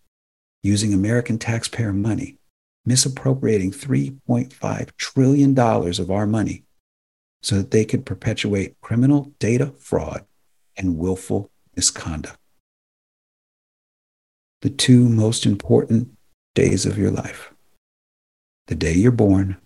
using 0.63 0.93
American 0.93 1.39
taxpayer 1.39 1.93
money 1.93 2.39
misappropriating 2.87 3.73
$3.5 3.73 4.97
trillion 4.97 5.59
of 5.59 6.11
our 6.11 6.27
money 6.27 6.63
so 7.43 7.57
that 7.57 7.71
they 7.71 7.85
could 7.85 8.07
perpetuate 8.07 8.81
criminal 8.81 9.33
data 9.39 9.73
fraud 9.79 10.25
and 10.77 10.97
willful 10.97 11.51
misconduct. 11.75 12.39
The 14.63 14.71
two 14.71 15.09
most 15.09 15.45
important 15.45 16.17
days 16.55 16.87
of 16.87 16.97
your 16.97 17.11
life 17.11 17.53
the 18.69 18.75
day 18.75 18.93
you're 18.93 19.13
born 19.13 19.57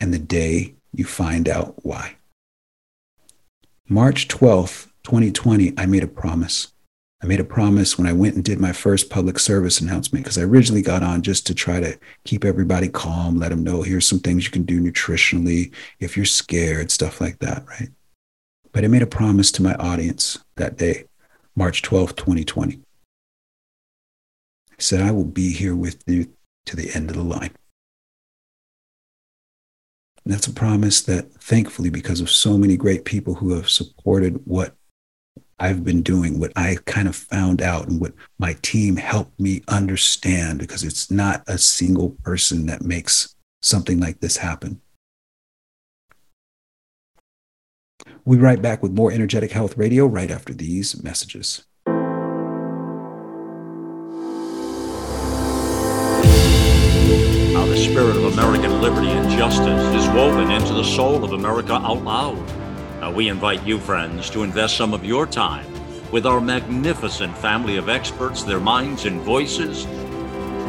and 0.00 0.14
the 0.14 0.18
day 0.18 0.74
you 0.92 1.04
find 1.04 1.48
out 1.48 1.84
why. 1.84 2.16
March 3.88 4.28
12th, 4.28 4.88
2020, 5.02 5.74
I 5.76 5.84
made 5.84 6.02
a 6.02 6.06
promise. 6.06 6.71
I 7.22 7.26
made 7.26 7.38
a 7.38 7.44
promise 7.44 7.96
when 7.96 8.08
I 8.08 8.12
went 8.12 8.34
and 8.34 8.44
did 8.44 8.58
my 8.58 8.72
first 8.72 9.08
public 9.08 9.38
service 9.38 9.80
announcement 9.80 10.24
because 10.24 10.38
I 10.38 10.42
originally 10.42 10.82
got 10.82 11.04
on 11.04 11.22
just 11.22 11.46
to 11.46 11.54
try 11.54 11.78
to 11.78 11.96
keep 12.24 12.44
everybody 12.44 12.88
calm, 12.88 13.38
let 13.38 13.50
them 13.50 13.62
know 13.62 13.82
here's 13.82 14.08
some 14.08 14.18
things 14.18 14.44
you 14.44 14.50
can 14.50 14.64
do 14.64 14.80
nutritionally 14.80 15.72
if 16.00 16.16
you're 16.16 16.26
scared, 16.26 16.90
stuff 16.90 17.20
like 17.20 17.38
that, 17.38 17.64
right? 17.68 17.90
But 18.72 18.84
I 18.84 18.88
made 18.88 19.02
a 19.02 19.06
promise 19.06 19.52
to 19.52 19.62
my 19.62 19.74
audience 19.74 20.38
that 20.56 20.76
day, 20.76 21.04
March 21.54 21.82
12, 21.82 22.16
2020. 22.16 22.80
I 24.72 24.74
said, 24.78 25.00
I 25.00 25.12
will 25.12 25.24
be 25.24 25.52
here 25.52 25.76
with 25.76 26.02
you 26.08 26.32
to 26.66 26.74
the 26.74 26.90
end 26.92 27.08
of 27.08 27.16
the 27.16 27.22
line. 27.22 27.52
And 30.24 30.32
that's 30.34 30.48
a 30.48 30.52
promise 30.52 31.02
that, 31.02 31.32
thankfully, 31.34 31.90
because 31.90 32.20
of 32.20 32.30
so 32.30 32.58
many 32.58 32.76
great 32.76 33.04
people 33.04 33.34
who 33.34 33.52
have 33.54 33.70
supported 33.70 34.40
what 34.44 34.74
I've 35.58 35.84
been 35.84 36.02
doing, 36.02 36.40
what 36.40 36.52
I 36.56 36.78
kind 36.86 37.06
of 37.06 37.14
found 37.14 37.62
out, 37.62 37.88
and 37.88 38.00
what 38.00 38.14
my 38.38 38.56
team 38.62 38.96
helped 38.96 39.38
me 39.38 39.62
understand, 39.68 40.58
because 40.58 40.82
it's 40.82 41.10
not 41.10 41.42
a 41.46 41.58
single 41.58 42.16
person 42.24 42.66
that 42.66 42.82
makes 42.82 43.34
something 43.60 44.00
like 44.00 44.20
this 44.20 44.38
happen. 44.38 44.80
We'll 48.24 48.38
be 48.38 48.44
right 48.44 48.60
back 48.60 48.82
with 48.82 48.92
more 48.92 49.12
Energetic 49.12 49.52
Health 49.52 49.76
Radio 49.76 50.06
right 50.06 50.30
after 50.30 50.52
these 50.52 51.02
messages. 51.02 51.64
Now, 57.52 57.66
the 57.66 57.76
spirit 57.76 58.16
of 58.16 58.32
American 58.38 58.80
liberty 58.80 59.08
and 59.08 59.28
justice 59.30 59.94
is 59.94 60.08
woven 60.08 60.50
into 60.50 60.72
the 60.72 60.84
soul 60.84 61.24
of 61.24 61.32
America 61.32 61.74
out 61.74 62.02
loud. 62.02 62.61
Now, 63.02 63.10
we 63.10 63.28
invite 63.28 63.66
you, 63.66 63.78
friends, 63.80 64.30
to 64.30 64.44
invest 64.44 64.76
some 64.76 64.94
of 64.94 65.04
your 65.04 65.26
time 65.26 65.66
with 66.12 66.24
our 66.24 66.40
magnificent 66.40 67.36
family 67.36 67.76
of 67.76 67.88
experts, 67.88 68.44
their 68.44 68.60
minds 68.60 69.06
and 69.06 69.20
voices. 69.22 69.88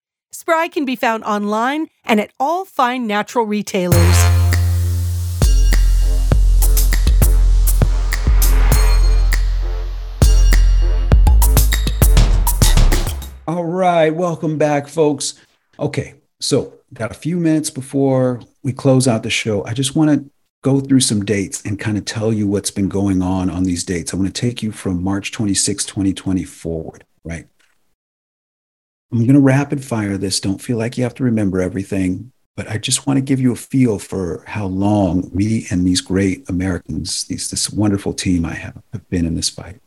Spry 0.33 0.69
can 0.69 0.85
be 0.85 0.95
found 0.95 1.25
online 1.25 1.87
and 2.05 2.17
at 2.21 2.31
all 2.39 2.63
fine 2.63 3.05
natural 3.05 3.45
retailers. 3.45 3.99
All 13.45 13.65
right, 13.65 14.11
welcome 14.11 14.57
back, 14.57 14.87
folks. 14.87 15.33
Okay, 15.77 16.15
so 16.39 16.75
got 16.93 17.11
a 17.11 17.15
few 17.15 17.35
minutes 17.35 17.69
before 17.69 18.39
we 18.63 18.71
close 18.71 19.09
out 19.09 19.23
the 19.23 19.29
show. 19.29 19.65
I 19.65 19.73
just 19.73 19.97
want 19.97 20.11
to 20.11 20.31
go 20.61 20.79
through 20.79 21.01
some 21.01 21.25
dates 21.25 21.61
and 21.65 21.77
kind 21.77 21.97
of 21.97 22.05
tell 22.05 22.31
you 22.31 22.47
what's 22.47 22.71
been 22.71 22.87
going 22.87 23.21
on 23.21 23.49
on 23.49 23.63
these 23.63 23.83
dates. 23.83 24.13
I 24.13 24.17
want 24.17 24.33
to 24.33 24.41
take 24.41 24.63
you 24.63 24.71
from 24.71 25.03
March 25.03 25.33
26, 25.33 25.83
2020 25.83 26.45
forward, 26.45 27.03
right? 27.25 27.47
I'm 29.11 29.19
going 29.19 29.33
to 29.33 29.39
rapid 29.41 29.83
fire 29.83 30.17
this. 30.17 30.39
Don't 30.39 30.61
feel 30.61 30.77
like 30.77 30.97
you 30.97 31.03
have 31.03 31.15
to 31.15 31.23
remember 31.23 31.61
everything, 31.61 32.31
but 32.55 32.69
I 32.69 32.77
just 32.77 33.05
want 33.05 33.17
to 33.17 33.21
give 33.21 33.41
you 33.41 33.51
a 33.51 33.57
feel 33.57 33.99
for 33.99 34.43
how 34.47 34.67
long 34.67 35.29
me 35.33 35.65
and 35.69 35.85
these 35.85 35.99
great 35.99 36.49
Americans, 36.49 37.25
these, 37.25 37.49
this 37.49 37.69
wonderful 37.69 38.13
team 38.13 38.45
I 38.45 38.53
have, 38.53 38.81
have 38.93 39.09
been 39.09 39.25
in 39.25 39.35
this 39.35 39.49
fight. 39.49 39.81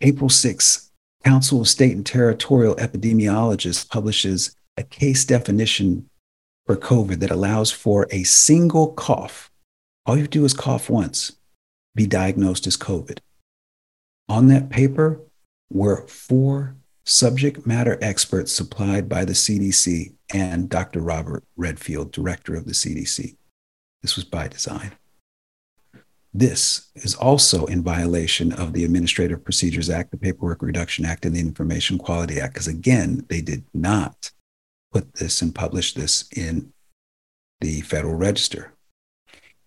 April 0.00 0.28
6th, 0.28 0.90
Council 1.24 1.60
of 1.60 1.68
State 1.68 1.94
and 1.94 2.04
Territorial 2.04 2.74
Epidemiologists 2.76 3.88
publishes 3.88 4.56
a 4.76 4.82
case 4.82 5.24
definition 5.24 6.08
for 6.66 6.76
COVID 6.76 7.20
that 7.20 7.30
allows 7.30 7.70
for 7.70 8.08
a 8.10 8.24
single 8.24 8.92
cough. 8.92 9.50
All 10.06 10.16
you 10.16 10.26
do 10.26 10.44
is 10.44 10.54
cough 10.54 10.90
once, 10.90 11.36
be 11.94 12.06
diagnosed 12.06 12.66
as 12.66 12.76
COVID. 12.76 13.18
On 14.28 14.48
that 14.48 14.70
paper 14.70 15.20
were 15.70 16.06
four 16.08 16.76
subject 17.10 17.66
matter 17.66 17.98
experts 18.00 18.52
supplied 18.52 19.08
by 19.08 19.24
the 19.24 19.32
CDC 19.32 20.14
and 20.32 20.68
Dr. 20.68 21.00
Robert 21.00 21.42
Redfield, 21.56 22.12
director 22.12 22.54
of 22.54 22.66
the 22.66 22.72
CDC. 22.72 23.36
This 24.02 24.14
was 24.14 24.24
by 24.24 24.46
design. 24.46 24.92
This 26.32 26.90
is 26.94 27.16
also 27.16 27.66
in 27.66 27.82
violation 27.82 28.52
of 28.52 28.72
the 28.72 28.84
Administrative 28.84 29.42
Procedures 29.42 29.90
Act, 29.90 30.12
the 30.12 30.16
Paperwork 30.16 30.62
Reduction 30.62 31.04
Act, 31.04 31.26
and 31.26 31.34
the 31.34 31.40
Information 31.40 31.98
Quality 31.98 32.40
Act, 32.40 32.54
because 32.54 32.68
again, 32.68 33.26
they 33.28 33.40
did 33.40 33.64
not 33.74 34.30
put 34.92 35.14
this 35.14 35.42
and 35.42 35.52
publish 35.52 35.94
this 35.94 36.28
in 36.36 36.72
the 37.60 37.80
Federal 37.80 38.14
Register. 38.14 38.72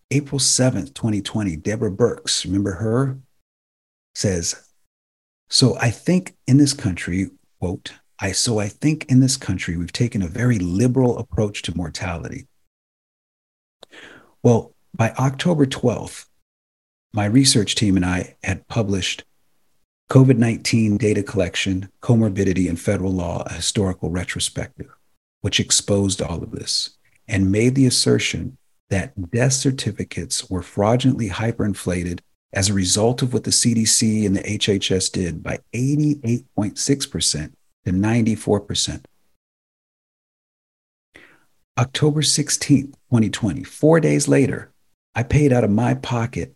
April 0.10 0.40
7th, 0.40 0.94
2020, 0.94 1.58
Deborah 1.58 1.92
Birx, 1.92 2.46
remember 2.46 2.76
her? 2.76 3.20
Says, 4.16 4.70
So 5.54 5.78
I 5.80 5.92
think 5.92 6.36
in 6.48 6.58
this 6.58 6.74
country, 6.74 7.30
quote, 7.60 7.94
I 8.18 8.32
so 8.32 8.58
I 8.58 8.70
think 8.70 9.06
in 9.06 9.20
this 9.20 9.38
country 9.38 9.78
we've 9.78 9.94
taken 9.94 10.24
a 10.24 10.28
very 10.28 10.58
liberal 10.58 11.20
approach 11.20 11.62
to 11.62 11.78
mortality. 11.78 12.48
Well, 14.42 14.74
by 14.96 15.12
October 15.12 15.68
12th, 15.68 16.26
my 17.14 17.26
research 17.26 17.76
team 17.76 17.96
and 17.96 18.04
I 18.04 18.36
had 18.44 18.68
published 18.68 19.26
COVID 20.10 20.38
19 20.40 20.98
Data 20.98 21.22
Collection, 21.22 21.92
Comorbidity, 22.02 22.68
and 22.68 22.80
Federal 22.80 23.12
Law, 23.12 23.44
a 23.46 23.54
historical 23.54 24.10
retrospective, 24.10 24.90
which 25.42 25.60
exposed 25.60 26.20
all 26.20 26.42
of 26.42 26.50
this 26.50 26.98
and 27.28 27.52
made 27.52 27.76
the 27.76 27.86
assertion 27.86 28.58
that 28.90 29.30
death 29.30 29.54
certificates 29.54 30.50
were 30.50 30.64
fraudulently 30.64 31.30
hyperinflated 31.30 32.22
as 32.54 32.70
a 32.70 32.74
result 32.74 33.22
of 33.22 33.34
what 33.34 33.44
the 33.44 33.52
CDC 33.52 34.26
and 34.26 34.36
the 34.36 34.44
HHS 34.44 35.12
did 35.12 35.42
by 35.42 35.60
88.6% 35.74 37.52
to 37.86 37.92
94%. 37.92 39.04
October 41.78 42.22
16th, 42.22 42.94
2020, 43.10 43.64
four 43.64 44.00
days 44.00 44.28
later, 44.28 44.72
I 45.16 45.24
paid 45.24 45.52
out 45.52 45.64
of 45.64 45.72
my 45.72 45.96
pocket. 45.96 46.56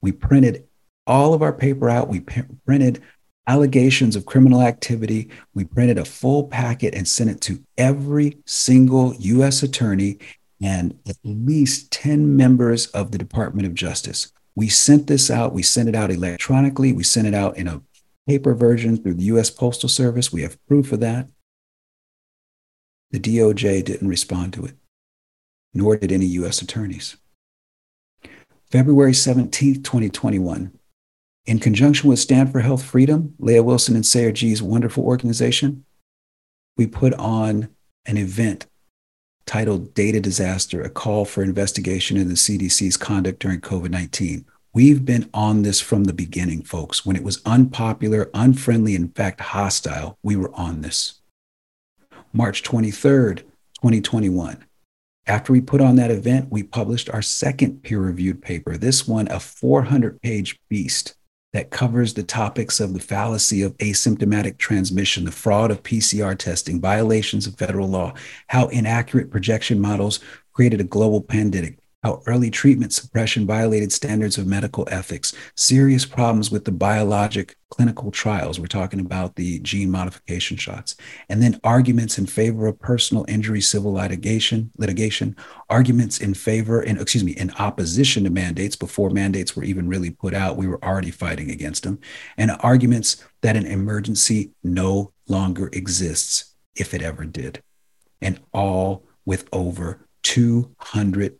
We 0.00 0.12
printed 0.12 0.64
all 1.06 1.34
of 1.34 1.42
our 1.42 1.52
paper 1.52 1.90
out. 1.90 2.08
We 2.08 2.20
p- 2.20 2.42
printed 2.64 3.02
allegations 3.46 4.16
of 4.16 4.24
criminal 4.24 4.62
activity. 4.62 5.28
We 5.52 5.64
printed 5.64 5.98
a 5.98 6.04
full 6.06 6.44
packet 6.44 6.94
and 6.94 7.06
sent 7.06 7.28
it 7.28 7.42
to 7.42 7.62
every 7.76 8.38
single 8.46 9.14
U.S. 9.16 9.62
attorney 9.62 10.18
and 10.62 10.98
at 11.06 11.16
least 11.24 11.90
10 11.92 12.34
members 12.34 12.86
of 12.88 13.10
the 13.10 13.18
Department 13.18 13.66
of 13.66 13.74
Justice. 13.74 14.32
We 14.56 14.68
sent 14.68 15.06
this 15.06 15.30
out. 15.30 15.52
We 15.52 15.62
sent 15.62 15.88
it 15.88 15.94
out 15.94 16.10
electronically. 16.10 16.92
We 16.92 17.02
sent 17.02 17.26
it 17.26 17.34
out 17.34 17.56
in 17.56 17.66
a 17.66 17.82
paper 18.26 18.54
version 18.54 18.96
through 18.96 19.14
the 19.14 19.24
U.S. 19.24 19.50
Postal 19.50 19.88
Service. 19.88 20.32
We 20.32 20.42
have 20.42 20.64
proof 20.66 20.92
of 20.92 21.00
that. 21.00 21.28
The 23.10 23.20
DOJ 23.20 23.84
didn't 23.84 24.08
respond 24.08 24.52
to 24.54 24.64
it, 24.64 24.74
nor 25.72 25.96
did 25.96 26.12
any 26.12 26.26
U.S. 26.26 26.62
attorneys. 26.62 27.16
February 28.70 29.12
17th, 29.12 29.84
2021, 29.84 30.72
in 31.46 31.58
conjunction 31.58 32.08
with 32.08 32.18
Stand 32.18 32.50
for 32.50 32.60
Health 32.60 32.82
Freedom, 32.82 33.34
Leah 33.38 33.62
Wilson 33.62 33.94
and 33.94 34.04
Sayer 34.04 34.32
Ji's 34.32 34.62
wonderful 34.62 35.04
organization, 35.04 35.84
we 36.76 36.86
put 36.86 37.12
on 37.14 37.68
an 38.06 38.16
event 38.16 38.66
titled 39.46 39.94
Data 39.94 40.20
Disaster, 40.20 40.82
a 40.82 40.90
call 40.90 41.24
for 41.24 41.42
investigation 41.42 42.16
into 42.16 42.28
the 42.28 42.34
CDC's 42.34 42.96
conduct 42.96 43.40
during 43.40 43.60
COVID 43.60 43.90
19. 43.90 44.44
We've 44.72 45.04
been 45.04 45.30
on 45.32 45.62
this 45.62 45.80
from 45.80 46.04
the 46.04 46.12
beginning, 46.12 46.62
folks. 46.62 47.06
When 47.06 47.14
it 47.14 47.22
was 47.22 47.40
unpopular, 47.46 48.30
unfriendly, 48.34 48.94
in 48.94 49.08
fact, 49.08 49.40
hostile, 49.40 50.18
we 50.22 50.34
were 50.34 50.52
on 50.54 50.80
this. 50.80 51.20
March 52.32 52.64
23rd, 52.64 53.38
2021. 53.76 54.64
After 55.26 55.52
we 55.52 55.60
put 55.60 55.80
on 55.80 55.96
that 55.96 56.10
event, 56.10 56.48
we 56.50 56.62
published 56.62 57.08
our 57.08 57.22
second 57.22 57.82
peer 57.82 58.00
reviewed 58.00 58.42
paper, 58.42 58.76
this 58.76 59.06
one 59.06 59.28
a 59.28 59.38
400 59.38 60.20
page 60.20 60.58
beast 60.68 61.14
that 61.54 61.70
covers 61.70 62.14
the 62.14 62.22
topics 62.24 62.80
of 62.80 62.94
the 62.94 63.00
fallacy 63.00 63.62
of 63.62 63.78
asymptomatic 63.78 64.58
transmission, 64.58 65.24
the 65.24 65.30
fraud 65.30 65.70
of 65.70 65.84
PCR 65.84 66.36
testing, 66.36 66.80
violations 66.80 67.46
of 67.46 67.54
federal 67.54 67.88
law, 67.88 68.12
how 68.48 68.66
inaccurate 68.66 69.30
projection 69.30 69.80
models 69.80 70.18
created 70.52 70.80
a 70.80 70.84
global 70.84 71.20
pandemic, 71.20 71.78
how 72.04 72.22
early 72.26 72.50
treatment 72.50 72.92
suppression 72.92 73.46
violated 73.46 73.90
standards 73.90 74.36
of 74.36 74.46
medical 74.46 74.86
ethics, 74.90 75.34
serious 75.56 76.04
problems 76.04 76.50
with 76.50 76.66
the 76.66 76.70
biologic 76.70 77.56
clinical 77.70 78.10
trials. 78.10 78.60
We're 78.60 78.66
talking 78.66 79.00
about 79.00 79.36
the 79.36 79.58
gene 79.60 79.90
modification 79.90 80.58
shots, 80.58 80.96
and 81.30 81.42
then 81.42 81.58
arguments 81.64 82.18
in 82.18 82.26
favor 82.26 82.66
of 82.66 82.78
personal 82.78 83.24
injury 83.26 83.62
civil 83.62 83.94
litigation, 83.94 84.70
litigation, 84.76 85.34
arguments 85.70 86.20
in 86.20 86.34
favor, 86.34 86.82
and 86.82 87.00
excuse 87.00 87.24
me, 87.24 87.32
in 87.32 87.50
opposition 87.52 88.24
to 88.24 88.30
mandates 88.30 88.76
before 88.76 89.08
mandates 89.08 89.56
were 89.56 89.64
even 89.64 89.88
really 89.88 90.10
put 90.10 90.34
out. 90.34 90.58
We 90.58 90.68
were 90.68 90.84
already 90.84 91.10
fighting 91.10 91.50
against 91.50 91.84
them, 91.84 91.98
and 92.36 92.50
arguments 92.60 93.24
that 93.40 93.56
an 93.56 93.64
emergency 93.64 94.52
no 94.62 95.12
longer 95.26 95.70
exists 95.72 96.54
if 96.76 96.92
it 96.92 97.00
ever 97.00 97.24
did, 97.24 97.62
and 98.20 98.40
all 98.52 99.04
with 99.24 99.48
over 99.52 100.06
200 100.22 101.38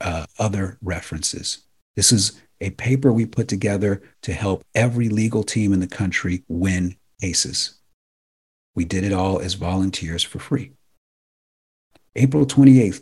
uh, 0.00 0.26
other 0.38 0.78
references. 0.82 1.64
This 1.96 2.12
is 2.12 2.40
a 2.60 2.70
paper 2.70 3.12
we 3.12 3.26
put 3.26 3.48
together 3.48 4.02
to 4.22 4.32
help 4.32 4.64
every 4.74 5.08
legal 5.08 5.42
team 5.42 5.72
in 5.72 5.80
the 5.80 5.86
country 5.86 6.44
win 6.48 6.96
cases. 7.20 7.78
We 8.74 8.84
did 8.84 9.04
it 9.04 9.12
all 9.12 9.40
as 9.40 9.54
volunteers 9.54 10.22
for 10.22 10.38
free. 10.38 10.72
April 12.16 12.46
28th, 12.46 13.00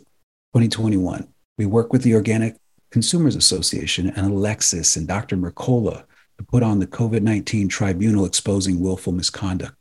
2021, 0.53 1.27
we 1.57 1.65
worked 1.65 1.91
with 1.91 2.03
the 2.03 2.15
Organic 2.15 2.57
Consumers 2.91 3.35
Association 3.35 4.09
and 4.09 4.31
Alexis 4.31 4.95
and 4.95 5.07
Dr. 5.07 5.37
Mercola 5.37 6.05
to 6.37 6.43
put 6.43 6.63
on 6.63 6.79
the 6.79 6.87
COVID 6.87 7.21
19 7.21 7.67
tribunal 7.67 8.25
exposing 8.25 8.79
willful 8.79 9.13
misconduct. 9.13 9.75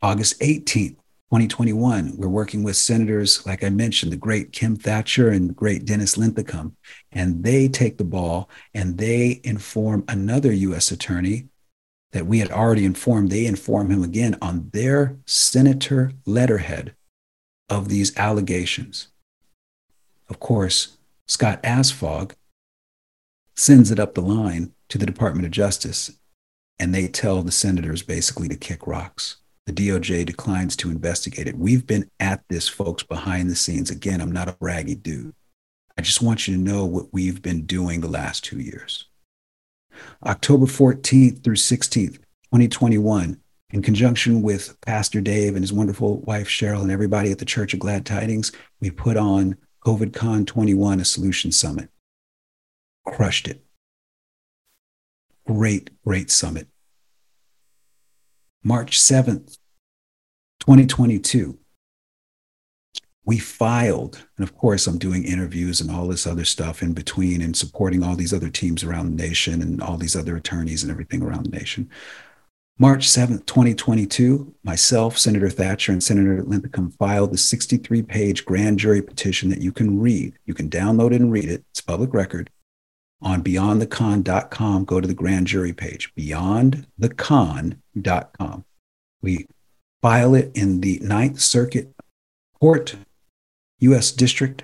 August 0.00 0.38
18th, 0.40 0.96
2021, 1.30 2.14
we're 2.16 2.26
working 2.26 2.62
with 2.62 2.74
senators, 2.74 3.44
like 3.44 3.62
I 3.62 3.68
mentioned, 3.68 4.10
the 4.10 4.16
great 4.16 4.50
Kim 4.50 4.76
Thatcher 4.76 5.28
and 5.28 5.50
the 5.50 5.54
great 5.54 5.84
Dennis 5.84 6.16
Linthicum, 6.16 6.74
and 7.12 7.44
they 7.44 7.68
take 7.68 7.98
the 7.98 8.04
ball 8.04 8.48
and 8.72 8.96
they 8.96 9.42
inform 9.44 10.04
another 10.08 10.50
U.S. 10.50 10.90
attorney 10.90 11.48
that 12.12 12.26
we 12.26 12.38
had 12.38 12.50
already 12.50 12.86
informed. 12.86 13.30
They 13.30 13.44
inform 13.44 13.90
him 13.90 14.02
again 14.02 14.38
on 14.40 14.70
their 14.72 15.18
senator 15.26 16.12
letterhead 16.24 16.94
of 17.68 17.90
these 17.90 18.16
allegations. 18.16 19.08
Of 20.30 20.40
course, 20.40 20.96
Scott 21.26 21.62
Asphaug 21.62 22.32
sends 23.54 23.90
it 23.90 24.00
up 24.00 24.14
the 24.14 24.22
line 24.22 24.72
to 24.88 24.96
the 24.96 25.04
Department 25.04 25.44
of 25.44 25.50
Justice, 25.52 26.10
and 26.78 26.94
they 26.94 27.06
tell 27.06 27.42
the 27.42 27.52
senators 27.52 28.02
basically 28.02 28.48
to 28.48 28.56
kick 28.56 28.86
rocks. 28.86 29.36
The 29.68 29.90
DOJ 29.90 30.24
declines 30.24 30.76
to 30.76 30.90
investigate 30.90 31.46
it. 31.46 31.58
We've 31.58 31.86
been 31.86 32.10
at 32.20 32.42
this, 32.48 32.68
folks, 32.68 33.02
behind 33.02 33.50
the 33.50 33.54
scenes. 33.54 33.90
Again, 33.90 34.22
I'm 34.22 34.32
not 34.32 34.48
a 34.48 34.52
braggy 34.52 35.00
dude. 35.00 35.34
I 35.98 36.00
just 36.00 36.22
want 36.22 36.48
you 36.48 36.54
to 36.54 36.60
know 36.60 36.86
what 36.86 37.12
we've 37.12 37.42
been 37.42 37.66
doing 37.66 38.00
the 38.00 38.08
last 38.08 38.42
two 38.44 38.60
years. 38.60 39.04
October 40.24 40.64
14th 40.64 41.44
through 41.44 41.56
16th, 41.56 42.14
2021, 42.14 43.38
in 43.68 43.82
conjunction 43.82 44.40
with 44.40 44.74
Pastor 44.80 45.20
Dave 45.20 45.54
and 45.54 45.62
his 45.62 45.72
wonderful 45.72 46.20
wife 46.20 46.48
Cheryl 46.48 46.80
and 46.80 46.90
everybody 46.90 47.30
at 47.30 47.38
the 47.38 47.44
Church 47.44 47.74
of 47.74 47.80
Glad 47.80 48.06
Tidings, 48.06 48.52
we 48.80 48.90
put 48.90 49.18
on 49.18 49.54
COVIDCon 49.84 50.46
21, 50.46 51.00
a 51.00 51.04
solution 51.04 51.52
summit. 51.52 51.90
Crushed 53.06 53.46
it. 53.46 53.62
Great, 55.46 55.90
great 56.06 56.30
summit. 56.30 56.68
March 58.64 58.98
7th, 58.98 59.56
2022, 60.60 61.58
we 63.24 63.38
filed, 63.38 64.26
and 64.36 64.42
of 64.42 64.56
course, 64.56 64.86
I'm 64.86 64.98
doing 64.98 65.24
interviews 65.24 65.80
and 65.80 65.90
all 65.90 66.08
this 66.08 66.26
other 66.26 66.44
stuff 66.44 66.82
in 66.82 66.92
between 66.92 67.40
and 67.40 67.56
supporting 67.56 68.02
all 68.02 68.16
these 68.16 68.32
other 68.32 68.48
teams 68.48 68.82
around 68.82 69.10
the 69.10 69.22
nation 69.22 69.62
and 69.62 69.80
all 69.80 69.96
these 69.96 70.16
other 70.16 70.34
attorneys 70.34 70.82
and 70.82 70.90
everything 70.90 71.22
around 71.22 71.44
the 71.44 71.56
nation. 71.56 71.88
March 72.78 73.06
7th, 73.06 73.44
2022, 73.46 74.54
myself, 74.64 75.18
Senator 75.18 75.50
Thatcher, 75.50 75.92
and 75.92 76.02
Senator 76.02 76.42
Linthicum 76.42 76.90
filed 76.92 77.32
the 77.32 77.38
63 77.38 78.02
page 78.02 78.44
grand 78.44 78.78
jury 78.78 79.02
petition 79.02 79.50
that 79.50 79.60
you 79.60 79.72
can 79.72 80.00
read. 80.00 80.34
You 80.46 80.54
can 80.54 80.70
download 80.70 81.12
it 81.12 81.20
and 81.20 81.30
read 81.30 81.44
it, 81.44 81.64
it's 81.70 81.80
public 81.80 82.12
record. 82.14 82.50
On 83.20 83.42
beyondthecon.com, 83.42 84.84
go 84.84 85.00
to 85.00 85.08
the 85.08 85.14
grand 85.14 85.48
jury 85.48 85.72
page, 85.72 86.14
beyondthecon.com. 86.16 88.64
We 89.20 89.48
file 90.00 90.36
it 90.36 90.52
in 90.54 90.80
the 90.80 91.00
Ninth 91.02 91.40
Circuit 91.40 91.92
Court, 92.60 92.94
U.S. 93.80 94.12
District, 94.12 94.62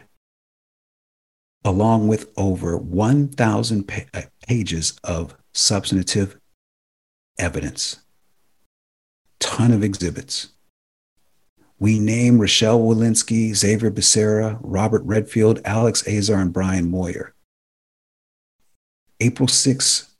along 1.64 2.06
with 2.06 2.30
over 2.36 2.76
1,000 2.76 3.90
uh, 4.14 4.20
pages 4.46 4.96
of 5.02 5.34
substantive 5.52 6.38
evidence, 7.38 8.02
ton 9.40 9.72
of 9.72 9.82
exhibits. 9.82 10.50
We 11.80 11.98
name 11.98 12.38
Rochelle 12.38 12.78
Walensky, 12.78 13.52
Xavier 13.54 13.90
Becerra, 13.90 14.58
Robert 14.62 15.02
Redfield, 15.04 15.60
Alex 15.64 16.06
Azar, 16.06 16.40
and 16.40 16.52
Brian 16.52 16.88
Moyer. 16.88 17.33
April 19.20 19.48
6th, 19.48 20.10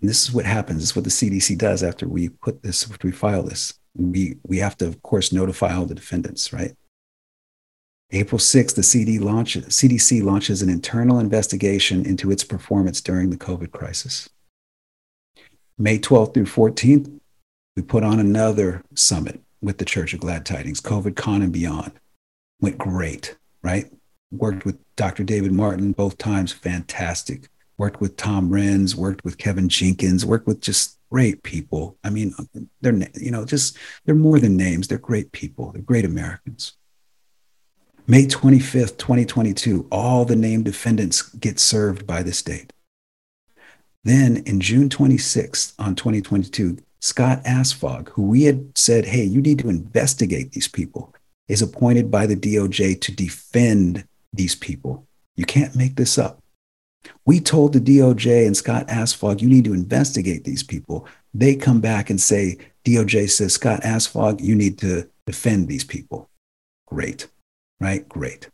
and 0.00 0.10
this 0.10 0.22
is 0.22 0.32
what 0.32 0.44
happens. 0.44 0.80
This 0.80 0.90
is 0.90 0.96
what 0.96 1.04
the 1.04 1.10
CDC 1.10 1.56
does 1.58 1.82
after 1.82 2.06
we 2.08 2.28
put 2.28 2.62
this, 2.62 2.88
after 2.90 3.08
we 3.08 3.12
file 3.12 3.42
this. 3.42 3.74
We, 3.94 4.36
we 4.46 4.58
have 4.58 4.76
to, 4.78 4.86
of 4.86 5.02
course, 5.02 5.32
notify 5.32 5.74
all 5.74 5.86
the 5.86 5.94
defendants, 5.94 6.52
right? 6.52 6.74
April 8.12 8.38
6th, 8.38 8.74
the 8.74 8.82
CD 8.82 9.18
launch, 9.18 9.56
CDC 9.56 10.22
launches 10.22 10.62
an 10.62 10.68
internal 10.68 11.18
investigation 11.18 12.06
into 12.06 12.30
its 12.30 12.44
performance 12.44 13.00
during 13.00 13.30
the 13.30 13.36
COVID 13.36 13.72
crisis. 13.72 14.28
May 15.78 15.98
12th 15.98 16.34
through 16.34 16.44
14th, 16.44 17.20
we 17.74 17.82
put 17.82 18.04
on 18.04 18.20
another 18.20 18.82
summit 18.94 19.40
with 19.60 19.78
the 19.78 19.84
Church 19.84 20.14
of 20.14 20.20
Glad 20.20 20.46
Tidings, 20.46 20.80
COVID 20.80 21.16
Con 21.16 21.42
and 21.42 21.52
beyond. 21.52 21.92
Went 22.60 22.78
great, 22.78 23.36
right? 23.62 23.90
Worked 24.30 24.64
with 24.64 24.78
Dr. 24.94 25.24
David 25.24 25.52
Martin 25.52 25.92
both 25.92 26.16
times, 26.16 26.52
fantastic. 26.52 27.48
Worked 27.78 28.00
with 28.00 28.16
Tom 28.16 28.50
Renz, 28.50 28.94
worked 28.94 29.24
with 29.24 29.38
Kevin 29.38 29.68
Jenkins, 29.68 30.24
worked 30.24 30.46
with 30.46 30.60
just 30.60 30.98
great 31.10 31.42
people. 31.42 31.98
I 32.02 32.10
mean, 32.10 32.34
they're, 32.80 32.96
you 33.14 33.30
know, 33.30 33.44
just, 33.44 33.76
they're 34.04 34.14
more 34.14 34.38
than 34.38 34.56
names. 34.56 34.88
They're 34.88 34.98
great 34.98 35.32
people. 35.32 35.72
They're 35.72 35.82
great 35.82 36.04
Americans. 36.04 36.72
May 38.06 38.24
25th, 38.26 38.98
2022, 38.98 39.88
all 39.90 40.24
the 40.24 40.36
named 40.36 40.64
defendants 40.64 41.22
get 41.22 41.58
served 41.58 42.06
by 42.06 42.22
this 42.22 42.40
date. 42.40 42.72
Then 44.04 44.44
in 44.46 44.60
June 44.60 44.88
26th 44.88 45.74
on 45.80 45.96
2022, 45.96 46.78
Scott 47.00 47.42
Asphaug, 47.44 48.10
who 48.10 48.22
we 48.22 48.44
had 48.44 48.78
said, 48.78 49.06
hey, 49.06 49.24
you 49.24 49.40
need 49.40 49.58
to 49.58 49.68
investigate 49.68 50.52
these 50.52 50.68
people, 50.68 51.12
is 51.48 51.62
appointed 51.62 52.10
by 52.10 52.26
the 52.26 52.36
DOJ 52.36 53.00
to 53.00 53.12
defend 53.12 54.06
these 54.32 54.54
people. 54.54 55.06
You 55.34 55.44
can't 55.44 55.74
make 55.74 55.96
this 55.96 56.18
up. 56.18 56.38
We 57.24 57.40
told 57.40 57.72
the 57.72 57.80
DOJ 57.80 58.46
and 58.46 58.56
Scott 58.56 58.88
Asphaug, 58.88 59.40
you 59.40 59.48
need 59.48 59.64
to 59.64 59.74
investigate 59.74 60.44
these 60.44 60.62
people. 60.62 61.06
They 61.34 61.54
come 61.54 61.80
back 61.80 62.10
and 62.10 62.20
say, 62.20 62.58
DOJ 62.84 63.30
says, 63.30 63.54
Scott 63.54 63.82
Asphaug, 63.82 64.40
you 64.40 64.54
need 64.54 64.78
to 64.78 65.08
defend 65.26 65.68
these 65.68 65.84
people. 65.84 66.30
Great 66.86 67.28
right? 67.80 68.08
Great. 68.08 68.48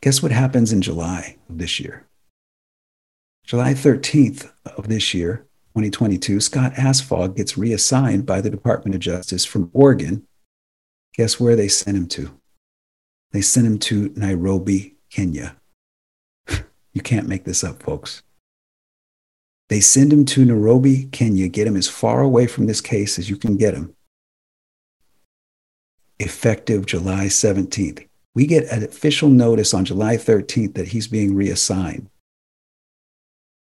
Guess 0.00 0.22
what 0.22 0.32
happens 0.32 0.72
in 0.72 0.82
July 0.82 1.36
of 1.48 1.58
this 1.58 1.80
year? 1.80 2.06
July 3.44 3.74
13th 3.74 4.50
of 4.76 4.88
this 4.88 5.14
year, 5.14 5.46
2022, 5.74 6.40
Scott 6.40 6.74
Asphaug 6.74 7.36
gets 7.36 7.56
reassigned 7.56 8.26
by 8.26 8.40
the 8.40 8.50
Department 8.50 8.94
of 8.94 9.00
Justice 9.00 9.44
from 9.44 9.70
Oregon. 9.72 10.26
Guess 11.14 11.40
where 11.40 11.56
they 11.56 11.68
sent 11.68 11.96
him 11.96 12.08
to? 12.08 12.38
They 13.32 13.40
sent 13.40 13.66
him 13.66 13.78
to 13.80 14.12
Nairobi, 14.16 14.96
Kenya. 15.10 15.56
You 16.96 17.02
can't 17.02 17.28
make 17.28 17.44
this 17.44 17.62
up, 17.62 17.82
folks. 17.82 18.22
They 19.68 19.80
send 19.80 20.10
him 20.10 20.24
to 20.24 20.46
Nairobi, 20.46 21.04
Kenya, 21.12 21.46
get 21.46 21.66
him 21.66 21.76
as 21.76 21.88
far 21.88 22.22
away 22.22 22.46
from 22.46 22.64
this 22.64 22.80
case 22.80 23.18
as 23.18 23.28
you 23.28 23.36
can 23.36 23.58
get 23.58 23.74
him 23.74 23.94
effective 26.18 26.86
July 26.86 27.26
17th. 27.26 28.06
We 28.34 28.46
get 28.46 28.72
an 28.72 28.82
official 28.82 29.28
notice 29.28 29.74
on 29.74 29.84
July 29.84 30.16
13th 30.16 30.72
that 30.72 30.88
he's 30.88 31.06
being 31.06 31.34
reassigned. 31.34 32.08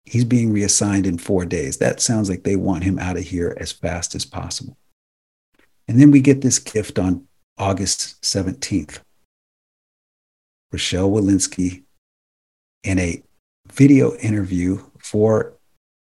He's 0.06 0.24
being 0.24 0.54
reassigned 0.54 1.06
in 1.06 1.18
four 1.18 1.46
days. 1.46 1.80
That 1.80 2.00
sounds 2.00 2.30
like 2.30 2.44
they 2.44 2.56
want 2.56 2.86
him 2.86 2.98
out 2.98 3.18
of 3.18 3.24
here 3.24 3.58
as 3.60 3.74
fast 3.74 4.16
as 4.16 4.24
possible. 4.24 4.78
And 5.90 6.00
then 6.00 6.10
we 6.10 6.22
get 6.22 6.40
this 6.40 6.60
gift 6.60 6.98
on 6.98 7.28
August 7.58 8.22
17th. 8.22 9.00
Rochelle 10.72 11.12
Walensky, 11.12 11.84
in 12.86 13.00
a 13.00 13.22
video 13.76 14.16
interview 14.16 14.80
for 15.00 15.54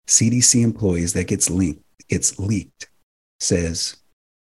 CDC 0.07 0.63
employees 0.63 1.13
that 1.13 1.27
gets 1.27 1.49
linked, 1.49 1.83
gets 2.07 2.37
leaked, 2.37 2.87
says, 3.39 3.97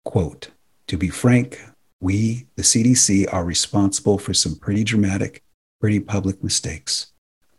quote, 0.03 0.49
to 0.87 0.97
be 0.97 1.09
frank, 1.09 1.61
we, 2.01 2.47
the 2.55 2.63
CDC, 2.63 3.31
are 3.31 3.45
responsible 3.45 4.17
for 4.17 4.33
some 4.33 4.55
pretty 4.55 4.83
dramatic, 4.83 5.43
pretty 5.79 5.99
public 5.99 6.43
mistakes, 6.43 7.13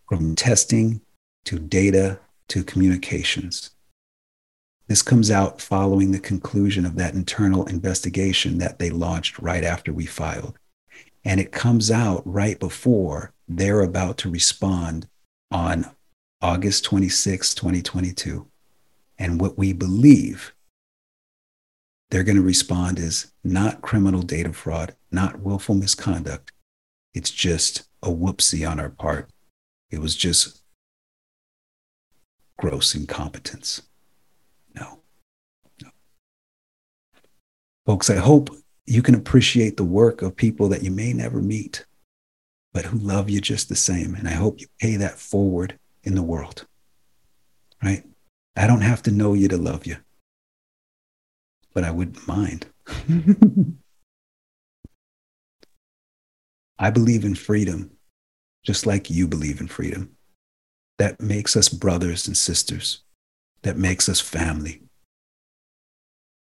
from 0.08 0.34
testing 0.34 1.00
to 1.44 1.58
data 1.58 2.18
to 2.48 2.64
communications. 2.64 3.70
This 4.88 5.02
comes 5.02 5.30
out 5.30 5.60
following 5.60 6.10
the 6.10 6.18
conclusion 6.18 6.84
of 6.84 6.96
that 6.96 7.14
internal 7.14 7.64
investigation 7.66 8.58
that 8.58 8.80
they 8.80 8.90
launched 8.90 9.38
right 9.38 9.62
after 9.62 9.92
we 9.92 10.04
filed. 10.04 10.58
And 11.24 11.38
it 11.38 11.52
comes 11.52 11.92
out 11.92 12.22
right 12.24 12.58
before 12.58 13.32
they're 13.46 13.82
about 13.82 14.16
to 14.18 14.30
respond 14.30 15.06
on 15.50 15.90
August 16.40 16.84
26, 16.84 17.54
2022. 17.54 18.46
And 19.18 19.40
what 19.40 19.58
we 19.58 19.72
believe 19.72 20.54
they're 22.10 22.24
going 22.24 22.36
to 22.36 22.42
respond 22.42 22.98
is 22.98 23.32
not 23.44 23.82
criminal 23.82 24.22
data 24.22 24.52
fraud, 24.52 24.96
not 25.10 25.40
willful 25.40 25.74
misconduct. 25.74 26.52
It's 27.14 27.30
just 27.30 27.84
a 28.02 28.08
whoopsie 28.08 28.68
on 28.68 28.80
our 28.80 28.90
part. 28.90 29.30
It 29.90 29.98
was 29.98 30.16
just 30.16 30.62
gross 32.58 32.94
incompetence. 32.94 33.82
No. 34.74 35.00
no. 35.82 35.90
Folks, 37.86 38.10
I 38.10 38.16
hope 38.16 38.50
you 38.86 39.02
can 39.02 39.14
appreciate 39.14 39.76
the 39.76 39.84
work 39.84 40.22
of 40.22 40.36
people 40.36 40.68
that 40.68 40.82
you 40.82 40.90
may 40.90 41.12
never 41.12 41.40
meet, 41.40 41.84
but 42.72 42.86
who 42.86 42.98
love 42.98 43.28
you 43.28 43.40
just 43.40 43.68
the 43.68 43.76
same. 43.76 44.14
And 44.14 44.28
I 44.28 44.32
hope 44.32 44.60
you 44.60 44.66
pay 44.80 44.96
that 44.96 45.18
forward 45.18 45.78
in 46.02 46.14
the 46.14 46.22
world. 46.22 46.66
Right? 47.82 48.04
I 48.56 48.66
don't 48.66 48.82
have 48.82 49.02
to 49.04 49.10
know 49.10 49.34
you 49.34 49.48
to 49.48 49.56
love 49.56 49.86
you 49.86 49.96
but 51.74 51.84
I 51.84 51.90
wouldn't 51.90 52.26
mind. 52.26 52.66
I 56.78 56.90
believe 56.90 57.24
in 57.24 57.34
freedom, 57.34 57.90
just 58.64 58.86
like 58.86 59.10
you 59.10 59.26
believe 59.28 59.60
in 59.60 59.68
freedom. 59.68 60.16
That 60.98 61.20
makes 61.20 61.56
us 61.56 61.68
brothers 61.68 62.26
and 62.26 62.36
sisters, 62.36 63.02
that 63.62 63.76
makes 63.76 64.08
us 64.08 64.20
family. 64.20 64.82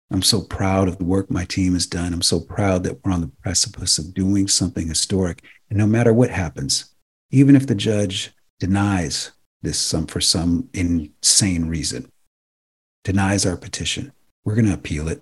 I'm 0.10 0.22
so 0.22 0.42
proud 0.42 0.88
of 0.88 0.98
the 0.98 1.04
work 1.04 1.30
my 1.30 1.46
team 1.46 1.74
has 1.74 1.86
done. 1.86 2.14
I'm 2.14 2.22
so 2.22 2.40
proud 2.40 2.84
that 2.84 3.04
we're 3.04 3.12
on 3.12 3.22
the 3.22 3.32
precipice 3.44 3.98
of 3.98 4.14
doing 4.14 4.48
something 4.48 4.88
historic. 4.88 5.44
And 5.70 5.78
no 5.78 5.86
matter 5.86 6.14
what 6.14 6.30
happens, 6.30 6.96
even 7.30 7.56
if 7.56 7.68
the 7.68 7.76
judge 7.76 8.34
denies 8.60 9.32
this 9.62 9.78
some, 9.78 10.08
for 10.08 10.22
some 10.22 10.70
insane 10.74 11.68
reason, 11.68 12.10
denies 13.04 13.46
our 13.46 13.58
petition, 13.58 14.14
we're 14.46 14.56
going 14.56 14.66
to 14.66 14.74
appeal 14.74 15.10
it. 15.10 15.22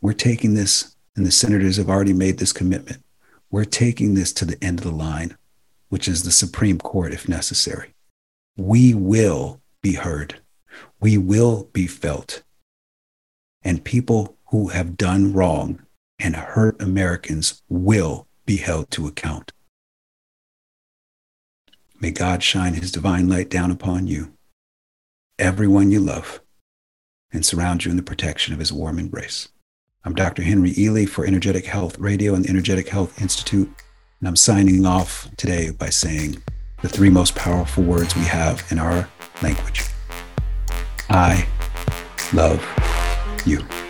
We're 0.00 0.12
taking 0.12 0.54
this, 0.54 0.96
and 1.16 1.26
the 1.26 1.32
senators 1.32 1.76
have 1.76 1.88
already 1.88 2.12
made 2.12 2.38
this 2.38 2.52
commitment. 2.52 3.02
We're 3.50 3.64
taking 3.64 4.14
this 4.14 4.32
to 4.34 4.44
the 4.44 4.62
end 4.62 4.78
of 4.78 4.84
the 4.84 4.92
line, 4.92 5.36
which 5.88 6.06
is 6.06 6.22
the 6.22 6.30
Supreme 6.30 6.78
Court 6.78 7.12
if 7.12 7.28
necessary. 7.28 7.94
We 8.56 8.94
will 8.94 9.60
be 9.82 9.94
heard. 9.94 10.40
We 11.00 11.18
will 11.18 11.68
be 11.72 11.86
felt. 11.86 12.42
And 13.64 13.84
people 13.84 14.36
who 14.50 14.68
have 14.68 14.96
done 14.96 15.32
wrong 15.32 15.82
and 16.18 16.36
hurt 16.36 16.80
Americans 16.80 17.62
will 17.68 18.26
be 18.44 18.56
held 18.56 18.90
to 18.92 19.06
account. 19.06 19.52
May 22.00 22.10
God 22.10 22.42
shine 22.42 22.74
his 22.74 22.90
divine 22.90 23.28
light 23.28 23.48
down 23.48 23.70
upon 23.70 24.06
you, 24.08 24.32
everyone 25.38 25.90
you 25.90 26.00
love, 26.00 26.40
and 27.32 27.46
surround 27.46 27.84
you 27.84 27.90
in 27.90 27.96
the 27.96 28.02
protection 28.02 28.52
of 28.52 28.58
his 28.58 28.72
warm 28.72 28.98
embrace. 28.98 29.48
I'm 30.04 30.14
Dr. 30.14 30.42
Henry 30.42 30.72
Ealy 30.72 31.08
for 31.08 31.24
Energetic 31.24 31.64
Health 31.64 31.96
Radio 32.00 32.34
and 32.34 32.44
the 32.44 32.50
Energetic 32.50 32.88
Health 32.88 33.22
Institute. 33.22 33.70
And 34.18 34.28
I'm 34.28 34.34
signing 34.34 34.84
off 34.84 35.30
today 35.36 35.70
by 35.70 35.90
saying 35.90 36.42
the 36.82 36.88
three 36.88 37.10
most 37.10 37.36
powerful 37.36 37.84
words 37.84 38.16
we 38.16 38.22
have 38.22 38.66
in 38.70 38.78
our 38.80 39.08
language 39.40 39.84
I 41.08 41.46
love 42.32 42.60
you. 43.46 43.81